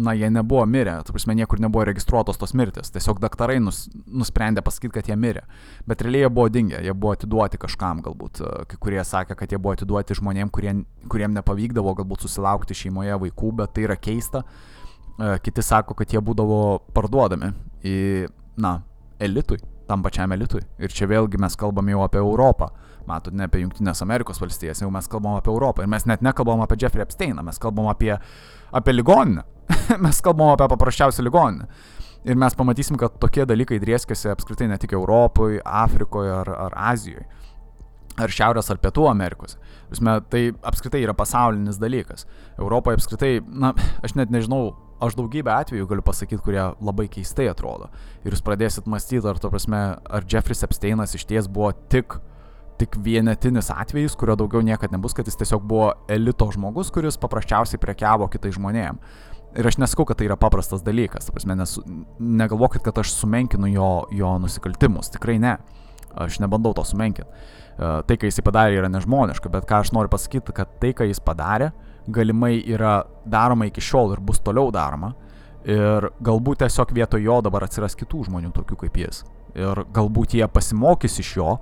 na, 0.01 0.15
jie 0.17 0.31
nebuvo 0.33 0.63
mirę, 0.67 0.95
tu 1.07 1.13
prasme, 1.15 1.35
niekur 1.37 1.61
nebuvo 1.61 1.85
registruotos 1.87 2.41
tos 2.41 2.55
mirtis, 2.57 2.91
tiesiog 2.95 3.21
daktarai 3.23 3.59
nus, 3.63 3.83
nusprendė 4.09 4.65
pasakyti, 4.65 4.93
kad 4.97 5.11
jie 5.11 5.17
mirė, 5.21 5.43
bet 5.89 6.03
realiai 6.03 6.25
jie 6.25 6.31
buvo 6.33 6.49
dingę, 6.53 6.81
jie 6.87 6.95
buvo 6.97 7.13
atiduoti 7.15 7.61
kažkam 7.61 8.01
galbūt, 8.07 8.43
kai 8.71 8.81
kurie 8.81 9.05
sakė, 9.05 9.37
kad 9.39 9.53
jie 9.53 9.61
buvo 9.61 9.77
atiduoti 9.77 10.17
žmonėm, 10.19 10.51
kurie, 10.55 10.75
kuriem 11.13 11.37
nepavykdavo 11.37 11.95
galbūt 12.01 12.27
susilaukti 12.27 12.79
šeimoje 12.81 13.21
vaikų, 13.27 13.53
bet 13.61 13.77
tai 13.77 13.87
yra 13.87 13.99
keista, 14.01 14.43
kiti 15.45 15.65
sako, 15.65 15.99
kad 15.99 16.11
jie 16.11 16.25
būdavo 16.25 16.63
parduodami 16.97 17.53
į, 17.85 17.99
na, 18.61 18.79
elitui, 19.21 19.61
tam 19.91 20.03
pačiam 20.07 20.33
elitui, 20.33 20.65
ir 20.81 20.97
čia 20.97 21.11
vėlgi 21.11 21.39
mes 21.43 21.61
kalbame 21.61 21.93
jau 21.93 22.07
apie 22.07 22.23
Europą 22.25 22.73
matot, 23.09 23.35
ne 23.37 23.47
apie 23.47 23.63
Junktinės 23.63 24.03
Amerikos 24.05 24.41
valstijas, 24.43 24.83
jau 24.83 24.91
mes 24.93 25.09
kalbam 25.11 25.39
apie 25.39 25.53
Europą. 25.53 25.85
Ir 25.85 25.91
mes 25.93 26.07
net 26.09 26.25
nekalbam 26.25 26.63
apie 26.65 26.79
Jeffrey 26.81 27.05
Epsteiną, 27.05 27.45
mes 27.47 27.61
kalbam 27.63 27.89
apie, 27.93 28.15
apie 28.73 28.95
ligoninę. 28.97 29.47
mes 30.05 30.21
kalbam 30.25 30.55
apie 30.55 30.69
paprasčiausią 30.75 31.25
ligoninę. 31.27 31.69
Ir 32.25 32.37
mes 32.37 32.55
pamatysim, 32.57 32.99
kad 33.01 33.17
tokie 33.21 33.47
dalykai 33.49 33.79
drėskėsi 33.81 34.29
apskritai 34.35 34.69
ne 34.69 34.77
tik 34.81 34.93
Europoje, 34.93 35.63
Afrikoje 35.65 36.35
ar, 36.43 36.51
ar 36.69 36.77
Azijoje. 36.93 37.25
Ar 38.21 38.33
Šiaurės 38.35 38.69
ar 38.69 38.77
Pietų 38.83 39.07
Amerikos. 39.09 39.57
Visme, 39.89 40.19
tai 40.29 40.51
apskritai 40.67 41.01
yra 41.01 41.15
pasaulinis 41.17 41.79
dalykas. 41.81 42.27
Europoje 42.59 42.99
apskritai, 42.99 43.33
na, 43.49 43.73
aš 44.05 44.19
net 44.19 44.33
nežinau, 44.35 44.75
aš 45.01 45.17
daugybę 45.17 45.55
atvejų 45.55 45.89
galiu 45.89 46.05
pasakyti, 46.05 46.43
kurie 46.45 46.61
labai 46.61 47.09
keistai 47.13 47.49
atrodo. 47.49 47.89
Ir 48.25 48.35
jūs 48.35 48.45
pradėsit 48.45 48.91
mąstyti, 48.91 49.25
ar, 49.31 49.41
to 49.41 49.49
prasme, 49.53 49.81
ar 50.05 50.27
Jeffrey 50.29 50.59
Epsteinas 50.69 51.17
iš 51.17 51.25
ties 51.31 51.49
buvo 51.49 51.73
tik 51.93 52.19
tik 52.81 52.97
vienetinis 53.05 53.71
atvejis, 53.75 54.17
kurio 54.19 54.37
daugiau 54.41 54.63
niekada 54.65 54.97
nebus, 54.97 55.15
kad 55.17 55.29
jis 55.29 55.39
tiesiog 55.41 55.67
buvo 55.69 55.91
elito 56.11 56.49
žmogus, 56.55 56.93
kuris 56.95 57.21
paprasčiausiai 57.21 57.81
prekiavo 57.83 58.29
kitai 58.33 58.53
žmonėm. 58.57 59.01
Ir 59.59 59.67
aš 59.67 59.81
nesakau, 59.83 60.07
kad 60.07 60.21
tai 60.21 60.29
yra 60.29 60.37
paprastas 60.39 60.85
dalykas, 60.87 61.29
prasme, 61.35 61.57
nes, 61.59 61.75
negalvokit, 62.23 62.85
kad 62.87 63.01
aš 63.03 63.17
sumenkinu 63.17 63.73
jo, 63.73 63.91
jo 64.15 64.37
nusikaltimus, 64.43 65.11
tikrai 65.17 65.41
ne. 65.43 65.57
Aš 66.11 66.39
nebandau 66.43 66.73
to 66.75 66.85
sumenkinti. 66.87 67.27
E, 67.27 67.91
tai, 68.07 68.17
ką 68.19 68.31
jis 68.31 68.39
padarė, 68.47 68.79
yra 68.79 68.91
nežmoniška, 68.91 69.51
bet 69.51 69.67
ką 69.67 69.83
aš 69.85 69.91
noriu 69.95 70.11
pasakyti, 70.13 70.55
kad 70.55 70.71
tai, 70.83 70.93
ką 70.95 71.07
jis 71.11 71.23
padarė, 71.27 71.71
galimai 72.11 72.57
yra 72.63 73.01
daroma 73.27 73.67
iki 73.71 73.83
šiol 73.83 74.15
ir 74.15 74.23
bus 74.23 74.43
toliau 74.43 74.71
daroma. 74.75 75.13
Ir 75.67 76.09
galbūt 76.25 76.63
tiesiog 76.63 76.95
vietoj 76.97 77.23
jo 77.27 77.41
dabar 77.45 77.67
atsiras 77.67 77.99
kitų 77.99 78.25
žmonių, 78.31 78.55
tokių 78.57 78.79
kaip 78.85 78.97
jis. 79.03 79.25
Ir 79.59 79.83
galbūt 79.93 80.39
jie 80.39 80.47
pasimokys 80.49 81.19
iš 81.21 81.35
jo 81.37 81.57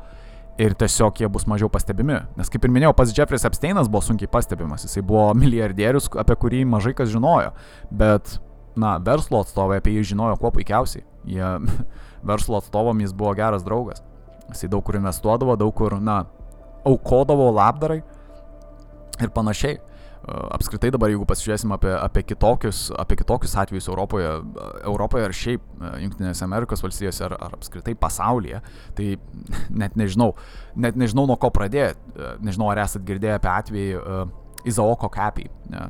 ir 0.59 0.75
tiesiog 0.79 1.21
jie 1.23 1.29
bus 1.31 1.47
mažiau 1.51 1.71
pastebimi. 1.73 2.19
Nes 2.39 2.51
kaip 2.51 2.67
ir 2.67 2.73
minėjau, 2.75 2.95
pats 2.99 3.15
Jeffrey 3.15 3.41
Epsteinas 3.49 3.91
buvo 3.91 4.03
sunkiai 4.05 4.31
pastebimas, 4.31 4.85
jisai 4.87 5.05
buvo 5.07 5.31
milijardierius, 5.43 6.11
apie 6.19 6.37
kurį 6.43 6.65
mažai 6.69 6.95
kas 6.99 7.13
žinojo, 7.13 7.55
bet, 8.03 8.37
na, 8.79 8.97
verslo 9.05 9.43
atstovai 9.45 9.79
apie 9.83 9.95
jį 9.97 10.11
žinojo 10.13 10.39
kuo 10.43 10.53
puikiausiai. 10.55 11.07
Jie, 11.29 11.53
verslo 12.31 12.59
atstovom 12.59 13.05
jis 13.05 13.15
buvo 13.15 13.35
geras 13.39 13.67
draugas. 13.67 14.03
Jisai 14.49 14.71
daug 14.73 14.85
kur 14.85 14.99
investuodavo, 14.99 15.59
daug 15.61 15.75
kur, 15.77 15.99
na, 16.03 16.23
aukodavo 16.89 17.51
labdarai 17.55 18.01
ir 19.23 19.33
panašiai. 19.35 19.79
Apskritai 20.55 20.91
dabar, 20.95 21.13
jeigu 21.13 21.27
pasižiūrėsim 21.29 21.73
apie, 21.77 21.93
apie, 21.97 22.25
kitokius, 22.29 22.89
apie 22.99 23.19
kitokius 23.21 23.55
atvejus 23.61 23.89
Europoje, 23.91 24.31
Europoje 24.83 25.29
ar 25.29 25.37
šiaip 25.37 25.65
Junktinėse 26.03 26.45
Amerikos 26.47 26.83
valstijose 26.85 27.25
ar, 27.29 27.37
ar 27.49 27.57
apskritai 27.59 27.97
pasaulyje, 27.99 28.61
tai 28.99 29.15
net 29.83 29.97
nežinau, 29.99 30.35
net 30.77 30.99
nežinau 30.99 31.29
nuo 31.31 31.39
ko 31.41 31.53
pradėti. 31.55 32.01
Nežinau, 32.45 32.71
ar 32.73 32.85
esat 32.85 33.07
girdėję 33.09 33.39
apie 33.39 33.55
atvejį 33.55 33.89
uh, 34.03 34.29
Izaoko 34.69 35.11
Capį. 35.15 35.49
Uh, 35.73 35.89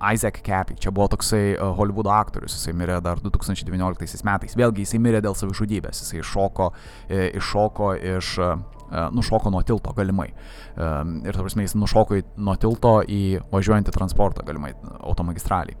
Isaac 0.00 0.40
Capį, 0.44 0.78
čia 0.80 0.92
buvo 0.94 1.10
toksai 1.12 1.52
uh, 1.52 1.74
Hollywoodo 1.76 2.12
aktorius, 2.14 2.56
jisai 2.56 2.72
mirė 2.76 2.98
dar 3.04 3.20
2019 3.20 4.24
metais. 4.24 4.56
Vėlgi 4.56 4.86
jisai 4.86 5.00
mirė 5.04 5.20
dėl 5.24 5.36
savižudybės, 5.36 6.00
jisai 6.04 6.22
iššoko, 6.24 6.70
e, 7.08 7.26
iššoko 7.40 7.94
iš... 8.16 8.36
Uh, 8.40 8.78
nušoko 8.90 9.52
nuo 9.54 9.62
tilto 9.66 9.94
galimai. 9.96 10.30
Ir, 10.76 11.30
ta 11.34 11.42
prasme, 11.42 11.66
jis 11.66 11.76
nušoko 11.78 12.22
nuo 12.40 12.56
tilto 12.60 12.96
į 13.06 13.22
važiuojantį 13.52 13.94
transportą 13.94 14.46
galimai, 14.46 14.72
automagistraliai, 15.00 15.78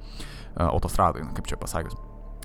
autostradai, 0.70 1.26
kaip 1.36 1.50
čia 1.50 1.60
pasakius. 1.60 1.98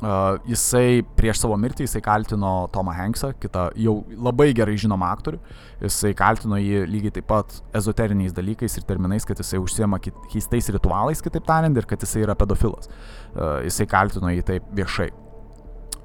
Uh, 0.04 0.36
jisai 0.44 1.06
prieš 1.16 1.40
savo 1.40 1.56
mirtį 1.56 1.86
jisai 1.86 2.02
kaltino 2.04 2.66
Tomą 2.74 2.92
Hanksą, 2.98 3.30
kitą 3.40 3.70
jau 3.80 3.94
labai 4.12 4.50
gerai 4.58 4.74
žinomą 4.76 5.08
aktorių. 5.16 5.38
Jisai 5.86 6.12
kaltino 6.20 6.60
jį 6.60 6.82
lygiai 6.92 7.14
taip 7.16 7.30
pat 7.30 7.56
ezoteriniais 7.80 8.36
dalykais 8.36 8.76
ir 8.76 8.84
terminais, 8.90 9.24
kad 9.24 9.40
jisai 9.40 9.62
užsiema 9.64 10.02
keistais 10.04 10.68
ritualais, 10.76 11.24
kitaip 11.24 11.48
tariant, 11.48 11.80
ir 11.80 11.88
kad 11.88 12.04
jisai 12.04 12.26
yra 12.26 12.36
pedofilas. 12.36 12.92
Uh, 12.92 13.62
jisai 13.64 13.88
kaltino 13.88 14.34
jį 14.36 14.44
taip 14.52 14.68
viešai. 14.76 15.08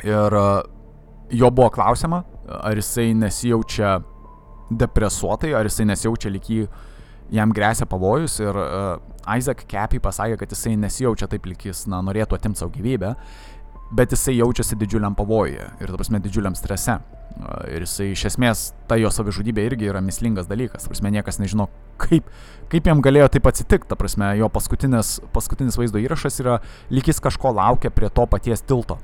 Ir 0.07 0.39
uh, 0.39 0.63
jo 1.35 1.51
buvo 1.51 1.75
klausima, 1.75 2.23
ar 2.47 2.79
jisai 2.79 3.11
nesijaučia 3.19 3.97
depresuotai, 4.71 5.53
ar 5.57 5.69
jisai 5.69 5.89
nesijaučia 5.91 6.33
lyg 6.33 6.49
jį 6.51 6.65
jam 7.35 7.53
grėsia 7.55 7.87
pavojus 7.91 8.39
ir 8.43 8.57
uh, 8.59 8.99
Isaac 9.37 9.65
Cappy 9.71 10.01
pasakė, 10.03 10.39
kad 10.41 10.53
jisai 10.55 10.77
nesijaučia 10.81 11.31
taip 11.31 11.47
lyg 11.51 11.71
jis 11.71 11.87
na, 11.91 12.03
norėtų 12.07 12.39
atimti 12.39 12.63
savo 12.63 12.73
gyvybę, 12.75 13.15
bet 13.95 14.15
jisai 14.15 14.37
jaučiasi 14.39 14.79
didžiuliam 14.79 15.17
pavojuje 15.19 15.67
ir, 15.83 15.91
ta 15.91 15.99
prasme, 15.99 16.23
didžiuliam 16.23 16.57
strese. 16.59 17.01
Uh, 17.31 17.61
ir 17.71 17.85
jisai 17.87 18.09
iš 18.11 18.25
esmės, 18.33 18.65
ta 18.91 18.99
jo 18.99 19.11
savižudybė 19.15 19.63
irgi 19.69 19.87
yra 19.91 20.03
mislingas 20.03 20.49
dalykas, 20.51 20.83
ta 20.87 20.91
prasme, 20.91 21.13
niekas 21.15 21.39
nežino, 21.43 21.69
kaip, 22.03 22.27
kaip 22.73 22.91
jam 22.91 23.03
galėjo 23.05 23.31
taip 23.37 23.47
atsitikti, 23.51 23.91
ta 23.91 23.99
prasme, 23.99 24.33
jo 24.41 24.51
paskutinis, 24.51 25.19
paskutinis 25.35 25.79
vaizdo 25.79 26.03
įrašas 26.03 26.43
yra 26.43 26.59
lyg 26.91 27.07
jis 27.11 27.23
kažko 27.23 27.55
laukia 27.55 27.95
prie 27.95 28.11
to 28.11 28.27
paties 28.31 28.67
tilto 28.67 28.99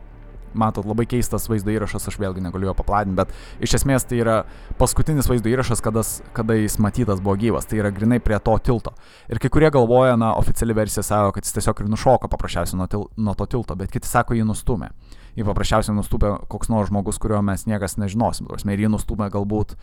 matot, 0.58 0.86
labai 0.88 1.06
keistas 1.10 1.48
vaizdo 1.50 1.72
įrašas, 1.74 2.08
aš 2.10 2.18
vėlgi 2.20 2.44
negaliu 2.44 2.70
jo 2.70 2.74
paplatinti, 2.78 3.16
bet 3.18 3.64
iš 3.64 3.78
esmės 3.80 4.06
tai 4.08 4.20
yra 4.22 4.36
paskutinis 4.80 5.28
vaizdo 5.30 5.50
įrašas, 5.52 5.82
kada, 5.84 6.04
kada 6.36 6.56
jis 6.58 6.78
matytas 6.82 7.22
buvo 7.24 7.36
gyvas, 7.40 7.68
tai 7.68 7.80
yra 7.82 7.92
grinai 7.94 8.20
prie 8.24 8.38
to 8.42 8.56
tilto. 8.64 8.94
Ir 9.32 9.40
kai 9.42 9.52
kurie 9.52 9.70
galvoja, 9.74 10.16
na, 10.20 10.32
oficiali 10.40 10.76
versija 10.76 11.04
sako, 11.06 11.36
kad 11.36 11.46
jis 11.46 11.58
tiesiog 11.58 11.84
ir 11.84 11.92
nušoko 11.92 12.30
paprasčiausiai 12.32 12.80
nuo, 12.80 12.88
til, 12.90 13.06
nuo 13.16 13.36
to 13.38 13.48
tilto, 13.56 13.76
bet 13.78 13.92
kiti 13.94 14.08
sako, 14.08 14.36
jį 14.38 14.48
nustumė. 14.48 14.92
Jį 15.36 15.44
paprasčiausiai 15.44 15.96
nustumė 15.96 16.32
koks 16.48 16.70
nors 16.72 16.88
žmogus, 16.88 17.20
kurio 17.20 17.42
mes 17.44 17.66
niekas 17.68 17.98
nežinosim. 18.00 18.48
Ir 18.48 18.84
jį 18.86 18.92
nustumė 18.94 19.28
galbūt 19.34 19.76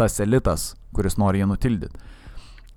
tas 0.00 0.18
elitas, 0.20 0.74
kuris 0.96 1.16
nori 1.20 1.40
jį 1.40 1.48
nutildyti. 1.50 2.02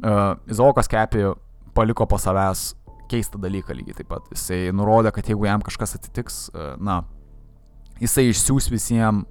Uh, 0.04 0.36
Izaokas 0.52 0.90
Kepi 0.92 1.30
paliko 1.76 2.08
po 2.10 2.18
savęs 2.20 2.74
keistą 3.12 3.40
dalyką 3.42 3.76
lygiai 3.78 4.00
taip 4.00 4.10
pat. 4.12 4.26
Jisai 4.34 4.74
nurodė, 4.76 5.14
kad 5.16 5.28
jeigu 5.30 5.48
jam 5.48 5.64
kažkas 5.64 5.98
atsitiks, 6.00 6.48
uh, 6.54 6.74
na, 6.82 7.04
jisai 8.04 8.28
išsiūs 8.32 8.70
visiems, 8.72 9.26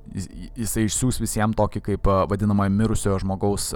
jisai 0.58 0.86
išsiūs 0.88 1.20
visiems 1.22 1.56
tokį 1.58 1.82
kaip 1.90 2.08
vadinamą 2.30 2.68
mirusiojo 2.72 3.18
žmogaus, 3.22 3.70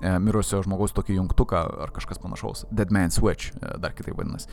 mirusiojo 0.00 0.64
žmogaus 0.66 0.94
tokį 0.96 1.18
jungtuką 1.18 1.62
ar 1.86 1.94
kažkas 1.94 2.22
panašaus. 2.22 2.66
Dead 2.70 2.92
Man 2.94 3.14
Switch, 3.14 3.52
dar 3.82 3.94
kitaip 3.96 4.18
vadinasi. 4.18 4.50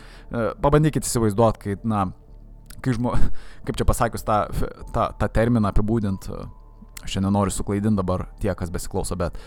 Pabandykite 0.64 1.10
įsivaizduoti, 1.10 1.64
kai, 1.64 1.78
na, 1.88 2.08
kai 2.84 2.96
žmo, 2.98 3.16
kaip 3.68 3.80
čia 3.80 3.88
pasakius 3.90 4.26
tą, 4.28 4.42
tą, 4.96 5.10
tą 5.20 5.32
terminą 5.40 5.74
apibūdint, 5.74 6.30
aš 7.04 7.16
čia 7.16 7.24
nenoriu 7.24 7.54
suklaidinti 7.54 8.02
dabar 8.02 8.28
tie, 8.44 8.52
kas 8.58 8.74
besiklauso, 8.74 9.18
bet 9.20 9.38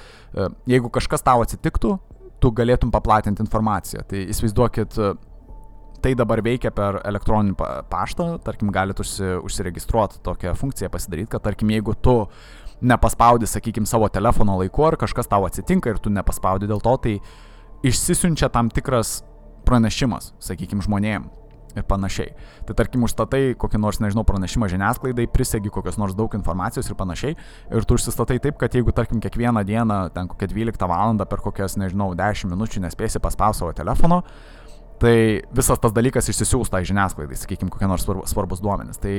jeigu 0.70 0.92
kažkas 0.92 1.24
tau 1.26 1.44
atsitiktų, 1.44 1.98
tu 2.42 2.50
galėtum 2.50 2.90
paplatinti 2.90 3.44
informaciją. 3.44 4.02
Tai 4.10 4.24
įsivaizduokit, 4.32 4.96
tai 6.02 6.14
dabar 6.18 6.42
veikia 6.44 6.72
per 6.74 7.00
elektroninį 7.06 7.54
paštą, 7.90 8.28
tarkim, 8.44 8.72
galite 8.74 9.04
užsi, 9.04 9.36
užsiregistruoti 9.46 10.22
tokią 10.26 10.54
funkciją 10.58 10.90
pasidaryti, 10.92 11.30
kad 11.34 11.44
tarkim, 11.46 11.70
jeigu 11.74 11.94
tu 11.94 12.16
nepaspaudi, 12.82 13.46
sakykime, 13.46 13.86
savo 13.86 14.08
telefono 14.10 14.58
laiku 14.58 14.88
ar 14.88 14.98
kažkas 15.00 15.30
tau 15.30 15.46
atsitinka 15.46 15.92
ir 15.92 16.02
tu 16.02 16.10
nepaspaudi 16.10 16.70
dėl 16.70 16.82
to, 16.82 16.96
tai 17.04 17.14
išsisiunčia 17.86 18.50
tam 18.52 18.70
tikras 18.74 19.20
pranešimas, 19.66 20.32
sakykime, 20.42 20.82
žmonėm 20.82 21.30
ir 21.76 21.84
panašiai. 21.88 22.32
Tai 22.68 22.76
tarkim, 22.76 23.04
užstatai 23.06 23.54
kokį 23.60 23.80
nors, 23.80 24.00
nežinau, 24.02 24.24
pranešimą 24.28 24.68
žiniasklaidai, 24.72 25.28
prisegi 25.32 25.72
kokios 25.72 25.98
nors 26.00 26.16
daug 26.18 26.34
informacijos 26.36 26.90
ir 26.90 26.98
panašiai. 26.98 27.36
Ir 27.72 27.86
tu 27.88 27.96
užsistatai 27.96 28.38
taip, 28.44 28.58
kad 28.60 28.74
jeigu, 28.76 28.92
tarkim, 28.96 29.22
kiekvieną 29.24 29.64
dieną, 29.68 30.02
ten 30.14 30.28
kokią 30.28 30.50
12 30.52 30.88
val. 30.90 31.16
per 31.26 31.40
kokias, 31.40 31.78
nežinau, 31.80 32.12
10 32.18 32.52
minučių 32.52 32.84
nespėsi 32.84 33.20
paspausti 33.22 33.62
savo 33.62 33.72
telefono, 33.72 34.22
tai 35.00 35.42
visas 35.54 35.80
tas 35.82 35.94
dalykas 35.94 36.28
išsisiūs 36.30 36.70
tai 36.70 36.82
žiniasklaidai, 36.86 37.36
sakykime, 37.38 37.70
kokie 37.72 37.88
nors 37.90 38.06
svarbus 38.30 38.62
duomenys. 38.62 39.00
Tai 39.02 39.14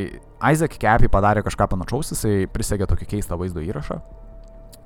Isaac 0.52 0.78
Kepi 0.80 1.10
padarė 1.12 1.44
kažką 1.46 1.68
panašaus, 1.74 2.14
jisai 2.14 2.46
prisegė 2.52 2.88
tokį 2.90 3.10
keistą 3.16 3.38
vaizdo 3.40 3.64
įrašą. 3.64 4.00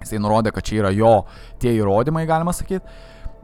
Jisai 0.02 0.22
nurodė, 0.22 0.54
kad 0.54 0.66
čia 0.66 0.82
yra 0.82 0.94
jo 0.94 1.14
tie 1.62 1.74
įrodymai, 1.78 2.26
galima 2.30 2.54
sakyti. 2.54 2.86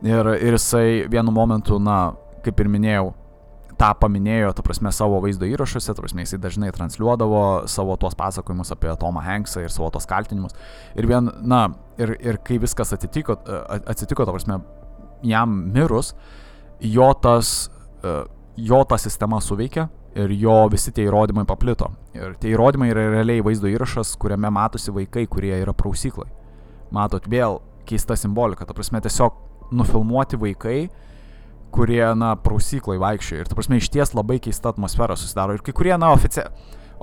Ir, 0.03 0.33
ir 0.35 0.57
jisai 0.57 1.05
vienu 1.11 1.33
momentu, 1.33 1.79
na, 1.81 2.15
kaip 2.45 2.59
ir 2.59 2.69
minėjau, 2.73 3.13
tą 3.79 3.89
paminėjo, 3.97 4.51
ta 4.57 4.65
prasme, 4.65 4.91
savo 4.93 5.17
vaizdo 5.23 5.47
įrašuose, 5.49 5.93
ta 5.95 6.03
prasme, 6.03 6.25
jisai 6.25 6.39
dažnai 6.43 6.69
transliuodavo 6.75 7.43
savo 7.71 7.95
tuos 8.01 8.17
pasakojimus 8.17 8.73
apie 8.75 8.93
Tomą 9.01 9.23
Hanksą 9.25 9.63
ir 9.63 9.73
savo 9.73 9.89
tos 9.93 10.05
kaltinimus. 10.09 10.53
Ir 10.97 11.09
vien, 11.09 11.31
na, 11.41 11.65
ir, 12.01 12.13
ir 12.21 12.37
kai 12.45 12.59
viskas 12.61 12.93
atsitiko, 12.95 13.39
atsitiko, 13.81 14.27
ta 14.27 14.35
prasme, 14.35 14.59
jam 15.25 15.57
mirus, 15.73 16.13
uh, 16.13 16.43
jo 16.83 17.09
tas, 17.21 17.71
e, 18.03 18.15
jo 18.57 18.83
ta 18.83 18.97
sistema 19.01 19.41
suveikia 19.41 19.87
ir 20.15 20.33
jo 20.37 20.55
visi 20.69 20.91
tie 20.93 21.07
įrodymai 21.07 21.45
paplito. 21.49 21.89
Ir 22.13 22.35
tie 22.41 22.53
įrodymai 22.53 22.91
yra 22.91 23.07
realiai 23.15 23.43
vaizdo 23.45 23.69
įrašas, 23.71 24.13
kuriame 24.21 24.51
matosi 24.53 24.93
vaikai, 24.93 25.25
kurie 25.27 25.55
yra 25.57 25.73
prausyklai. 25.73 26.29
Matot, 26.93 27.25
vėl 27.29 27.59
keista 27.89 28.17
simbolika, 28.19 28.67
ta 28.67 28.75
prasme 28.77 29.01
tiesiog 29.01 29.39
nufilmuoti 29.73 30.37
vaikai, 30.39 30.77
kurie, 31.73 32.03
na, 32.15 32.35
prausyklai 32.37 32.99
vaikščioja. 33.01 33.41
Ir, 33.41 33.49
ta 33.49 33.57
prasme, 33.57 33.79
iš 33.81 33.89
ties 33.89 34.13
labai 34.13 34.37
keista 34.43 34.69
atmosfera 34.69 35.17
susidaro. 35.17 35.57
Ir 35.57 35.65
kai 35.65 35.73
kurie, 35.73 35.95
na, 35.97 36.13
ofici 36.13 36.45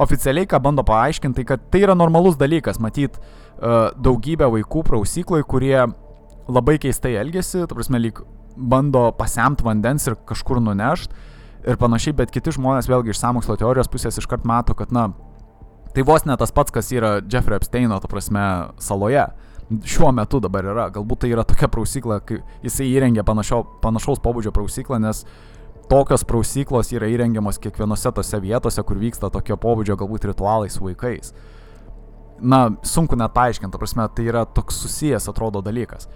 oficialiai, 0.01 0.47
ką 0.49 0.61
bando 0.63 0.85
paaiškinti, 0.87 1.43
tai 1.43 1.49
kad 1.49 1.65
tai 1.73 1.83
yra 1.85 1.97
normalus 1.99 2.39
dalykas, 2.41 2.79
matyt, 2.81 3.19
uh, 3.19 3.91
daugybę 4.01 4.49
vaikų 4.55 4.85
prausyklai, 4.87 5.43
kurie 5.45 5.77
labai 6.51 6.79
keistai 6.81 7.17
elgesi, 7.21 7.67
ta 7.67 7.77
prasme, 7.77 8.01
lyg 8.01 8.23
bando 8.61 9.09
pasiemti 9.17 9.65
vandens 9.65 10.07
ir 10.09 10.17
kažkur 10.29 10.61
nunešti 10.63 11.29
ir 11.67 11.77
panašiai, 11.81 12.17
bet 12.17 12.33
kiti 12.33 12.55
žmonės 12.57 12.89
vėlgi 12.89 13.13
iš 13.13 13.21
samokslo 13.21 13.57
teorijos 13.61 13.91
pusės 13.93 14.19
iškart 14.21 14.47
mato, 14.49 14.75
kad, 14.77 14.93
na, 14.95 15.11
tai 15.95 16.05
vos 16.07 16.25
ne 16.29 16.37
tas 16.41 16.53
pats, 16.57 16.73
kas 16.73 16.91
yra 16.95 17.19
Jeffrey 17.21 17.59
Epsteino, 17.61 18.01
ta 18.01 18.09
prasme, 18.11 18.45
saloje. 18.81 19.27
Šiuo 19.71 20.11
metu 20.15 20.41
dabar 20.43 20.67
yra, 20.67 20.89
galbūt 20.91 21.23
tai 21.23 21.31
yra 21.31 21.45
tokia 21.47 21.69
prausykla, 21.71 22.19
kai 22.27 22.41
jisai 22.65 22.89
įrengė 22.91 23.23
panašio, 23.27 23.63
panašaus 23.85 24.19
pobūdžio 24.25 24.51
prausyklą, 24.57 24.99
nes 25.05 25.23
tokios 25.91 26.25
prausyklos 26.27 26.91
yra 26.97 27.11
įrengiamos 27.13 27.61
kiekvienose 27.63 28.11
tose 28.17 28.41
vietose, 28.43 28.83
kur 28.87 28.99
vyksta 28.99 29.31
tokio 29.31 29.59
pobūdžio 29.61 29.99
galbūt 30.01 30.27
ritualai 30.33 30.73
su 30.73 30.83
vaikais. 30.83 31.35
Na, 32.41 32.65
sunku 32.87 33.19
net 33.21 33.35
paaiškinti, 33.37 33.79
prasme, 33.79 34.09
tai 34.17 34.27
yra 34.33 34.47
toks 34.49 34.81
susijęs, 34.83 35.29
atrodo, 35.31 35.63
dalykas 35.63 36.09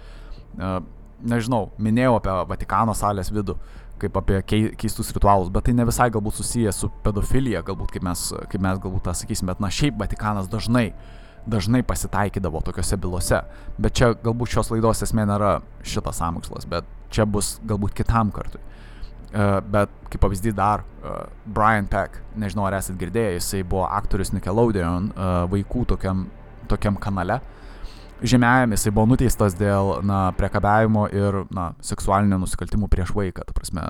nežinau, 1.27 1.69
minėjau 1.81 2.19
apie 2.19 2.35
Vatikano 2.49 2.95
salės 2.97 3.31
vidų, 3.33 3.57
kaip 4.01 4.17
apie 4.19 4.41
keistus 4.77 5.11
ritualus, 5.15 5.51
bet 5.53 5.67
tai 5.67 5.75
ne 5.75 5.85
visai 5.87 6.09
galbūt 6.11 6.39
susiję 6.39 6.73
su 6.75 6.89
pedofilija, 7.05 7.63
galbūt 7.65 7.93
kaip 7.95 8.05
mes, 8.05 8.25
kaip 8.51 8.63
mes 8.63 8.81
galbūt 8.83 9.05
tą 9.07 9.15
sakysim, 9.15 9.47
bet 9.51 9.61
na 9.63 9.71
šiaip 9.71 9.97
Vatikanas 10.01 10.49
dažnai, 10.51 10.89
dažnai 11.47 11.81
pasitaikydavo 11.87 12.61
tokiuose 12.65 12.99
bylose, 12.99 13.41
bet 13.79 13.95
čia 13.95 14.11
galbūt 14.19 14.55
šios 14.55 14.73
laidos 14.73 15.03
esmė 15.05 15.27
nėra 15.29 15.57
šitas 15.85 16.19
samokslas, 16.19 16.67
bet 16.67 16.87
čia 17.13 17.27
bus 17.29 17.55
galbūt 17.67 17.95
kitam 17.95 18.33
kartui. 18.35 18.61
Uh, 19.35 19.57
bet 19.67 19.91
kaip 20.07 20.21
pavyzdys 20.23 20.53
dar, 20.55 20.85
uh, 21.03 21.25
Brian 21.43 21.89
Peck, 21.91 22.21
nežinau 22.39 22.67
ar 22.69 22.77
esate 22.77 22.95
girdėję, 23.01 23.33
jisai 23.35 23.65
buvo 23.67 23.83
aktorius 23.83 24.31
Nickelodeon 24.31 25.09
uh, 25.11 25.33
vaikų 25.51 25.83
tokiam, 25.91 26.27
tokiam 26.71 26.95
kanale, 27.03 27.41
uh, 27.41 27.54
žemėjame, 28.23 28.77
jisai 28.77 28.93
buvo 28.95 29.09
nuteistas 29.11 29.55
dėl 29.59 29.99
na, 30.05 30.29
priekabiavimo 30.37 31.07
ir 31.13 31.41
na, 31.53 31.69
seksualinio 31.83 32.39
nusikaltimų 32.41 32.87
prieš 32.91 33.11
vaiką, 33.15 33.43
ta 33.47 33.55
prasme, 33.55 33.83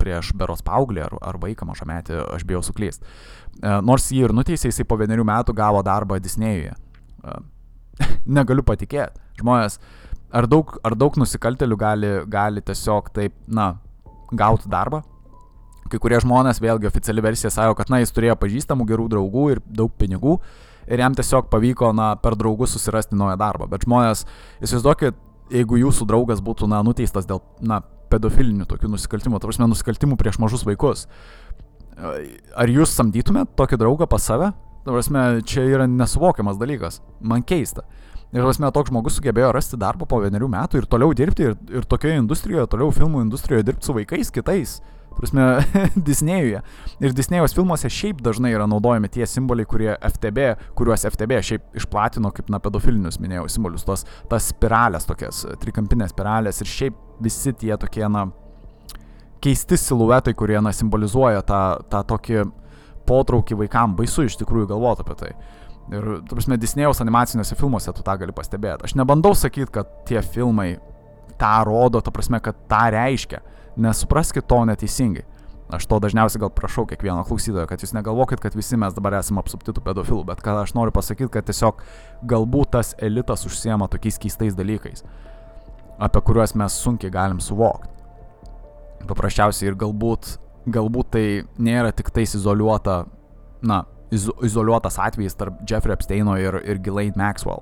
prieš 0.00 0.32
beros 0.38 0.64
paauglį 0.66 1.04
ar, 1.06 1.14
ar 1.30 1.38
vaiką 1.42 1.68
mažametį, 1.68 2.18
aš 2.34 2.46
bijau 2.48 2.62
suklysti. 2.66 3.06
E, 3.62 3.76
nors 3.86 4.08
jį 4.10 4.26
ir 4.26 4.34
nuteisė, 4.36 4.72
jisai 4.72 4.86
po 4.88 4.98
vienerių 5.00 5.26
metų 5.28 5.54
gavo 5.58 5.82
darbą 5.86 6.18
Disnėjuje. 6.22 6.74
E, 6.74 7.36
negaliu 8.38 8.66
patikėti. 8.66 9.22
Žmonės, 9.38 9.78
ar 10.34 10.48
daug, 10.50 10.74
ar 10.82 10.98
daug 10.98 11.18
nusikaltelių 11.20 11.78
gali, 11.78 12.14
gali 12.30 12.64
tiesiog 12.64 13.12
taip, 13.14 13.36
na, 13.46 13.76
gauti 14.34 14.70
darbą. 14.70 15.04
Kai 15.88 16.00
kurie 16.02 16.18
žmonės, 16.20 16.58
vėlgi 16.60 16.88
oficiali 16.90 17.22
versija 17.24 17.52
sako, 17.52 17.78
kad 17.78 17.88
na, 17.92 18.02
jis 18.02 18.12
turėjo 18.12 18.34
pažįstamų 18.40 18.84
gerų 18.90 19.06
draugų 19.14 19.44
ir 19.54 19.62
daug 19.64 19.94
pinigų 19.96 20.36
ir 20.88 21.02
jam 21.04 21.16
tiesiog 21.16 21.50
pavyko 21.52 21.92
na, 21.96 22.12
per 22.20 22.36
draugus 22.38 22.74
susirasti 22.76 23.18
naują 23.18 23.36
darbą. 23.40 23.68
Bet 23.70 23.86
žmonės, 23.86 24.24
įsivaizduokit, 24.64 25.18
jeigu 25.52 25.80
jūsų 25.84 26.08
draugas 26.08 26.42
būtų 26.44 26.68
na, 26.70 26.80
nuteistas 26.86 27.28
dėl 27.28 27.42
na, 27.60 27.82
pedofilinių 28.12 28.66
tokių 28.68 28.90
nusikaltimų, 28.94 29.40
ta 29.40 29.50
prasme 29.50 29.68
nusikaltimų 29.68 30.16
prieš 30.20 30.40
mažus 30.40 30.64
vaikus, 30.64 31.06
ar 31.98 32.72
jūs 32.72 32.94
samdytumėt 32.96 33.52
tokį 33.58 33.78
draugą 33.80 34.08
pas 34.10 34.24
save? 34.24 34.52
Ta 34.84 34.94
prasme, 34.94 35.24
čia 35.44 35.66
yra 35.68 35.88
nesuvokiamas 35.90 36.58
dalykas. 36.60 37.02
Man 37.20 37.42
keista. 37.44 37.84
Ir 38.32 38.44
prasme, 38.44 38.70
toks 38.72 38.92
žmogus 38.92 39.18
sugebėjo 39.18 39.50
rasti 39.56 39.78
darbą 39.80 40.06
po 40.08 40.20
vienerių 40.22 40.50
metų 40.52 40.82
ir 40.82 40.86
toliau 40.88 41.14
dirbti 41.16 41.48
ir, 41.48 41.56
ir 41.72 41.86
tokioje 41.88 42.20
industrijoje, 42.20 42.68
toliau 42.72 42.92
filmų 42.94 43.24
industrijoje 43.24 43.66
dirbti 43.68 43.88
su 43.88 43.96
vaikais 43.96 44.32
kitais. 44.32 44.78
Prasme, 45.18 45.46
Disnėjuje. 46.08 46.62
Ir 47.02 47.14
Disnėjos 47.16 47.54
filmuose 47.56 47.90
šiaip 47.90 48.20
dažnai 48.24 48.52
yra 48.54 48.68
naudojami 48.70 49.10
tie 49.12 49.26
simboliai, 49.26 49.66
kurie 49.68 49.90
FTB, 49.96 50.52
kuriuos 50.78 51.06
FTB 51.10 51.40
šiaip 51.48 51.78
išplatino 51.80 52.30
kaip 52.34 52.50
na 52.52 52.60
pedofilinius, 52.62 53.18
minėjau, 53.22 53.48
simbolius, 53.50 53.86
tos, 53.88 54.06
tas 54.30 54.50
spiralės 54.52 55.08
tokias, 55.08 55.44
trikampinės 55.62 56.14
spiralės 56.14 56.62
ir 56.62 56.70
šiaip 56.70 57.02
visi 57.24 57.54
tie 57.58 57.74
tokie, 57.80 58.04
na, 58.12 58.28
keisti 59.42 59.78
siluetai, 59.78 60.34
kurie, 60.38 60.58
na, 60.62 60.72
simbolizuoja 60.74 61.42
tą, 61.46 61.62
tą 61.90 62.02
tokį 62.14 62.46
potraukį 63.08 63.58
vaikam, 63.62 63.96
baisu 63.98 64.26
iš 64.28 64.38
tikrųjų 64.40 64.70
galvoti 64.74 65.04
apie 65.04 65.18
tai. 65.18 65.32
Ir, 65.88 66.08
tu 66.28 66.36
prasme, 66.36 66.58
Disnėjaus 66.60 67.00
animaciniuose 67.00 67.56
filmuose 67.56 67.94
tu 67.96 68.04
tą 68.04 68.18
gali 68.20 68.34
pastebėti. 68.36 68.84
Aš 68.84 68.94
nebandau 68.98 69.32
sakyti, 69.38 69.70
kad 69.72 69.88
tie 70.08 70.20
filmai 70.20 70.74
tą 71.40 71.54
rodo, 71.64 72.02
tu 72.04 72.12
prasme, 72.12 72.42
kad 72.44 72.58
tą 72.68 72.82
reiškia. 72.92 73.40
Nesupraskite 73.78 74.46
to 74.50 74.64
neteisingai. 74.68 75.24
Aš 75.68 75.84
to 75.84 75.98
dažniausiai 76.00 76.40
gal 76.40 76.50
prašau 76.54 76.86
kiekvieno 76.88 77.20
klausytojo, 77.28 77.66
kad 77.68 77.82
jūs 77.84 77.92
negalvokit, 77.92 78.40
kad 78.40 78.54
visi 78.56 78.78
mes 78.80 78.94
dabar 78.96 79.18
esame 79.18 79.42
apsupti 79.42 79.74
tų 79.76 79.82
pedofilų, 79.84 80.22
bet 80.30 80.40
ką 80.44 80.54
aš 80.62 80.72
noriu 80.72 80.94
pasakyti, 80.96 81.28
kad 81.34 81.44
tiesiog 81.44 81.82
galbūt 82.30 82.72
tas 82.78 82.94
elitas 83.04 83.44
užsiema 83.44 83.90
tokiais 83.92 84.16
keistais 84.22 84.56
dalykais, 84.56 85.04
apie 86.00 86.22
kuriuos 86.24 86.56
mes 86.56 86.78
sunkiai 86.80 87.12
galim 87.12 87.42
suvokti. 87.44 87.92
Paprasčiausiai 89.10 89.68
ir 89.68 89.76
galbūt, 89.78 90.38
galbūt 90.72 91.12
tai 91.12 91.26
nėra 91.60 91.92
tik 91.92 92.08
tais 92.16 92.32
izoliuota, 92.40 93.02
na, 93.60 93.82
iz, 94.10 94.24
izoliuotas 94.48 94.96
atvejis 95.04 95.36
tarp 95.36 95.60
Jeffrey 95.68 95.92
Epsteino 95.92 96.40
ir, 96.40 96.62
ir 96.64 96.80
Ghislaine 96.80 97.16
Maxwell. 97.20 97.60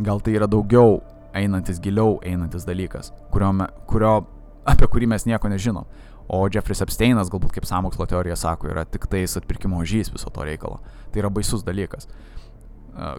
Gal 0.00 0.24
tai 0.24 0.38
yra 0.40 0.48
daugiau 0.48 1.02
einantis 1.36 1.80
giliau 1.84 2.16
einantis 2.24 2.64
dalykas, 2.64 3.12
kurio, 3.30 3.52
kurio, 3.90 4.14
apie 4.68 4.88
kurį 4.90 5.08
mes 5.10 5.26
nieko 5.28 5.50
nežinom. 5.50 5.86
O 6.30 6.44
Jeffrey 6.46 6.78
Epsteinas, 6.78 7.30
galbūt 7.30 7.56
kaip 7.56 7.66
samokslo 7.66 8.06
teorija 8.06 8.36
sako, 8.38 8.68
yra 8.70 8.84
tik 8.86 9.08
tais 9.10 9.34
atpirkimo 9.40 9.80
žys 9.82 10.12
viso 10.14 10.30
to 10.30 10.44
reikalo. 10.46 10.78
Tai 11.10 11.24
yra 11.24 11.30
baisus 11.32 11.64
dalykas. 11.66 12.06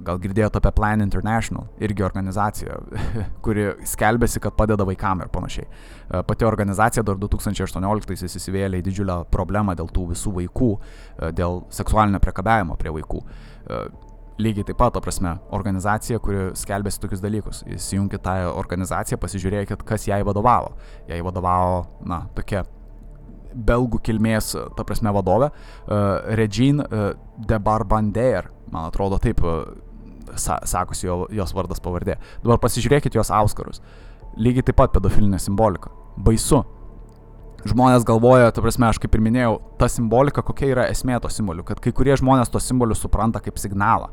Gal 0.06 0.20
girdėjote 0.22 0.60
apie 0.60 0.72
Plan 0.76 1.02
International, 1.04 1.66
irgi 1.84 2.04
organizacija, 2.06 2.76
kuri 3.46 3.70
skelbėsi, 3.88 4.42
kad 4.44 4.56
padeda 4.56 4.86
vaikam 4.88 5.24
ir 5.24 5.32
panašiai. 5.34 5.68
Pati 6.28 6.48
organizacija 6.48 7.04
dar 7.08 7.20
2018-aisiais 7.20 8.38
įsivėlė 8.40 8.82
į 8.82 8.86
didžiulę 8.88 9.18
problemą 9.32 9.76
dėl 9.80 9.90
tų 9.92 10.10
visų 10.12 10.36
vaikų, 10.38 10.72
dėl 11.40 11.64
seksualinio 11.74 12.22
priekabiavimo 12.24 12.78
prie 12.80 12.94
vaikų. 13.00 13.24
Lygiai 14.42 14.66
taip 14.68 14.80
pat, 14.80 14.94
to 14.96 15.02
prasme, 15.04 15.36
organizacija, 15.54 16.20
kuri 16.24 16.50
skelbėsi 16.58 17.02
tokius 17.04 17.22
dalykus. 17.24 17.62
Įsijunkit 17.70 18.24
tą 18.26 18.36
organizaciją, 18.56 19.20
pasižiūrėkit, 19.22 19.86
kas 19.88 20.08
jai 20.10 20.22
vadovavo. 20.26 20.74
Jai 21.10 21.20
vadovavo, 21.26 21.84
na, 22.08 22.24
tokia 22.38 22.64
belgų 23.52 24.00
kilmės, 24.08 24.54
ta 24.78 24.86
prasme, 24.88 25.12
vadovė, 25.14 25.52
uh, 25.52 26.34
Regine 26.40 26.86
uh, 26.88 27.12
de 27.38 27.60
Barbander, 27.60 28.48
man 28.72 28.88
atrodo 28.88 29.20
taip 29.22 29.44
uh, 29.44 29.66
sa 30.40 30.60
sakosi 30.66 31.08
jo, 31.08 31.26
jos 31.36 31.54
vardas 31.56 31.84
pavardė. 31.84 32.18
Dabar 32.44 32.62
pasižiūrėkit 32.64 33.18
jos 33.20 33.32
auskarus. 33.36 33.82
Lygiai 34.40 34.64
taip 34.70 34.80
pat 34.80 34.94
pedofilinė 34.96 35.42
simbolika. 35.44 35.92
Baisu. 36.16 36.64
Žmonės 37.68 38.06
galvoja, 38.08 38.50
ta 38.56 38.64
prasme, 38.64 38.88
aš 38.90 38.98
kaip 39.02 39.14
ir 39.14 39.22
minėjau, 39.22 39.58
ta 39.78 39.90
simbolika, 39.92 40.42
kokia 40.46 40.72
yra 40.74 40.86
esmė 40.90 41.20
to 41.22 41.30
simbolių, 41.30 41.66
kad 41.68 41.82
kai 41.84 41.94
kurie 41.94 42.16
žmonės 42.18 42.50
tos 42.50 42.66
simbolius 42.66 43.04
supranta 43.04 43.42
kaip 43.44 43.62
signalą 43.62 44.10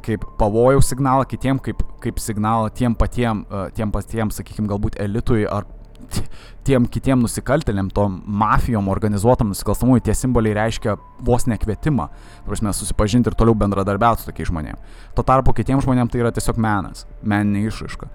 kaip 0.00 0.24
pavojaus 0.38 0.88
signalą 0.88 1.26
kitiem, 1.28 1.60
kaip, 1.60 1.82
kaip 2.00 2.20
signalą 2.22 2.70
tiem 2.74 2.94
patiem, 2.96 3.44
uh, 3.50 3.68
tiem 3.76 3.92
patiem, 3.92 4.30
sakykime, 4.32 4.68
galbūt 4.70 4.96
elitui 5.02 5.44
ar 5.44 5.66
tiem 6.66 6.86
kitiem 6.90 7.22
nusikaltėliam, 7.22 7.90
tom 7.94 8.18
mafijom, 8.26 8.88
organizuotam 8.92 9.52
nusikalstamui, 9.52 10.00
tie 10.04 10.14
simboliai 10.16 10.56
reiškia 10.58 10.96
vos 11.24 11.46
nekvietimą, 11.50 12.08
prasme, 12.48 12.72
susipažinti 12.76 13.30
ir 13.30 13.38
toliau 13.38 13.56
bendradarbiauti 13.58 14.24
su 14.24 14.30
tokiais 14.30 14.50
žmonėmis. 14.50 14.98
Tuo 15.16 15.26
tarpu 15.26 15.54
kitiem 15.56 15.82
žmonėms 15.84 16.12
tai 16.12 16.24
yra 16.24 16.32
tiesiog 16.34 16.60
menas, 16.62 17.06
meninė 17.22 17.66
išraiška. 17.68 18.10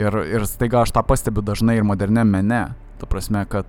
Ir, 0.00 0.16
ir 0.24 0.48
staiga 0.48 0.82
aš 0.82 0.94
tą 0.96 1.04
pastebiu 1.04 1.44
dažnai 1.44 1.76
ir 1.78 1.86
moderniam 1.86 2.30
mene, 2.32 2.64
ta 3.00 3.08
prasme, 3.08 3.44
kad 3.50 3.68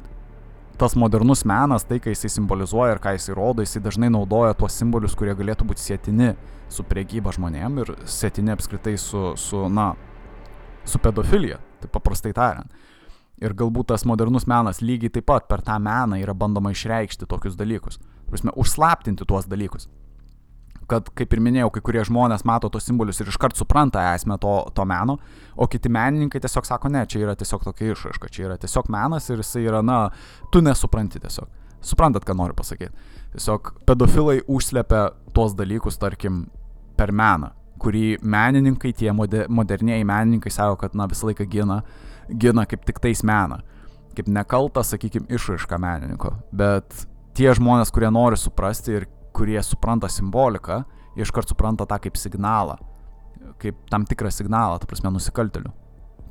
tas 0.77 0.95
modernus 0.95 1.43
menas, 1.45 1.85
tai, 1.87 1.99
ką 2.01 2.13
jisai 2.13 2.31
simbolizuoja 2.33 2.95
ir 2.95 3.01
ką 3.03 3.13
jisai 3.17 3.35
rodo, 3.37 3.63
jisai 3.65 3.81
dažnai 3.83 4.09
naudoja 4.13 4.55
tuos 4.57 4.75
simbolius, 4.79 5.15
kurie 5.17 5.35
galėtų 5.37 5.67
būti 5.69 5.83
sėtini 5.83 6.33
su 6.73 6.85
priekyba 6.87 7.33
žmonėm 7.35 7.81
ir 7.83 7.93
sėtini 8.09 8.53
apskritai 8.55 8.95
su, 8.97 9.33
su 9.39 9.67
na, 9.69 9.91
su 10.85 11.01
pedofilija, 11.01 11.59
tai 11.81 11.91
paprastai 11.93 12.33
tariant. 12.33 12.73
Ir 13.43 13.55
galbūt 13.57 13.91
tas 13.91 14.05
modernus 14.07 14.45
menas 14.47 14.81
lygiai 14.81 15.11
taip 15.13 15.27
pat 15.29 15.49
per 15.49 15.63
tą 15.65 15.75
meną 15.81 16.19
yra 16.21 16.35
bandoma 16.37 16.71
išreikšti 16.73 17.27
tokius 17.29 17.57
dalykus. 17.59 17.99
Prasme, 18.29 18.53
užslaptinti 18.55 19.25
tuos 19.29 19.49
dalykus. 19.49 19.89
Kad, 20.93 21.09
kaip 21.17 21.33
ir 21.33 21.41
minėjau, 21.41 21.71
kai 21.73 21.81
kurie 21.87 22.03
žmonės 22.05 22.43
mato 22.45 22.69
tos 22.69 22.85
simbolius 22.85 23.21
ir 23.23 23.31
iškart 23.31 23.57
supranta 23.57 24.03
esmę 24.13 24.37
to, 24.41 24.51
to 24.77 24.85
meno, 24.85 25.17
o 25.57 25.65
kiti 25.71 25.89
menininkai 25.89 26.41
tiesiog 26.43 26.67
sako, 26.69 26.91
ne, 26.93 27.01
čia 27.09 27.23
yra 27.23 27.33
tiesiog 27.39 27.65
tokia 27.65 27.95
išraiška, 27.95 28.29
čia 28.33 28.45
yra 28.49 28.57
tiesiog 28.61 28.91
menas 28.93 29.29
ir 29.33 29.41
jisai 29.41 29.63
yra, 29.65 29.81
na, 29.85 30.03
tu 30.53 30.61
nesupranti 30.61 31.21
tiesiog. 31.23 31.49
Suprantat, 31.83 32.23
ką 32.27 32.35
noriu 32.37 32.55
pasakyti. 32.55 32.93
Tiesiog 33.33 33.73
pedofilai 33.89 34.37
užslepia 34.47 35.07
tuos 35.33 35.55
dalykus, 35.57 35.97
tarkim, 35.99 36.45
per 36.99 37.11
meną, 37.15 37.49
kurį 37.81 38.19
menininkai, 38.21 38.93
tie 38.95 39.11
modernieji 39.15 40.05
menininkai 40.07 40.53
sako, 40.53 40.77
kad, 40.83 40.93
na, 40.99 41.09
visą 41.09 41.31
laiką 41.31 41.49
gina, 41.49 41.81
gina 42.29 42.67
kaip 42.69 42.85
tik 42.85 43.01
tais 43.03 43.25
meną, 43.25 43.63
kaip 44.13 44.29
nekaltą, 44.29 44.85
sakykime, 44.85 45.25
išraišką 45.33 45.81
menininko. 45.81 46.35
Bet 46.53 47.07
tie 47.33 47.49
žmonės, 47.57 47.91
kurie 47.91 48.13
nori 48.13 48.37
suprasti 48.39 48.99
ir 48.99 49.09
kurie 49.33 49.59
supranta 49.65 50.09
simboliką, 50.11 50.83
iškart 51.19 51.53
supranta 51.53 51.87
tą 51.89 51.99
kaip 52.03 52.17
signalą, 52.17 52.77
kaip 53.61 53.79
tam 53.91 54.05
tikrą 54.09 54.31
signalą, 54.33 54.79
ta 54.81 54.89
prasme, 54.89 55.11
nusikaltelių 55.13 55.73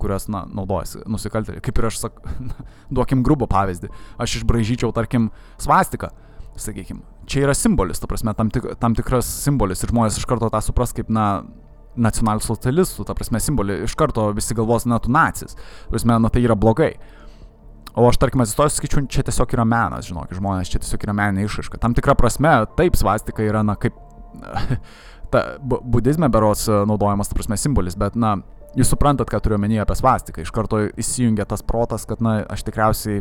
kurios, 0.02 0.26
na, 0.32 0.42
naudojasi 0.50 1.04
nusikaltėliai. 1.10 1.62
Kaip 1.62 1.78
ir 1.78 1.88
aš 1.88 2.00
sakau, 2.02 2.34
duokim 2.96 3.22
grubų 3.26 3.48
pavyzdį. 3.52 3.90
Aš 4.22 4.40
išbražyčiau, 4.40 4.90
tarkim, 4.96 5.30
svastiką, 5.62 6.10
sakykime. 6.58 7.04
Čia 7.30 7.46
yra 7.46 7.54
simbolis, 7.56 8.02
ta 8.02 8.10
prasme, 8.10 8.34
tam, 8.38 8.50
tik, 8.52 8.66
tam 8.82 8.96
tikras 8.98 9.28
simbolis 9.44 9.84
ir 9.84 9.92
žmonės 9.94 10.18
iš 10.18 10.26
karto 10.28 10.50
tą 10.52 10.62
supras 10.64 10.94
kaip, 10.96 11.12
na, 11.12 11.44
nacionalsocialistų, 11.92 13.04
ta 13.06 13.16
prasme, 13.16 13.40
simbolį, 13.42 13.82
iš 13.86 13.94
karto 14.00 14.30
visi 14.36 14.56
galvos, 14.56 14.86
na, 14.88 14.98
tu 15.02 15.12
nacis. 15.12 15.56
Prasme, 15.92 16.16
na, 16.18 16.32
tai 16.32 16.44
yra 16.46 16.56
blogai. 16.58 16.94
O 17.94 18.06
aš, 18.08 18.16
tarkim, 18.16 18.40
atsistojus, 18.40 18.78
skaičiu, 18.78 19.04
čia 19.12 19.24
tiesiog 19.26 19.52
yra 19.52 19.66
menas, 19.68 20.06
žinok, 20.08 20.30
žmonės, 20.32 20.70
čia 20.72 20.80
tiesiog 20.80 21.02
yra 21.04 21.14
meninė 21.16 21.44
išraiška. 21.44 21.80
Tam 21.82 21.96
tikra 21.96 22.14
prasme, 22.16 22.54
taip, 22.78 22.96
svastika 22.96 23.44
yra, 23.44 23.60
na, 23.66 23.76
kaip, 23.76 23.98
ta, 25.32 25.42
budizme 25.60 26.30
beros 26.32 26.64
e, 26.70 26.78
naudojamas, 26.88 27.28
ta 27.28 27.36
prasme, 27.36 27.58
simbolis, 27.60 27.98
bet, 28.00 28.16
na, 28.16 28.38
jūs 28.78 28.94
suprantat, 28.94 29.28
ką 29.28 29.42
turiu 29.44 29.58
omenyje 29.58 29.84
apie 29.84 29.98
svastiką. 30.00 30.40
Iš 30.40 30.54
karto 30.56 30.86
įsijungia 30.88 31.44
tas 31.48 31.64
protas, 31.66 32.08
kad, 32.08 32.24
na, 32.24 32.38
aš 32.48 32.64
tikriausiai 32.70 33.20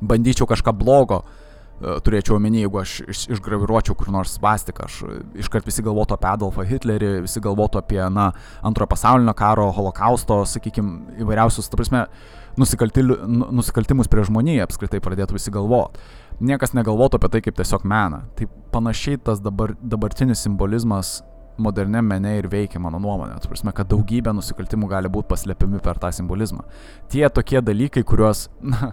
bandyčiau 0.00 0.48
kažką 0.48 0.72
blogo 0.78 1.20
uh, 1.20 1.36
E, 1.78 1.92
turėčiau 2.02 2.34
omeny, 2.38 2.64
jeigu 2.64 2.80
aš 2.80 2.92
iš, 3.06 3.20
išgraviruočiau 3.36 3.94
kur 3.98 4.10
nors 4.10 4.32
svastiką, 4.34 4.88
aš 4.88 4.96
iškart 5.44 5.68
visi 5.68 5.84
galvotų 5.86 6.16
apie 6.16 6.28
Adolfą 6.32 6.64
Hitlerį, 6.66 7.10
visi 7.22 7.42
galvotų 7.42 7.78
apie, 7.78 8.00
na, 8.10 8.32
antrojo 8.66 8.90
pasaulinio 8.90 9.34
karo, 9.38 9.68
holokausto, 9.76 10.40
sakykime, 10.50 11.20
įvairiausius, 11.22 11.70
ta 11.70 11.78
prasme, 11.78 12.00
nu, 12.08 12.47
nusikaltimus 12.58 14.10
prie 14.10 14.24
žmoniją 14.26 14.66
apskritai 14.66 15.00
pradėtų 15.04 15.38
visi 15.38 15.52
galvoti. 15.54 16.02
Niekas 16.44 16.74
negalvotų 16.76 17.18
apie 17.18 17.30
tai 17.32 17.42
kaip 17.42 17.56
tiesiog 17.58 17.86
meną. 17.88 18.22
Tai 18.38 18.46
panašiai 18.74 19.18
tas 19.24 19.42
dabar, 19.42 19.74
dabartinis 19.82 20.42
simbolizmas 20.44 21.18
moderniam 21.58 22.06
mene 22.06 22.36
ir 22.38 22.48
veikia 22.50 22.80
mano 22.82 23.00
nuomonė. 23.02 23.40
Tai 23.42 23.50
prasme, 23.50 23.74
kad 23.74 23.90
daugybė 23.90 24.34
nusikaltimų 24.36 24.90
gali 24.90 25.10
būti 25.10 25.30
paslėpiami 25.32 25.82
per 25.82 25.98
tą 26.02 26.12
simbolizmą. 26.14 26.64
Tie 27.10 27.26
tokie 27.34 27.62
dalykai, 27.64 28.04
kuriuos, 28.06 28.46
na, 28.72 28.92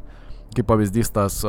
kaip 0.56 0.70
pavyzdys 0.72 1.14
tas 1.14 1.42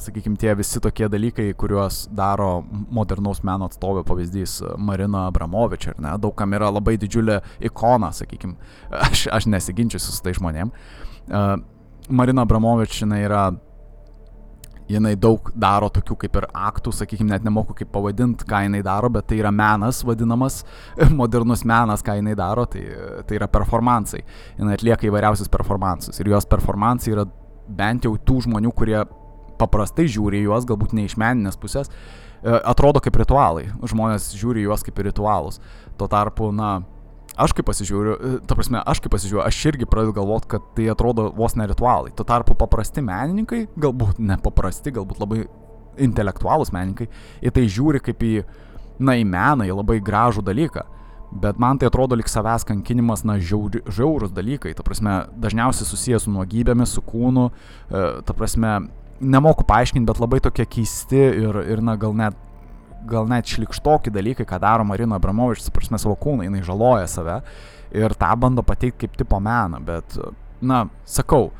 sakykime, 0.00 0.38
tie 0.40 0.54
visi 0.56 0.80
tokie 0.80 1.10
dalykai, 1.12 1.50
kuriuos 1.60 2.06
daro 2.16 2.62
modernaus 2.88 3.42
meno 3.44 3.68
atstovė 3.68 4.00
pavyzdys 4.08 4.62
Marina 4.80 5.26
Abramovič, 5.28 5.90
ar 5.92 6.00
ne, 6.00 6.14
daugam 6.22 6.56
yra 6.56 6.70
labai 6.72 6.96
didžiulė 7.02 7.42
ikona, 7.68 8.08
sakykime, 8.16 8.56
aš, 8.96 9.26
aš 9.28 9.50
nesiginčiusiu 9.52 10.16
su 10.16 10.24
tai 10.24 10.32
žmonėm. 10.38 10.72
Uh, 10.72 11.09
Marina 11.28 12.46
Abramovič, 12.46 13.02
jinai 13.02 13.24
yra 13.26 13.48
jinai 14.90 15.14
daug 15.20 15.50
daro 15.54 15.88
tokių 15.92 16.16
kaip 16.24 16.38
ir 16.40 16.46
aktų, 16.50 16.92
sakykime, 16.94 17.30
net 17.30 17.46
nemoku 17.46 17.76
kaip 17.78 17.92
pavadinti, 17.94 18.46
ką 18.48 18.64
jinai 18.66 18.82
daro, 18.86 19.10
bet 19.12 19.28
tai 19.30 19.40
yra 19.40 19.52
menas 19.54 20.02
vadinamas, 20.06 20.60
modernus 21.20 21.64
menas, 21.68 22.04
ką 22.06 22.16
jinai 22.18 22.36
daro, 22.38 22.66
tai, 22.70 22.82
tai 23.28 23.38
yra 23.38 23.48
performansai. 23.50 24.22
Jinai 24.58 24.78
atlieka 24.78 25.08
įvairiausius 25.08 25.52
performansus 25.52 26.20
ir 26.20 26.32
jos 26.32 26.48
performansai 26.50 27.14
yra 27.14 27.26
bent 27.70 28.06
jau 28.06 28.16
tų 28.18 28.40
žmonių, 28.48 28.74
kurie 28.76 28.98
paprastai 29.60 30.08
žiūri 30.10 30.42
juos, 30.46 30.66
galbūt 30.68 30.94
ne 30.96 31.04
iš 31.06 31.16
meninės 31.20 31.58
pusės, 31.60 31.90
e, 31.90 32.54
atrodo 32.58 33.02
kaip 33.04 33.18
ritualai. 33.20 33.68
Žmonės 33.92 34.32
žiūri 34.40 34.64
juos 34.64 34.84
kaip 34.86 34.98
ritualus. 35.04 35.60
Tuo 36.00 36.08
tarpu, 36.10 36.50
na, 36.56 36.80
aš 37.40 37.54
kaip 37.56 37.68
pasižiūriu, 37.70 38.14
e, 38.16 38.38
ta 38.46 38.56
prasme, 38.58 38.80
aš 38.92 39.00
kaip 39.02 39.14
pasižiūriu, 39.14 39.42
aš 39.44 39.58
irgi 39.72 39.88
pradedu 39.90 40.14
galvoti, 40.16 40.50
kad 40.54 40.70
tai 40.76 40.90
atrodo 40.92 41.30
vos 41.36 41.56
ne 41.58 41.66
ritualai. 41.70 42.12
Tuo 42.16 42.26
tarpu 42.28 42.56
paprasti 42.58 43.04
menininkai, 43.04 43.64
galbūt 43.80 44.20
ne 44.22 44.38
paprasti, 44.42 44.92
galbūt 44.96 45.22
labai 45.22 45.44
intelektualūs 46.00 46.72
menininkai, 46.74 47.08
į 47.44 47.52
tai 47.56 47.66
žiūri 47.70 48.02
kaip 48.04 48.24
į, 48.24 48.34
na, 49.02 49.16
į 49.18 49.26
meną, 49.28 49.66
į 49.68 49.76
labai 49.76 50.00
gražų 50.04 50.44
dalyką. 50.46 50.86
Bet 51.40 51.60
man 51.62 51.78
tai 51.78 51.86
atrodo 51.86 52.16
lik 52.18 52.26
savęs 52.30 52.64
kankinimas, 52.66 53.22
na, 53.22 53.36
žiauri, 53.38 53.84
žiaurus 53.86 54.32
dalykai. 54.34 54.72
Ta 54.74 54.82
prasme, 54.86 55.20
dažniausiai 55.38 55.86
susijęs 55.86 56.26
su 56.26 56.32
nuogybėmis, 56.34 56.96
su 56.96 57.04
kūnu. 57.06 57.50
E, 57.50 58.06
ta 58.26 58.34
prasme, 58.34 58.80
nemoku 59.20 59.66
paaiškinti, 59.68 60.08
bet 60.08 60.22
labai 60.22 60.40
tokie 60.42 60.66
keisti 60.66 61.20
ir, 61.44 61.60
ir 61.70 61.84
na, 61.86 61.94
gal 62.00 62.16
net 62.18 62.38
gal 63.08 63.28
net 63.30 63.48
šlikštoki 63.48 64.12
dalykai, 64.12 64.46
ką 64.48 64.58
daro 64.62 64.84
Marina 64.84 65.18
Abramovič, 65.20 65.64
prasme 65.74 66.00
savo 66.00 66.16
kūną, 66.20 66.46
jinai 66.46 66.62
žaloja 66.66 67.08
save 67.10 67.40
ir 67.96 68.14
tą 68.18 68.30
bando 68.38 68.62
pateikti 68.66 69.06
kaip 69.06 69.16
tipo 69.18 69.40
meną, 69.42 69.80
bet, 69.84 70.16
na, 70.62 70.84
sakau, 71.08 71.50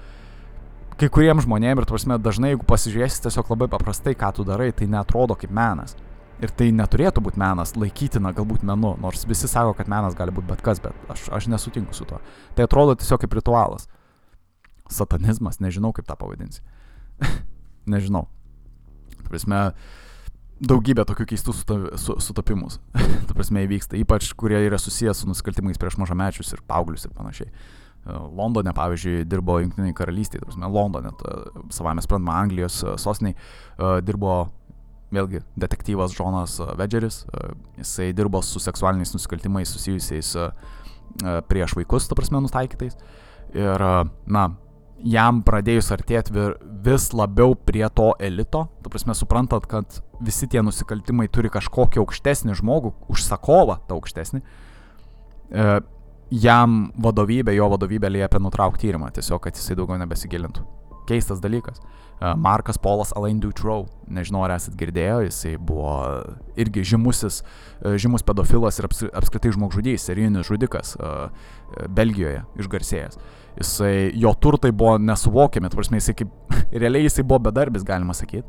kai 1.00 1.08
kuriems 1.12 1.46
žmonėms 1.46 1.82
ir, 1.82 1.88
prasme, 1.88 2.18
dažnai, 2.22 2.52
jeigu 2.54 2.66
pasižiūrėsi 2.68 3.24
tiesiog 3.24 3.50
labai 3.54 3.70
paprastai, 3.72 4.14
ką 4.18 4.32
tu 4.36 4.46
darai, 4.46 4.70
tai 4.76 4.88
netrodo 4.90 5.36
kaip 5.38 5.52
menas. 5.54 5.96
Ir 6.40 6.52
tai 6.56 6.70
neturėtų 6.72 7.20
būti 7.24 7.40
menas, 7.40 7.74
laikytina 7.76 8.32
galbūt 8.36 8.62
menu, 8.64 8.94
nors 9.00 9.26
visi 9.28 9.48
sako, 9.48 9.74
kad 9.76 9.90
menas 9.92 10.14
gali 10.16 10.32
būti 10.32 10.48
bet 10.48 10.62
kas, 10.64 10.80
bet 10.80 10.96
aš, 11.12 11.26
aš 11.36 11.48
nesutinku 11.52 11.92
su 11.96 12.06
tuo. 12.08 12.20
Tai 12.56 12.64
atrodo 12.64 12.94
tiesiog 12.96 13.20
kaip 13.20 13.36
ritualas. 13.36 13.88
Satanizmas, 14.90 15.60
nežinau 15.60 15.92
kaip 15.96 16.08
tą 16.08 16.16
pavadinsi. 16.20 16.62
nežinau. 17.92 18.24
Prasme, 19.28 19.60
daugybė 20.60 21.04
tokių 21.08 21.26
keistų 21.32 21.54
sutapimų, 22.20 22.70
tu 23.28 23.36
prasme, 23.36 23.64
įvyksta, 23.66 23.98
ypač 24.00 24.30
kurie 24.38 24.60
yra 24.66 24.78
susijęs 24.80 25.22
su 25.22 25.30
nusikaltimais 25.30 25.80
prieš 25.80 25.98
mažamečius 26.00 26.52
ir 26.54 26.64
paauglius 26.68 27.06
ir 27.08 27.14
panašiai. 27.16 27.48
E, 27.50 28.16
Londone, 28.36 28.72
pavyzdžiui, 28.76 29.24
dirbo 29.28 29.58
Junktiniai 29.60 29.96
karalystiai, 29.96 30.42
prasme, 30.44 30.68
Londone, 30.72 31.12
savame 31.72 32.04
sprendama 32.04 32.38
Anglijos 32.40 32.80
e, 32.84 32.96
sosniai, 33.00 33.36
e, 33.36 33.92
dirbo 34.06 34.36
vėlgi 35.10 35.40
detektyvas 35.58 36.12
Džonas 36.14 36.60
Vedžeris, 36.78 37.24
jisai 37.80 38.12
dirbo 38.14 38.38
su 38.46 38.60
seksualiniais 38.62 39.10
nusikaltimais 39.10 39.72
susijusiais 39.74 40.36
prieš 41.50 41.74
vaikus, 41.74 42.06
ta 42.06 42.14
prasme, 42.14 42.38
nustaikytais. 42.44 42.94
Ir, 43.58 43.82
na, 44.30 44.44
jam 45.04 45.40
pradėjus 45.46 45.90
artėti 45.94 46.34
vis 46.84 47.10
labiau 47.16 47.54
prie 47.54 47.84
to 47.94 48.10
elito, 48.20 48.66
tu 48.82 48.92
prasme 48.92 49.14
suprantat, 49.16 49.66
kad 49.70 50.00
visi 50.20 50.48
tie 50.50 50.62
nusikaltimai 50.64 51.28
turi 51.32 51.50
kažkokį 51.52 52.02
aukštesnį 52.02 52.56
žmogų, 52.60 52.92
užsakovą 53.12 53.80
tą 53.88 53.96
aukštesnį, 53.96 54.42
e, 55.50 55.80
jam 56.30 56.80
vadovybė, 57.00 57.54
jo 57.56 57.70
vadovybė 57.72 58.12
liepia 58.12 58.42
nutraukti 58.42 58.88
tyrimą, 58.88 59.10
tiesiog, 59.16 59.42
kad 59.44 59.56
jisai 59.56 59.78
daugiau 59.78 59.98
nebesigilintų. 60.00 60.66
Keistas 61.08 61.40
dalykas. 61.42 61.80
E, 62.20 62.34
Markas 62.36 62.78
Polas 62.78 63.14
Alain 63.16 63.40
Dutrow, 63.40 63.88
nežinau 64.06 64.44
ar 64.44 64.54
esat 64.58 64.76
girdėję, 64.78 65.26
jisai 65.26 65.56
buvo 65.56 65.96
irgi 66.60 66.84
žymusis, 66.92 67.42
e, 67.80 67.96
žymus 68.00 68.26
pedofilas 68.26 68.78
ir 68.78 68.88
apskritai 68.90 69.54
žmogžudys, 69.56 70.04
serijinis 70.06 70.48
žudikas 70.48 70.96
e, 71.00 71.14
Belgijoje 71.88 72.44
išgarsėjęs 72.60 73.20
jisai, 73.56 74.12
jo 74.14 74.32
turtai 74.34 74.72
buvo 74.72 74.98
nesuvokiami, 74.98 75.70
tu 75.70 75.78
prasme, 75.78 76.00
jisai 76.00 76.14
kaip, 76.22 76.32
realiai 76.82 77.06
jisai 77.06 77.24
buvo 77.26 77.40
bedarbis, 77.50 77.84
galima 77.86 78.14
sakyti, 78.16 78.46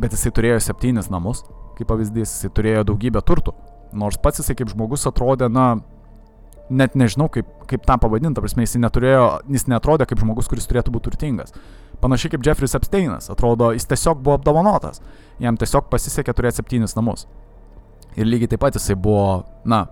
bet 0.00 0.14
jisai 0.14 0.32
turėjo 0.34 0.60
septynis 0.62 1.10
namus, 1.12 1.44
kaip 1.78 1.88
pavyzdys, 1.90 2.36
jisai 2.36 2.52
turėjo 2.54 2.84
daugybę 2.90 3.22
turtų, 3.26 3.54
nors 3.96 4.18
pats 4.20 4.42
jisai 4.42 4.56
kaip 4.58 4.72
žmogus 4.72 5.06
atrodė, 5.10 5.48
na, 5.52 5.68
net 6.70 6.96
nežinau, 6.98 7.28
kaip, 7.32 7.48
kaip 7.70 7.86
tą 7.86 7.98
pavadinti, 8.02 8.42
prasme, 8.42 8.66
jisai 8.66 8.82
neturėjo, 8.84 9.24
jis 9.56 9.68
netrodė 9.70 10.08
kaip 10.10 10.22
žmogus, 10.22 10.50
kuris 10.50 10.68
turėtų 10.70 10.94
būti 10.94 11.10
turtingas. 11.10 11.54
Panašiai 12.04 12.34
kaip 12.34 12.44
Jeffrey's 12.44 12.76
Epsteinas, 12.76 13.30
atrodo, 13.32 13.70
jis 13.72 13.88
tiesiog 13.88 14.20
buvo 14.20 14.36
apdovanotas, 14.36 15.00
jam 15.40 15.56
tiesiog 15.56 15.88
pasisekė 15.88 16.34
turėti 16.36 16.60
septynis 16.60 16.92
namus. 16.98 17.24
Ir 18.14 18.28
lygiai 18.28 18.52
taip 18.52 18.60
pat 18.60 18.76
jisai 18.76 18.96
buvo, 19.00 19.44
na, 19.64 19.86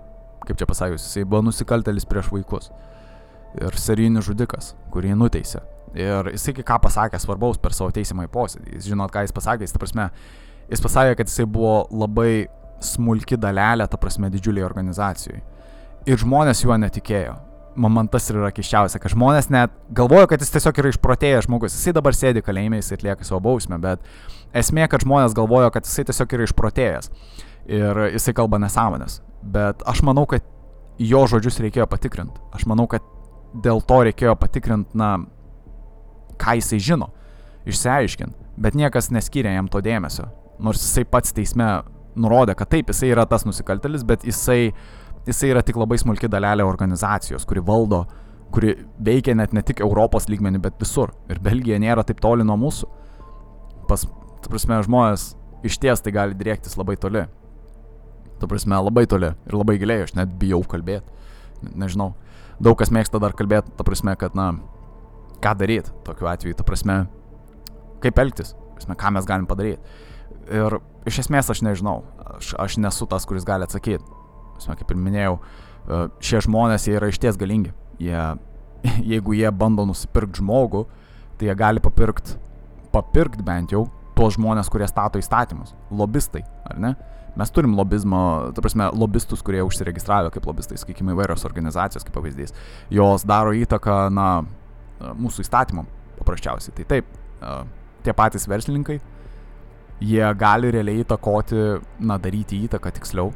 kaip 0.44 0.58
čia 0.60 0.68
pasakius, 0.68 1.06
jisai 1.08 1.24
buvo 1.24 1.46
nusikaltelis 1.48 2.04
prieš 2.08 2.28
vaikus 2.34 2.68
ir 3.60 3.76
serijinis 3.80 4.26
žudikas, 4.28 4.72
kurį 4.92 5.14
nuteisė. 5.18 5.62
Ir 5.98 6.30
jisai 6.32 6.54
ką 6.60 6.78
pasakė 6.84 7.20
svarbaus 7.20 7.60
per 7.60 7.74
savo 7.76 7.92
teisimą 7.92 8.26
į 8.28 8.32
posėdį. 8.32 8.76
Jis 8.78 8.88
žinot, 8.92 9.12
ką 9.12 9.26
jis 9.26 9.34
pasakė, 9.36 9.66
jis, 9.66 9.74
ta 9.74 9.80
prasme, 9.82 10.08
jis 10.72 10.84
pasakė, 10.84 11.16
kad 11.20 11.32
jisai 11.32 11.46
buvo 11.48 11.82
labai 11.92 12.46
smulki 12.82 13.36
dalelė, 13.38 13.86
ta 13.88 14.00
prasme, 14.00 14.30
didžiuliai 14.32 14.64
organizacijai. 14.66 15.42
Ir 16.08 16.18
žmonės 16.18 16.64
juo 16.64 16.78
netikėjo. 16.80 17.36
Man 17.74 18.08
tas 18.12 18.26
ir 18.28 18.36
yra 18.36 18.50
kiščiausia, 18.52 19.00
kad 19.00 19.14
žmonės 19.14 19.48
net 19.52 19.72
galvoja, 19.96 20.26
kad 20.28 20.42
jis 20.44 20.52
tiesiog 20.52 20.76
yra 20.82 20.90
išprotėjęs 20.92 21.46
žmogus. 21.46 21.76
Jisai 21.78 21.94
dabar 21.96 22.12
sėdi 22.16 22.42
kalėjime, 22.44 22.82
jisai 22.82 22.98
atlieka 22.98 23.24
savo 23.24 23.40
bausmę, 23.46 23.78
bet 23.80 24.04
esmė, 24.52 24.84
kad 24.92 25.06
žmonės 25.06 25.32
galvoja, 25.36 25.70
kad 25.72 25.88
jisai 25.88 26.04
tiesiog 26.10 26.34
yra 26.36 26.48
išprotėjęs. 26.48 27.08
Ir 27.72 28.02
jisai 28.12 28.34
kalba 28.36 28.60
nesąmonės. 28.60 29.22
Bet 29.54 29.80
aš 29.88 30.02
manau, 30.04 30.26
kad 30.28 30.44
jo 31.00 31.24
žodžius 31.30 31.62
reikėjo 31.64 31.88
patikrinti. 31.88 32.42
Aš 32.52 32.66
manau, 32.68 32.84
kad 32.90 33.06
dėl 33.64 33.80
to 33.88 34.02
reikėjo 34.08 34.36
patikrinti, 34.40 34.96
na, 34.98 35.14
ką 36.40 36.56
jisai 36.58 36.80
žino, 36.82 37.08
išsiaiškinti, 37.68 38.52
bet 38.60 38.76
niekas 38.78 39.10
neskyrė 39.14 39.56
jam 39.56 39.68
to 39.72 39.82
dėmesio. 39.84 40.28
Nors 40.62 40.82
jisai 40.82 41.04
pats 41.08 41.34
teisme 41.36 41.68
nurodė, 42.18 42.56
kad 42.58 42.70
taip, 42.72 42.90
jisai 42.92 43.12
yra 43.12 43.24
tas 43.28 43.46
nusikaltelis, 43.48 44.04
bet 44.08 44.26
jisai, 44.28 44.72
jisai 45.26 45.52
yra 45.52 45.62
tik 45.66 45.78
labai 45.80 45.98
smulki 46.00 46.30
dalelė 46.30 46.66
organizacijos, 46.66 47.46
kuri 47.48 47.62
valdo, 47.64 48.04
kuri 48.52 48.74
veikia 49.02 49.36
net 49.38 49.54
ne 49.56 49.62
tik 49.64 49.80
Europos 49.84 50.28
lygmenių, 50.28 50.60
bet 50.62 50.80
visur. 50.80 51.14
Ir 51.32 51.40
Belgija 51.42 51.78
nėra 51.82 52.04
taip 52.06 52.20
toli 52.20 52.44
nuo 52.46 52.58
mūsų. 52.60 52.88
Pas, 53.88 54.04
ta 54.42 54.50
prasme, 54.52 54.80
žmonės 54.86 55.32
iš 55.66 55.78
ties 55.82 56.02
tai 56.02 56.12
gali 56.14 56.36
drėktis 56.38 56.76
labai 56.80 56.98
toli. 57.00 57.24
Ta 58.42 58.50
prasme, 58.50 58.76
labai 58.82 59.06
toli 59.06 59.30
ir 59.32 59.56
labai 59.56 59.78
giliai, 59.80 60.04
aš 60.06 60.16
net 60.18 60.34
bijau 60.38 60.62
kalbėti. 60.68 61.06
Nežinau 61.78 62.12
daug 62.62 62.78
kas 62.78 62.92
mėgsta 62.94 63.20
dar 63.22 63.34
kalbėti, 63.36 63.72
ta 63.76 63.86
prasme, 63.86 64.14
kad, 64.18 64.36
na, 64.38 64.52
ką 65.42 65.54
daryti 65.58 65.92
tokiu 66.06 66.30
atveju, 66.30 66.56
ta 66.58 66.66
prasme, 66.66 67.02
kaip 68.02 68.18
elgtis, 68.22 68.54
prasme, 68.76 68.96
ką 68.98 69.12
mes 69.16 69.28
galim 69.28 69.48
padaryti. 69.50 69.80
Ir 70.52 70.78
iš 71.08 71.22
esmės 71.24 71.50
aš 71.52 71.62
nežinau, 71.66 72.02
aš, 72.36 72.52
aš 72.60 72.78
nesu 72.82 73.08
tas, 73.10 73.26
kuris 73.28 73.46
gali 73.48 73.66
atsakyti. 73.66 74.21
Prasme, 74.62 74.78
kaip 74.78 74.92
ir 74.94 75.00
minėjau, 75.02 75.38
e, 75.38 76.02
šie 76.22 76.42
žmonės 76.46 76.86
jie 76.86 76.96
yra 76.98 77.10
išties 77.10 77.38
galingi. 77.40 77.72
Jie, 78.02 78.20
jeigu 79.12 79.34
jie 79.34 79.50
bando 79.50 79.86
nusipirkti 79.88 80.42
žmogų, 80.42 80.86
tai 81.38 81.50
jie 81.50 81.56
gali 81.58 81.82
papirkti, 81.82 82.38
papirkti 82.94 83.42
bent 83.46 83.74
jau 83.74 83.88
tuos 84.16 84.36
žmonės, 84.36 84.70
kurie 84.70 84.86
stato 84.86 85.18
įstatymus. 85.18 85.74
Lobistai, 85.90 86.44
ar 86.68 86.78
ne? 86.78 86.94
Mes 87.38 87.48
turim 87.48 87.72
lobizmo, 87.72 88.52
ta 88.52 88.60
prasme, 88.60 88.90
lobistus, 88.92 89.40
kurie 89.42 89.62
užsiregistravę 89.64 90.28
kaip 90.34 90.44
lobistai, 90.44 90.76
sakykime, 90.76 91.14
įvairios 91.14 91.46
organizacijos, 91.48 92.04
kaip 92.04 92.18
pavyzdys. 92.18 92.52
Jos 92.92 93.24
daro 93.24 93.54
įtaką, 93.56 93.96
na, 94.12 94.26
mūsų 95.00 95.46
įstatymam, 95.46 95.88
paprasčiausiai. 96.18 96.74
Tai 96.76 96.86
taip, 96.90 97.08
tie 98.04 98.14
patys 98.16 98.44
verslininkai, 98.50 98.98
jie 100.02 100.22
gali 100.38 100.72
realiai 100.74 101.02
įtakoti, 101.04 101.62
na, 102.02 102.18
daryti 102.22 102.58
įtaką 102.66 102.92
tiksliau 102.98 103.30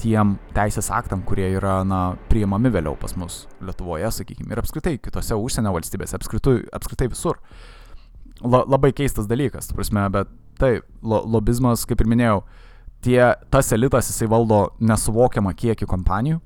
tiem 0.00 0.36
teisės 0.54 0.90
aktam, 0.94 1.24
kurie 1.26 1.48
yra, 1.56 1.80
na, 1.88 2.02
priimami 2.30 2.72
vėliau 2.74 2.94
pas 3.00 3.16
mus 3.18 3.44
Lietuvoje, 3.64 4.10
sakykime, 4.14 4.52
ir 4.54 4.62
apskritai 4.62 4.98
kitose 5.02 5.38
užsienio 5.38 5.74
valstybėse, 5.74 6.18
apskritai, 6.18 6.60
apskritai 6.76 7.10
visur. 7.12 7.40
La, 8.44 8.62
labai 8.62 8.92
keistas 8.96 9.26
dalykas, 9.30 9.72
prasme, 9.74 10.06
bet 10.14 10.30
tai, 10.60 10.76
lo, 11.02 11.24
lobizmas, 11.36 11.86
kaip 11.88 12.02
ir 12.02 12.10
minėjau, 12.10 12.42
uh, 12.42 12.64
tie, 13.04 13.20
tas 13.50 13.72
elitas 13.72 14.08
jisai 14.08 14.28
valdo 14.30 14.68
nesuvokiamą 14.80 15.52
kiekį 15.58 15.88
kompanijų. 15.90 16.40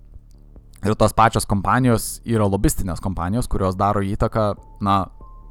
Ir 0.86 0.94
tos 0.98 1.14
pačios 1.16 1.46
kompanijos 1.48 2.18
yra 2.26 2.46
lobistinės 2.46 3.02
kompanijos, 3.02 3.48
kurios 3.50 3.78
daro 3.78 4.02
įtaką, 4.06 4.52
na, 4.84 5.00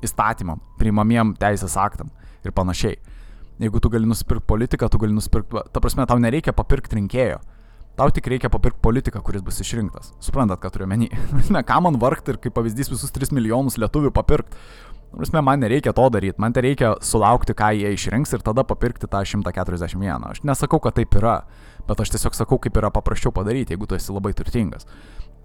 įstatymam, 0.03 0.61
priimamiem 0.79 1.33
teisės 1.39 1.75
aktam 1.79 2.11
ir 2.45 2.55
panašiai. 2.55 2.99
Jeigu 3.57 3.81
tu 3.81 3.89
gali 3.89 4.05
nusipirkti 4.05 4.45
politiką, 4.47 4.89
tu 4.89 4.99
gali 5.01 5.15
nusipirkti, 5.15 5.63
ta 5.73 5.81
prasme, 5.81 6.05
tau 6.09 6.19
nereikia 6.21 6.53
papirkti 6.53 6.99
rinkėjo. 6.99 7.39
Tau 7.97 8.11
tik 8.13 8.27
reikia 8.29 8.51
papirkti 8.53 8.77
politiką, 8.85 9.23
kuris 9.25 9.41
bus 9.41 9.57
išrinktas. 9.63 10.11
Suprantat, 10.21 10.59
ką 10.61 10.69
turiu 10.75 10.85
menį. 10.89 11.07
ne, 11.49 11.63
ką 11.69 11.79
man 11.81 11.97
vargti 11.97 12.35
ir 12.35 12.37
kaip 12.43 12.53
pavyzdys 12.53 12.91
visus 12.93 13.13
3 13.15 13.33
milijonus 13.33 13.79
lietuvių 13.81 14.13
papirkti. 14.13 14.61
Prasme, 15.17 15.41
man 15.41 15.63
nereikia 15.63 15.95
to 15.97 16.05
daryti, 16.13 16.37
man 16.37 16.53
tai 16.53 16.61
reikia 16.67 16.91
sulaukti, 17.01 17.55
ką 17.57 17.71
jie 17.73 17.93
išrinks 17.95 18.35
ir 18.35 18.43
tada 18.45 18.61
papirkti 18.67 19.09
tą 19.09 19.23
141. 19.25 20.27
Aš 20.29 20.43
nesakau, 20.45 20.81
kad 20.83 20.97
taip 20.99 21.15
yra, 21.17 21.39
bet 21.87 22.03
aš 22.03 22.11
tiesiog 22.13 22.37
sakau, 22.37 22.59
kaip 22.61 22.77
yra 22.77 22.91
paprasčiau 22.93 23.33
padaryti, 23.33 23.73
jeigu 23.73 23.87
tu 23.89 23.97
esi 23.97 24.13
labai 24.13 24.35
turtingas. 24.37 24.85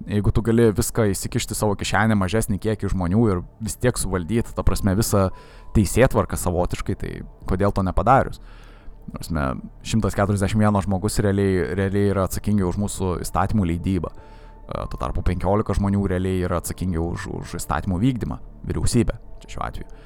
Jeigu 0.09 0.33
tu 0.35 0.43
gali 0.43 0.71
viską 0.75 1.07
įsikišti 1.13 1.57
savo 1.57 1.77
kišenę 1.79 2.17
mažesnį 2.19 2.59
kiekį 2.63 2.91
žmonių 2.95 3.23
ir 3.31 3.41
vis 3.63 3.77
tiek 3.79 3.99
suvaldyti, 3.99 4.55
ta 4.57 4.65
prasme, 4.67 4.95
visą 4.99 5.29
teisėtvarką 5.77 6.39
savotiškai, 6.41 6.97
tai 6.99 7.13
kodėl 7.49 7.75
to 7.75 7.85
nepadarius? 7.87 8.41
Prasme, 9.13 9.49
141 9.87 10.85
žmogus 10.87 11.19
realiai, 11.23 11.67
realiai 11.79 12.13
yra 12.13 12.27
atsakingi 12.29 12.67
už 12.67 12.79
mūsų 12.83 13.17
įstatymų 13.27 13.67
leidybą. 13.73 14.13
Tuo 14.91 14.99
tarpu 14.99 15.25
15 15.27 15.77
žmonių 15.79 16.07
realiai 16.15 16.47
yra 16.47 16.63
atsakingi 16.63 17.01
už, 17.03 17.27
už 17.43 17.57
įstatymų 17.59 17.99
vykdymą, 18.03 18.39
vyriausybė, 18.71 19.19
čia 19.43 19.57
šiuo 19.57 19.67
atveju. 19.67 20.01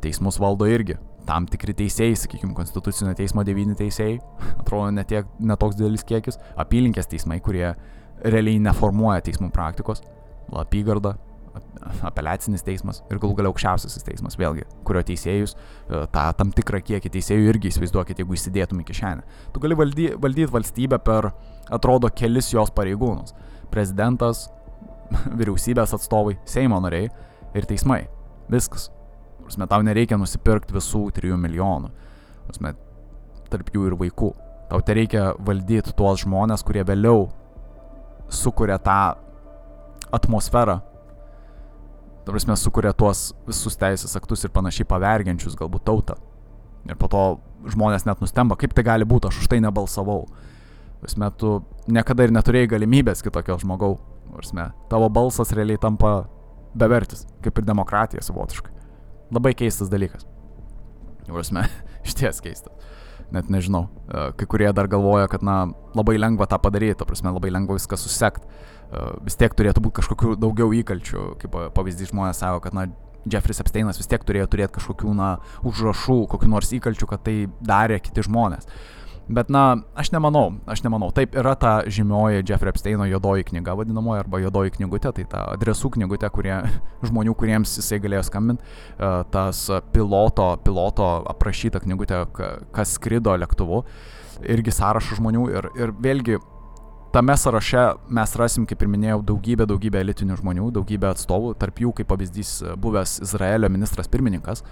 Teismus 0.00 0.38
valdo 0.40 0.68
irgi 0.70 0.96
tam 1.26 1.46
tikri 1.50 1.74
teisėjai, 1.76 2.16
sakykime, 2.22 2.54
Konstitucinio 2.56 3.12
teismo 3.18 3.42
devyni 3.46 3.76
teisėjai, 3.78 4.18
atrodo 4.62 4.92
netiek, 4.94 5.28
netoks 5.42 5.78
didelis 5.78 6.06
kiekis, 6.06 6.38
apylinkės 6.62 7.10
teismai, 7.10 7.40
kurie 7.44 7.72
realiai 8.24 8.60
neformuoja 8.62 9.22
teismų 9.24 9.50
praktikos, 9.54 10.02
apygarda, 10.56 11.16
apeliacinis 12.06 12.64
teismas 12.66 13.00
ir 13.10 13.20
galų 13.20 13.38
galia 13.38 13.50
aukščiausiasis 13.52 14.04
teismas, 14.06 14.36
vėlgi, 14.38 14.66
kurio 14.86 15.02
teisėjus, 15.06 15.54
e, 15.56 16.02
tą 16.12 16.24
tam 16.38 16.52
tikrą 16.54 16.80
kiekį 16.84 17.12
teisėjų 17.16 17.48
irgi 17.52 17.70
įsivaizduokit, 17.72 18.20
jeigu 18.20 18.36
įsidėtum 18.36 18.82
į 18.82 18.86
kišenę. 18.90 19.24
Tu 19.54 19.62
gali 19.62 19.78
valdy, 19.78 20.08
valdyti 20.20 20.52
valstybę 20.52 20.98
per, 21.04 21.30
atrodo, 21.72 22.10
kelis 22.12 22.52
jos 22.52 22.72
pareigūnus- 22.76 23.34
prezidentas, 23.74 24.48
vyriausybės 25.38 25.94
atstovai, 25.96 26.36
Seimo 26.44 26.80
nariai 26.82 27.10
ir 27.54 27.68
teismai. 27.68 28.06
Viskas. 28.50 28.90
Prasme, 29.42 29.66
tau 29.70 29.82
nereikia 29.82 30.18
nusipirkti 30.18 30.74
visų 30.74 31.06
3 31.14 31.38
milijonų. 31.38 31.90
Prasme, 32.48 32.74
tarp 33.50 33.70
jų 33.74 33.86
ir 33.90 33.96
vaikų. 33.98 34.32
Tau 34.70 34.80
te 34.82 34.94
reikia 34.98 35.34
valdyti 35.38 35.94
tuos 35.94 36.24
žmonės, 36.24 36.64
kurie 36.66 36.82
vėliau 36.82 37.28
sukuria 38.28 38.78
tą 38.82 39.16
atmosferą, 40.14 40.80
ta 42.26 42.32
prasme, 42.34 42.56
sukuria 42.58 42.92
tuos 42.96 43.30
visus 43.46 43.78
teisės 43.78 44.16
aktus 44.18 44.44
ir 44.44 44.54
panašiai 44.54 44.88
pavergiančius 44.90 45.54
galbūt 45.58 45.86
tautą. 45.86 46.16
Ir 46.86 46.98
po 46.98 47.10
to 47.10 47.22
žmonės 47.70 48.06
net 48.06 48.22
nustemba, 48.22 48.58
kaip 48.58 48.74
tai 48.74 48.84
gali 48.86 49.06
būti, 49.06 49.30
aš 49.30 49.42
už 49.42 49.50
tai 49.50 49.60
nebalsavau. 49.62 50.26
Prasme, 51.02 51.30
tu 51.38 51.60
niekada 51.90 52.26
ir 52.26 52.34
neturėjai 52.34 52.70
galimybės 52.76 53.22
kitokio 53.22 53.58
žmogaus. 53.62 54.02
Prasme, 54.32 54.70
tavo 54.90 55.08
balsas 55.08 55.52
realiai 55.54 55.78
tampa 55.80 56.26
bevertis, 56.76 57.24
kaip 57.44 57.58
ir 57.58 57.66
demokratija 57.66 58.22
savotiškai. 58.26 58.72
Labai 59.34 59.54
keistas 59.58 59.90
dalykas. 59.92 60.26
Prasme, 61.26 61.66
iš 62.06 62.18
ties 62.18 62.42
keistas. 62.42 62.74
Net 63.34 63.50
nežinau. 63.50 63.86
E, 64.06 64.28
kai 64.38 64.46
kurie 64.46 64.68
dar 64.76 64.90
galvoja, 64.90 65.26
kad, 65.30 65.42
na, 65.46 65.64
labai 65.98 66.18
lengva 66.20 66.46
tą 66.50 66.60
padaryti, 66.62 66.98
ta 67.00 67.08
prasme, 67.08 67.32
labai 67.34 67.50
lengva 67.54 67.78
viską 67.78 67.98
susekti 67.98 68.46
vis 69.26 69.34
tiek 69.34 69.50
turėtų 69.50 69.82
būti 69.82 69.96
kažkokių 69.98 70.36
daugiau 70.38 70.70
įkalčių, 70.78 71.22
kaip 71.40 71.56
pavyzdys 71.74 72.12
žmonės 72.12 72.38
savo, 72.38 72.60
kad, 72.62 72.76
na, 72.76 72.86
Jeffrey 73.26 73.56
Epsteinas 73.58 73.98
vis 73.98 74.06
tiek 74.06 74.22
turėjo 74.22 74.46
turėti 74.50 74.76
kažkokių, 74.76 75.14
na, 75.18 75.30
užrašų, 75.66 76.20
kokių 76.30 76.50
nors 76.52 76.70
įkalčių, 76.76 77.08
kad 77.10 77.24
tai 77.26 77.36
darė 77.58 77.98
kiti 78.02 78.22
žmonės. 78.26 78.68
Bet, 79.26 79.48
na, 79.50 79.82
aš 79.98 80.12
nemanau, 80.14 80.52
aš 80.70 80.84
nemanau. 80.84 81.08
Taip 81.14 81.34
yra 81.34 81.56
ta 81.58 81.80
žymioji 81.90 82.44
Jeffrey 82.46 82.70
Epsteino 82.70 83.08
juodoji 83.10 83.48
knyga 83.48 83.74
vadinamoji, 83.74 84.20
arba 84.22 84.38
juodoji 84.38 84.76
knygutė, 84.76 85.10
tai 85.16 85.24
ta 85.32 85.40
adresų 85.56 85.90
knygutė, 85.96 86.30
kurie, 86.30 86.54
žmonių, 87.08 87.34
kuriems 87.38 87.74
jisai 87.80 87.98
galėjo 88.04 88.22
skambinti, 88.28 88.62
tas 89.34 89.64
piloto, 89.94 90.52
piloto 90.62 91.08
aprašyta 91.34 91.82
knygutė, 91.82 92.22
kas 92.76 92.94
skrido 93.00 93.34
lėktuvu, 93.34 93.82
irgi 94.46 94.78
sąrašas 94.78 95.18
žmonių 95.18 95.48
ir, 95.56 95.72
ir 95.74 95.96
vėlgi 96.06 96.38
tame 97.16 97.34
sąraše 97.40 97.84
mes 98.12 98.34
rasim, 98.38 98.66
kaip 98.68 98.82
ir 98.84 98.90
minėjau, 98.92 99.22
daugybę, 99.26 99.66
daugybę 99.66 100.02
elitinių 100.04 100.36
žmonių, 100.38 100.70
daugybę 100.76 101.10
atstovų, 101.14 101.56
tarp 101.58 101.82
jų, 101.82 101.96
kaip 101.98 102.10
pavyzdys, 102.12 102.60
buvęs 102.78 103.22
Izraelio 103.26 103.70
ministras 103.72 104.10
pirmininkas. 104.12 104.62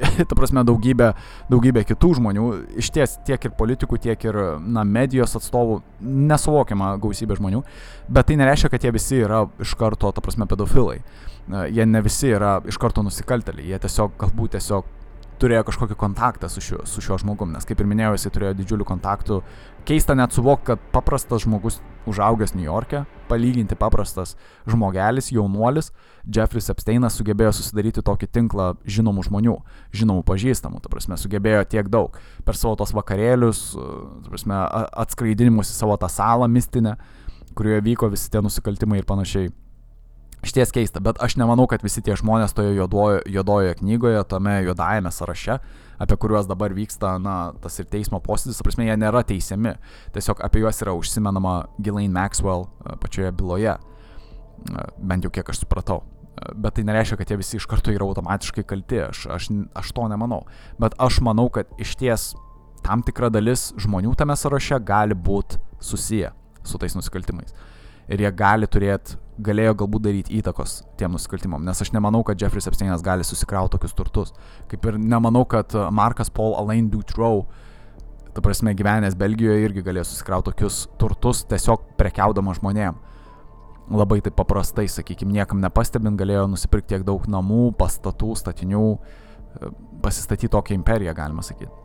Ta 0.28 0.36
prasme, 0.36 0.62
daugybė, 0.66 1.10
daugybė 1.50 1.84
kitų 1.88 2.14
žmonių, 2.20 2.46
iš 2.80 2.90
ties 2.94 3.16
tiek 3.26 3.44
ir 3.44 3.54
politikų, 3.56 3.98
tiek 4.06 4.28
ir 4.28 4.38
na, 4.60 4.84
medijos 4.84 5.36
atstovų, 5.38 5.80
nesuvokiama 6.00 6.94
gausybė 7.02 7.36
žmonių, 7.40 7.64
bet 8.08 8.30
tai 8.30 8.38
nereiškia, 8.40 8.72
kad 8.72 8.86
jie 8.86 8.94
visi 8.96 9.20
yra 9.24 9.44
iš 9.60 9.74
karto, 9.80 10.12
ta 10.14 10.24
prasme, 10.24 10.48
pedofilai. 10.50 11.00
Jie 11.50 11.86
ne 11.88 12.02
visi 12.04 12.30
yra 12.30 12.58
iš 12.68 12.78
karto 12.80 13.02
nusikalteliai, 13.02 13.72
jie 13.72 13.80
tiesiog, 13.82 14.14
galbūt 14.20 14.56
tiesiog 14.56 14.99
turėjo 15.40 15.64
kažkokį 15.68 15.96
kontaktą 15.98 16.48
su 16.52 16.62
šiuo, 16.64 16.82
su 16.88 17.02
šiuo 17.04 17.18
žmogum, 17.22 17.54
nes 17.54 17.66
kaip 17.68 17.80
ir 17.80 17.88
minėjau, 17.88 18.16
jisai 18.16 18.32
turėjo 18.34 18.56
didžiulių 18.58 18.86
kontaktų. 18.88 19.40
Keista 19.88 20.16
net 20.18 20.36
suvok, 20.36 20.62
kad 20.68 20.82
paprastas 20.92 21.46
žmogus 21.46 21.80
užaugęs 22.10 22.52
New 22.56 22.66
York'e, 22.66 23.04
palyginti 23.30 23.78
paprastas 23.78 24.36
žmogelis, 24.68 25.30
jaunuolis, 25.32 25.90
Jeffrey 26.24 26.64
Epsteinas 26.72 27.16
sugebėjo 27.18 27.54
susidaryti 27.56 28.04
tokį 28.04 28.28
tinklą 28.34 28.68
žinomų 28.84 29.24
žmonių, 29.30 29.56
žinomų 29.96 30.24
pažįstamų, 30.28 30.82
ta 30.84 30.92
prasme, 30.92 31.18
sugebėjo 31.20 31.64
tiek 31.72 31.88
daug 31.92 32.18
per 32.44 32.58
savo 32.58 32.76
tos 32.80 32.92
vakarėlius, 32.96 33.64
ta 33.76 34.34
prasme, 34.34 34.60
atskraidinimus 35.04 35.72
į 35.72 35.78
savo 35.80 35.96
tą 36.00 36.10
salą 36.12 36.50
mistinę, 36.52 36.98
kurioje 37.56 37.82
vyko 37.88 38.12
visi 38.12 38.30
tie 38.32 38.44
nusikaltimai 38.44 39.00
ir 39.00 39.08
panašiai. 39.08 39.50
Šties 40.40 40.72
keista, 40.72 41.02
bet 41.04 41.18
aš 41.20 41.36
nemanau, 41.36 41.66
kad 41.68 41.82
visi 41.84 42.00
tie 42.00 42.14
žmonės 42.16 42.54
toje 42.56 42.72
juodojo, 42.72 43.20
juodojoje 43.28 43.74
knygoje, 43.82 44.22
tame 44.24 44.54
juodajame 44.64 45.12
sąraše, 45.12 45.58
apie 46.00 46.16
kuriuos 46.16 46.48
dabar 46.48 46.72
vyksta, 46.72 47.18
na, 47.20 47.52
tas 47.60 47.76
ir 47.82 47.88
teismo 47.92 48.22
posėdis, 48.24 48.62
prasme, 48.64 48.86
jie 48.88 48.96
nėra 48.96 49.20
teisiami. 49.28 49.74
Tiesiog 50.14 50.40
apie 50.46 50.62
juos 50.62 50.80
yra 50.80 50.96
užsimenama 50.96 51.54
Ghislaine 51.76 52.14
Maxwell 52.16 52.64
e, 52.64 52.96
pačioje 53.02 53.34
byloje, 53.36 53.76
e, 53.76 54.88
bent 54.96 55.28
jau 55.28 55.32
kiek 55.34 55.52
aš 55.52 55.60
supratau. 55.66 56.00
E, 56.32 56.54
bet 56.56 56.78
tai 56.78 56.86
nereiškia, 56.88 57.20
kad 57.20 57.34
jie 57.34 57.40
visi 57.42 57.60
iš 57.60 57.68
karto 57.68 57.92
yra 57.92 58.08
automatiškai 58.08 58.64
kalti, 58.64 59.04
aš, 59.10 59.26
aš, 59.36 59.52
aš 59.76 59.92
to 59.92 60.08
nemanau. 60.08 60.46
Bet 60.80 60.96
aš 60.96 61.20
manau, 61.26 61.50
kad 61.52 61.68
iš 61.76 61.98
ties 62.00 62.30
tam 62.80 63.04
tikra 63.04 63.28
dalis 63.28 63.74
žmonių 63.76 64.16
tame 64.16 64.40
sąraše 64.40 64.80
gali 64.88 65.12
būti 65.12 65.60
susiję 65.84 66.32
su 66.64 66.80
tais 66.80 66.96
nusikaltimais. 66.96 67.52
Ir 68.08 68.24
jie 68.24 68.32
gali 68.32 68.64
turėti 68.66 69.20
galėjo 69.44 69.74
galbūt 69.82 70.04
daryti 70.04 70.36
įtakos 70.38 70.80
tiem 71.00 71.14
nusikaltimam, 71.16 71.64
nes 71.66 71.80
aš 71.82 71.92
nemanau, 71.94 72.22
kad 72.26 72.40
Jeffrey 72.40 72.62
Epsteinas 72.66 73.04
gali 73.04 73.26
susikrauti 73.26 73.76
tokius 73.76 73.96
turtus. 73.96 74.32
Kaip 74.70 74.86
ir 74.86 74.98
nemanau, 75.00 75.44
kad 75.48 75.74
Markas 75.94 76.30
Paul 76.32 76.56
Alain 76.60 76.90
Dutrow, 76.92 77.44
ta 78.34 78.44
prasme, 78.44 78.74
gyvenęs 78.78 79.16
Belgijoje 79.18 79.66
irgi 79.66 79.84
galėjo 79.86 80.06
susikrauti 80.12 80.52
tokius 80.52 80.84
turtus 81.00 81.44
tiesiog 81.50 81.88
prekiaudama 82.00 82.54
žmonėm. 82.58 83.00
Labai 83.90 84.20
taip 84.22 84.36
paprastai, 84.38 84.86
sakykime, 84.86 85.34
niekam 85.40 85.58
nepastebint 85.64 86.18
galėjo 86.20 86.46
nusipirkti 86.52 86.94
tiek 86.94 87.06
daug 87.06 87.24
namų, 87.26 87.72
pastatų, 87.80 88.36
statinių, 88.38 88.86
pasistatyti 90.04 90.52
tokią 90.52 90.78
imperiją, 90.78 91.16
galima 91.18 91.42
sakyti. 91.42 91.79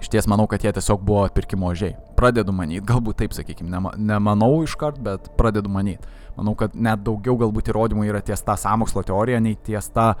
Iš 0.00 0.08
ties 0.12 0.28
manau, 0.30 0.46
kad 0.48 0.62
jie 0.64 0.72
tiesiog 0.72 1.02
buvo 1.04 1.24
atpirkimo 1.26 1.68
ožiai. 1.68 1.96
Pradedu 2.16 2.54
manyti, 2.56 2.84
galbūt 2.88 3.18
taip 3.20 3.34
sakykime, 3.36 3.68
nema, 3.72 3.92
nemanau 3.98 4.62
iškart, 4.64 5.00
bet 5.04 5.32
pradedu 5.36 5.72
manyti. 5.72 6.08
Manau, 6.38 6.54
kad 6.56 6.76
net 6.76 7.02
daugiau 7.04 7.36
galbūt 7.40 7.72
įrodymų 7.72 8.06
yra 8.08 8.22
ties 8.24 8.40
ta 8.46 8.56
samokslo 8.60 9.02
teorija, 9.04 9.40
nei 9.44 9.58
ties 9.60 9.90
ta, 9.92 10.14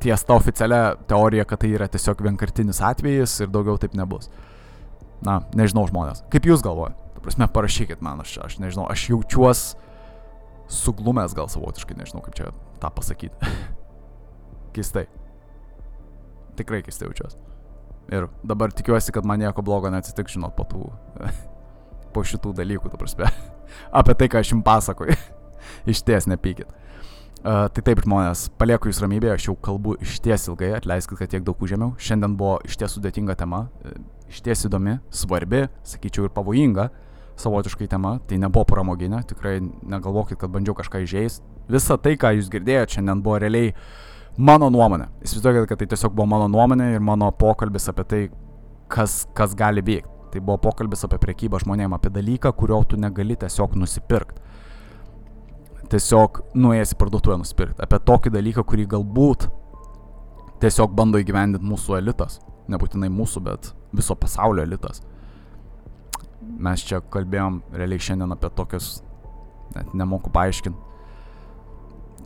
ties 0.00 0.24
ta 0.24 0.36
oficialia 0.38 0.94
teorija, 1.10 1.44
kad 1.48 1.60
tai 1.64 1.74
yra 1.76 1.88
tiesiog 1.90 2.22
vienkartinis 2.24 2.80
atvejis 2.84 3.40
ir 3.42 3.52
daugiau 3.52 3.76
taip 3.80 3.96
nebus. 3.98 4.30
Na, 5.26 5.40
nežinau 5.58 5.84
žmonės. 5.90 6.22
Kaip 6.32 6.46
jūs 6.48 6.62
galvojate? 6.64 6.96
Tu 7.16 7.24
prasme, 7.24 7.50
parašykit 7.52 8.04
man, 8.04 8.22
aš, 8.22 8.38
aš 8.46 8.60
nežinau, 8.62 8.86
aš 8.88 9.08
jaučiuos 9.10 9.64
suglumęs 10.70 11.34
gal 11.36 11.50
savotiškai, 11.50 11.98
nežinau 11.98 12.22
kaip 12.24 12.38
čia 12.38 12.52
tą 12.80 12.92
pasakyti. 12.94 13.52
keistai. 14.78 15.08
Tikrai 16.56 16.82
keistai 16.86 17.08
jaučiuosi. 17.08 17.47
Ir 18.08 18.28
dabar 18.44 18.72
tikiuosi, 18.72 19.12
kad 19.12 19.26
man 19.28 19.42
nieko 19.42 19.62
blogo 19.64 19.90
neatsitiks, 19.92 20.38
žinot, 20.38 20.54
po 20.56 20.64
tų, 20.68 20.86
po 22.14 22.24
šitų 22.24 22.54
dalykų, 22.56 22.88
tu 22.92 23.00
prasme, 23.00 23.28
apie 24.00 24.14
tai, 24.16 24.30
ką 24.32 24.40
aš 24.40 24.54
jums 24.54 24.64
pasakoju. 24.64 25.16
iš 25.92 26.02
ties 26.06 26.28
nepykit. 26.30 26.70
Uh, 27.38 27.68
tai 27.70 27.84
taip, 27.86 28.00
žmonės, 28.02 28.48
palieku 28.58 28.90
jūs 28.90 28.98
ramybėje, 29.04 29.34
aš 29.36 29.44
jau 29.50 29.54
kalbu 29.68 29.94
iš 30.02 30.16
ties 30.24 30.48
ilgai, 30.50 30.72
atleiskit, 30.80 31.20
kad 31.20 31.30
tiek 31.30 31.44
daug 31.46 31.60
užėmiau. 31.62 31.92
Šiandien 32.02 32.34
buvo 32.38 32.56
iš 32.66 32.80
ties 32.80 32.96
sudėtinga 32.96 33.36
tema, 33.38 33.68
e, 33.86 33.92
iš 34.32 34.40
ties 34.42 34.64
įdomi, 34.66 34.96
svarbi, 35.14 35.68
sakyčiau, 35.86 36.26
ir 36.26 36.34
pavojinga 36.34 36.88
savotiškai 37.38 37.86
tema. 37.92 38.16
Tai 38.26 38.40
nebuvo 38.42 38.66
pramoginė, 38.66 39.22
tikrai 39.30 39.60
negalvokit, 39.62 40.40
kad 40.40 40.50
bandžiau 40.50 40.74
kažką 40.80 41.04
įžeisti. 41.04 41.46
Visa 41.70 41.94
tai, 42.02 42.16
ką 42.18 42.34
jūs 42.40 42.50
girdėjote, 42.50 42.96
šiandien 42.96 43.22
buvo 43.22 43.38
realiai 43.44 43.70
uh, 43.70 44.07
mano 44.38 44.70
nuomonė. 44.70 45.08
Įsivaizduokit, 45.24 45.66
kad 45.68 45.80
tai 45.80 45.88
tiesiog 45.90 46.14
buvo 46.14 46.28
mano 46.30 46.48
nuomonė 46.52 46.92
ir 46.94 47.02
mano 47.04 47.30
pokalbis 47.34 47.90
apie 47.90 48.04
tai, 48.08 48.20
kas, 48.88 49.24
kas 49.34 49.56
gali 49.58 49.82
vykti. 49.84 50.14
Tai 50.32 50.42
buvo 50.44 50.58
pokalbis 50.68 51.04
apie 51.06 51.18
priekybą 51.22 51.60
žmonėm, 51.62 51.94
apie 51.96 52.12
dalyką, 52.12 52.52
kurio 52.56 52.82
tu 52.84 52.98
negali 53.00 53.36
tiesiog 53.36 53.76
nusipirkti. 53.80 54.44
tiesiog 55.88 56.42
nuėjęs 56.52 56.92
į 56.92 56.96
parduotuvę 57.00 57.38
nusipirkti, 57.40 57.80
apie 57.80 57.98
tokį 58.04 58.32
dalyką, 58.34 58.64
kurį 58.68 58.84
galbūt 58.92 59.46
tiesiog 60.60 60.92
bando 60.92 61.16
įgyvendinti 61.16 61.64
mūsų 61.64 61.96
elitas. 61.96 62.42
Nebūtinai 62.68 63.08
mūsų, 63.08 63.40
bet 63.46 63.70
viso 63.96 64.12
pasaulio 64.14 64.66
elitas. 64.66 65.00
Mes 66.44 66.84
čia 66.84 67.00
kalbėjom 67.00 67.62
realiai 67.72 68.04
šiandien 68.04 68.34
apie 68.36 68.50
tokius, 68.52 68.98
net 69.72 69.94
nemoku 69.96 70.28
paaiškinti. 70.34 70.76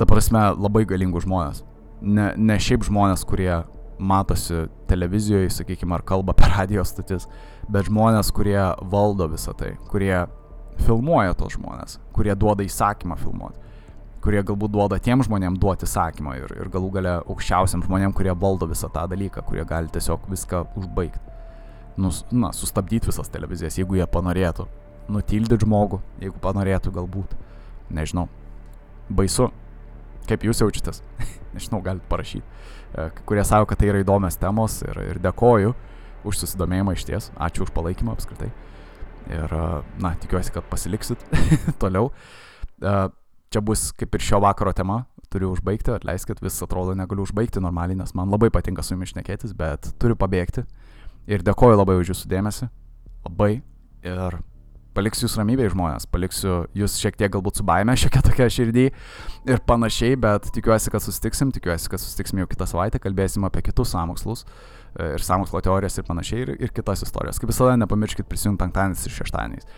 Ta 0.00 0.08
prasme, 0.10 0.48
labai 0.58 0.82
galingų 0.88 1.22
žmonės. 1.22 1.62
Ne, 2.02 2.32
ne 2.36 2.58
šiaip 2.58 2.82
žmonės, 2.88 3.22
kurie 3.28 3.62
matosi 4.02 4.66
televizijoje, 4.90 5.50
sakykime, 5.54 5.94
ar 5.94 6.02
kalba 6.06 6.34
per 6.34 6.50
radio 6.56 6.82
stotis, 6.86 7.28
bet 7.70 7.86
žmonės, 7.86 8.32
kurie 8.34 8.58
valdo 8.90 9.28
visą 9.30 9.54
tai, 9.54 9.76
kurie 9.90 10.24
filmuoja 10.82 11.36
tos 11.38 11.54
žmonės, 11.56 12.00
kurie 12.16 12.34
duoda 12.38 12.66
įsakymą 12.66 13.18
filmuoti, 13.20 13.60
kurie 14.24 14.42
galbūt 14.46 14.74
duoda 14.74 14.98
tiem 15.02 15.22
žmonėm 15.22 15.58
duoti 15.62 15.86
įsakymą 15.86 16.34
ir, 16.40 16.56
ir 16.58 16.70
galų 16.72 16.90
gale 16.96 17.14
aukščiausiam 17.20 17.84
žmonėm, 17.86 18.14
kurie 18.16 18.34
valdo 18.34 18.66
visą 18.70 18.90
tą 18.92 19.06
dalyką, 19.10 19.44
kurie 19.46 19.66
gali 19.68 19.90
tiesiog 19.92 20.26
viską 20.30 20.64
užbaigti. 20.82 21.22
Nus, 22.02 22.22
na, 22.32 22.52
sustabdyti 22.56 23.10
visas 23.10 23.28
televizijas, 23.30 23.76
jeigu 23.76 23.98
jie 23.98 24.06
panorėtų. 24.08 24.66
Nutildyti 25.12 25.66
žmogų, 25.66 25.98
jeigu 26.22 26.38
panorėtų 26.40 26.94
galbūt. 26.94 27.34
Nežinau. 27.92 28.30
Baisu. 29.12 29.50
Kaip 30.28 30.44
jūs 30.46 30.62
jaučiatės? 30.62 31.02
Nežinau, 31.56 31.82
galite 31.84 32.06
parašyti. 32.10 32.44
E, 32.92 33.08
kurie 33.28 33.44
savo, 33.46 33.66
kad 33.70 33.80
tai 33.80 33.90
yra 33.90 34.02
įdomios 34.04 34.38
temos 34.40 34.80
ir, 34.86 35.00
ir 35.14 35.22
dėkoju 35.22 35.74
už 36.28 36.42
susidomėjimą 36.42 36.94
iš 36.96 37.06
ties. 37.08 37.30
Ačiū 37.36 37.66
už 37.66 37.72
palaikymą 37.74 38.14
apskritai. 38.14 38.52
Ir, 39.30 39.54
na, 40.02 40.14
tikiuosi, 40.22 40.52
kad 40.54 40.66
pasiliksit 40.70 41.20
toliau. 41.82 42.10
Čia 43.52 43.62
bus 43.62 43.90
kaip 43.98 44.14
ir 44.16 44.24
šio 44.24 44.40
vakaro 44.42 44.72
tema. 44.76 45.04
Turiu 45.32 45.54
užbaigti, 45.54 45.94
atleiskit, 45.94 46.42
vis 46.44 46.58
atrodo 46.60 46.92
negaliu 46.96 47.24
užbaigti 47.24 47.60
normaliai, 47.62 47.96
nes 47.96 48.12
man 48.18 48.28
labai 48.28 48.50
patinka 48.52 48.84
su 48.84 48.92
jumis 48.92 49.14
šnekėtis, 49.14 49.54
bet 49.56 49.88
turiu 50.02 50.16
pabėgti. 50.20 50.66
Ir 51.30 51.44
dėkoju 51.46 51.78
labai 51.78 51.96
už 52.02 52.12
jūsų 52.12 52.28
dėmesį. 52.28 52.68
Labai. 53.24 53.52
Ir 54.04 54.36
paliksiu 54.96 55.26
jūs 55.26 55.38
ramybėje 55.40 55.72
žmonės, 55.72 56.06
paliksiu 56.12 56.62
jūs 56.76 56.98
šiek 57.00 57.16
tiek 57.20 57.32
galbūt 57.32 57.60
su 57.60 57.66
baime, 57.66 57.96
šiek 58.00 58.14
tiek 58.16 58.26
tokia 58.28 58.50
širdį 58.52 58.86
ir 59.52 59.64
panašiai, 59.68 60.18
bet 60.20 60.52
tikiuosi, 60.54 60.92
kad 60.92 61.04
susitiksim, 61.04 61.54
tikiuosi, 61.56 61.90
kad 61.92 62.02
susitiksim 62.02 62.42
jau 62.42 62.50
kitą 62.50 62.68
savaitę, 62.70 63.02
kalbėsim 63.02 63.48
apie 63.48 63.64
kitus 63.68 63.94
samokslus. 63.96 64.46
Uh, 64.46 64.82
E, 64.92 65.14
ir 65.16 65.24
samokslo 65.24 65.60
teorijas 65.64 65.96
ir 65.96 66.04
panašiai, 66.04 66.44
ir, 66.44 66.52
ir 66.66 66.72
kitas 66.76 67.04
istorijas. 67.06 67.40
Kaip 67.40 67.48
visada, 67.52 67.78
nepamirškit 67.80 68.28
prisijungti 68.28 68.60
penktadieniais 68.60 69.06
ir 69.08 69.14
šeštadieniais. 69.16 69.68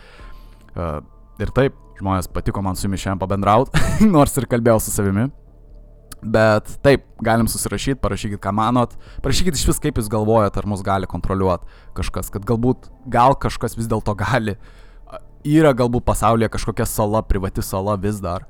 Uh, 0.75 0.99
ir 1.39 1.51
taip, 1.55 1.77
žmonės 2.01 2.27
patiko 2.35 2.59
man 2.65 2.75
su 2.75 2.89
jumis 2.89 2.99
šiandien 3.05 3.21
pabendrauti, 3.21 3.79
nors 4.15 4.35
ir 4.35 4.47
kalbėjau 4.51 4.81
su 4.83 4.91
savimi. 4.91 5.29
Bet 6.25 6.73
taip, 6.83 7.05
galim 7.23 7.47
susirašyti, 7.51 7.99
parašykit, 8.01 8.41
ką 8.43 8.51
manot, 8.55 8.95
parašykit 9.23 9.55
iš 9.55 9.69
vis, 9.69 9.79
kaip 9.79 10.01
jūs 10.01 10.09
galvojat, 10.11 10.57
ar 10.57 10.67
mus 10.67 10.83
gali 10.83 11.07
kontroliuoti 11.07 11.69
kažkas, 11.95 12.31
kad 12.33 12.47
galbūt, 12.49 12.89
gal 13.11 13.37
kažkas 13.39 13.77
vis 13.79 13.87
dėlto 13.91 14.17
gali. 14.19 14.57
Yra 15.45 15.75
galbūt 15.77 16.01
pasaulyje 16.07 16.49
kažkokia 16.55 16.87
sala, 16.89 17.21
privati 17.21 17.61
sala 17.61 17.93
vis 18.01 18.17
dar, 18.17 18.47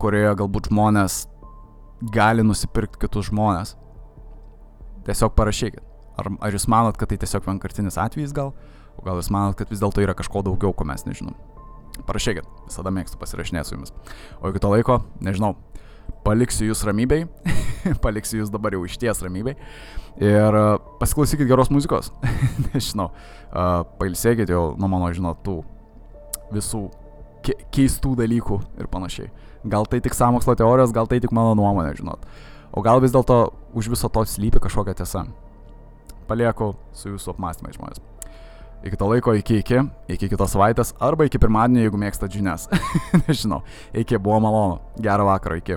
kurioje 0.00 0.32
galbūt 0.40 0.70
žmonės 0.70 1.26
gali 2.14 2.40
nusipirkti 2.46 3.02
kitus 3.02 3.28
žmonės. 3.28 3.74
Tiesiog 5.04 5.34
parašykit. 5.36 5.82
Ar, 6.16 6.30
ar 6.40 6.54
jūs 6.56 6.64
manot, 6.68 6.96
kad 6.96 7.10
tai 7.12 7.18
tiesiog 7.20 7.44
vienkartinis 7.44 7.98
atvejis 8.00 8.32
gal? 8.36 8.54
O 8.96 9.04
gal 9.04 9.20
jūs 9.20 9.28
manot, 9.32 9.56
kad 9.58 9.68
vis 9.68 9.82
dėlto 9.82 10.00
yra 10.00 10.14
kažko 10.16 10.40
daugiau, 10.46 10.72
ko 10.72 10.86
mes 10.88 11.04
nežinom? 11.04 11.36
Parašykit, 12.08 12.48
visada 12.64 12.92
mėgstu 12.94 13.20
pasirašinėti 13.20 13.68
su 13.68 13.76
jumis. 13.76 13.92
O 14.40 14.48
iki 14.48 14.62
to 14.64 14.70
laiko, 14.72 14.96
nežinau, 15.20 15.58
paliksiu 16.24 16.70
jūs 16.70 16.86
ramybei, 16.88 17.26
paliksiu 18.04 18.40
jūs 18.40 18.52
dabar 18.52 18.72
jau 18.76 18.86
iš 18.88 18.96
ties 19.00 19.20
ramybei 19.24 19.58
ir 20.20 20.56
uh, 20.56 20.78
pasiklausykit 21.00 21.48
geros 21.48 21.68
muzikos, 21.72 22.10
nežinau, 22.70 23.10
uh, 23.52 23.84
pailsėkit 24.00 24.52
jau 24.52 24.70
nuo 24.80 24.88
mano, 24.88 25.12
žinot, 25.16 25.44
tų 25.44 25.58
visų 26.54 26.86
ke 27.44 27.56
keistų 27.72 28.14
dalykų 28.20 28.60
ir 28.80 28.88
panašiai. 28.92 29.30
Gal 29.70 29.86
tai 29.88 30.00
tik 30.04 30.16
samokslo 30.16 30.54
teorijos, 30.56 30.92
gal 30.96 31.08
tai 31.08 31.20
tik 31.20 31.32
mano 31.36 31.54
nuomonė, 31.58 31.92
žinot. 31.98 32.24
O 32.72 32.84
gal 32.84 33.02
vis 33.02 33.12
dėlto 33.12 33.50
už 33.76 33.90
viso 33.92 34.08
to 34.12 34.24
slypi 34.24 34.62
kažkokia 34.62 34.94
tiesa 34.96 35.26
palieku 36.30 36.74
su 36.94 37.10
jūsų 37.10 37.34
apmąstymai 37.34 37.74
žmonės. 37.74 38.02
Iki 38.86 38.96
to 38.96 39.08
laiko, 39.10 39.34
iki 39.36 39.58
iki, 39.60 39.82
iki 40.08 40.30
kitos 40.30 40.54
savaitės 40.54 40.94
arba 41.02 41.26
iki 41.28 41.40
pirmadienio, 41.42 41.84
jeigu 41.84 42.00
mėgstat 42.00 42.32
žinias. 42.32 42.68
Nežinau, 43.26 43.60
iki 43.92 44.16
buvo 44.16 44.38
malonu. 44.46 44.80
Gerą 45.02 45.26
vakarą, 45.28 45.58
iki. 45.60 45.76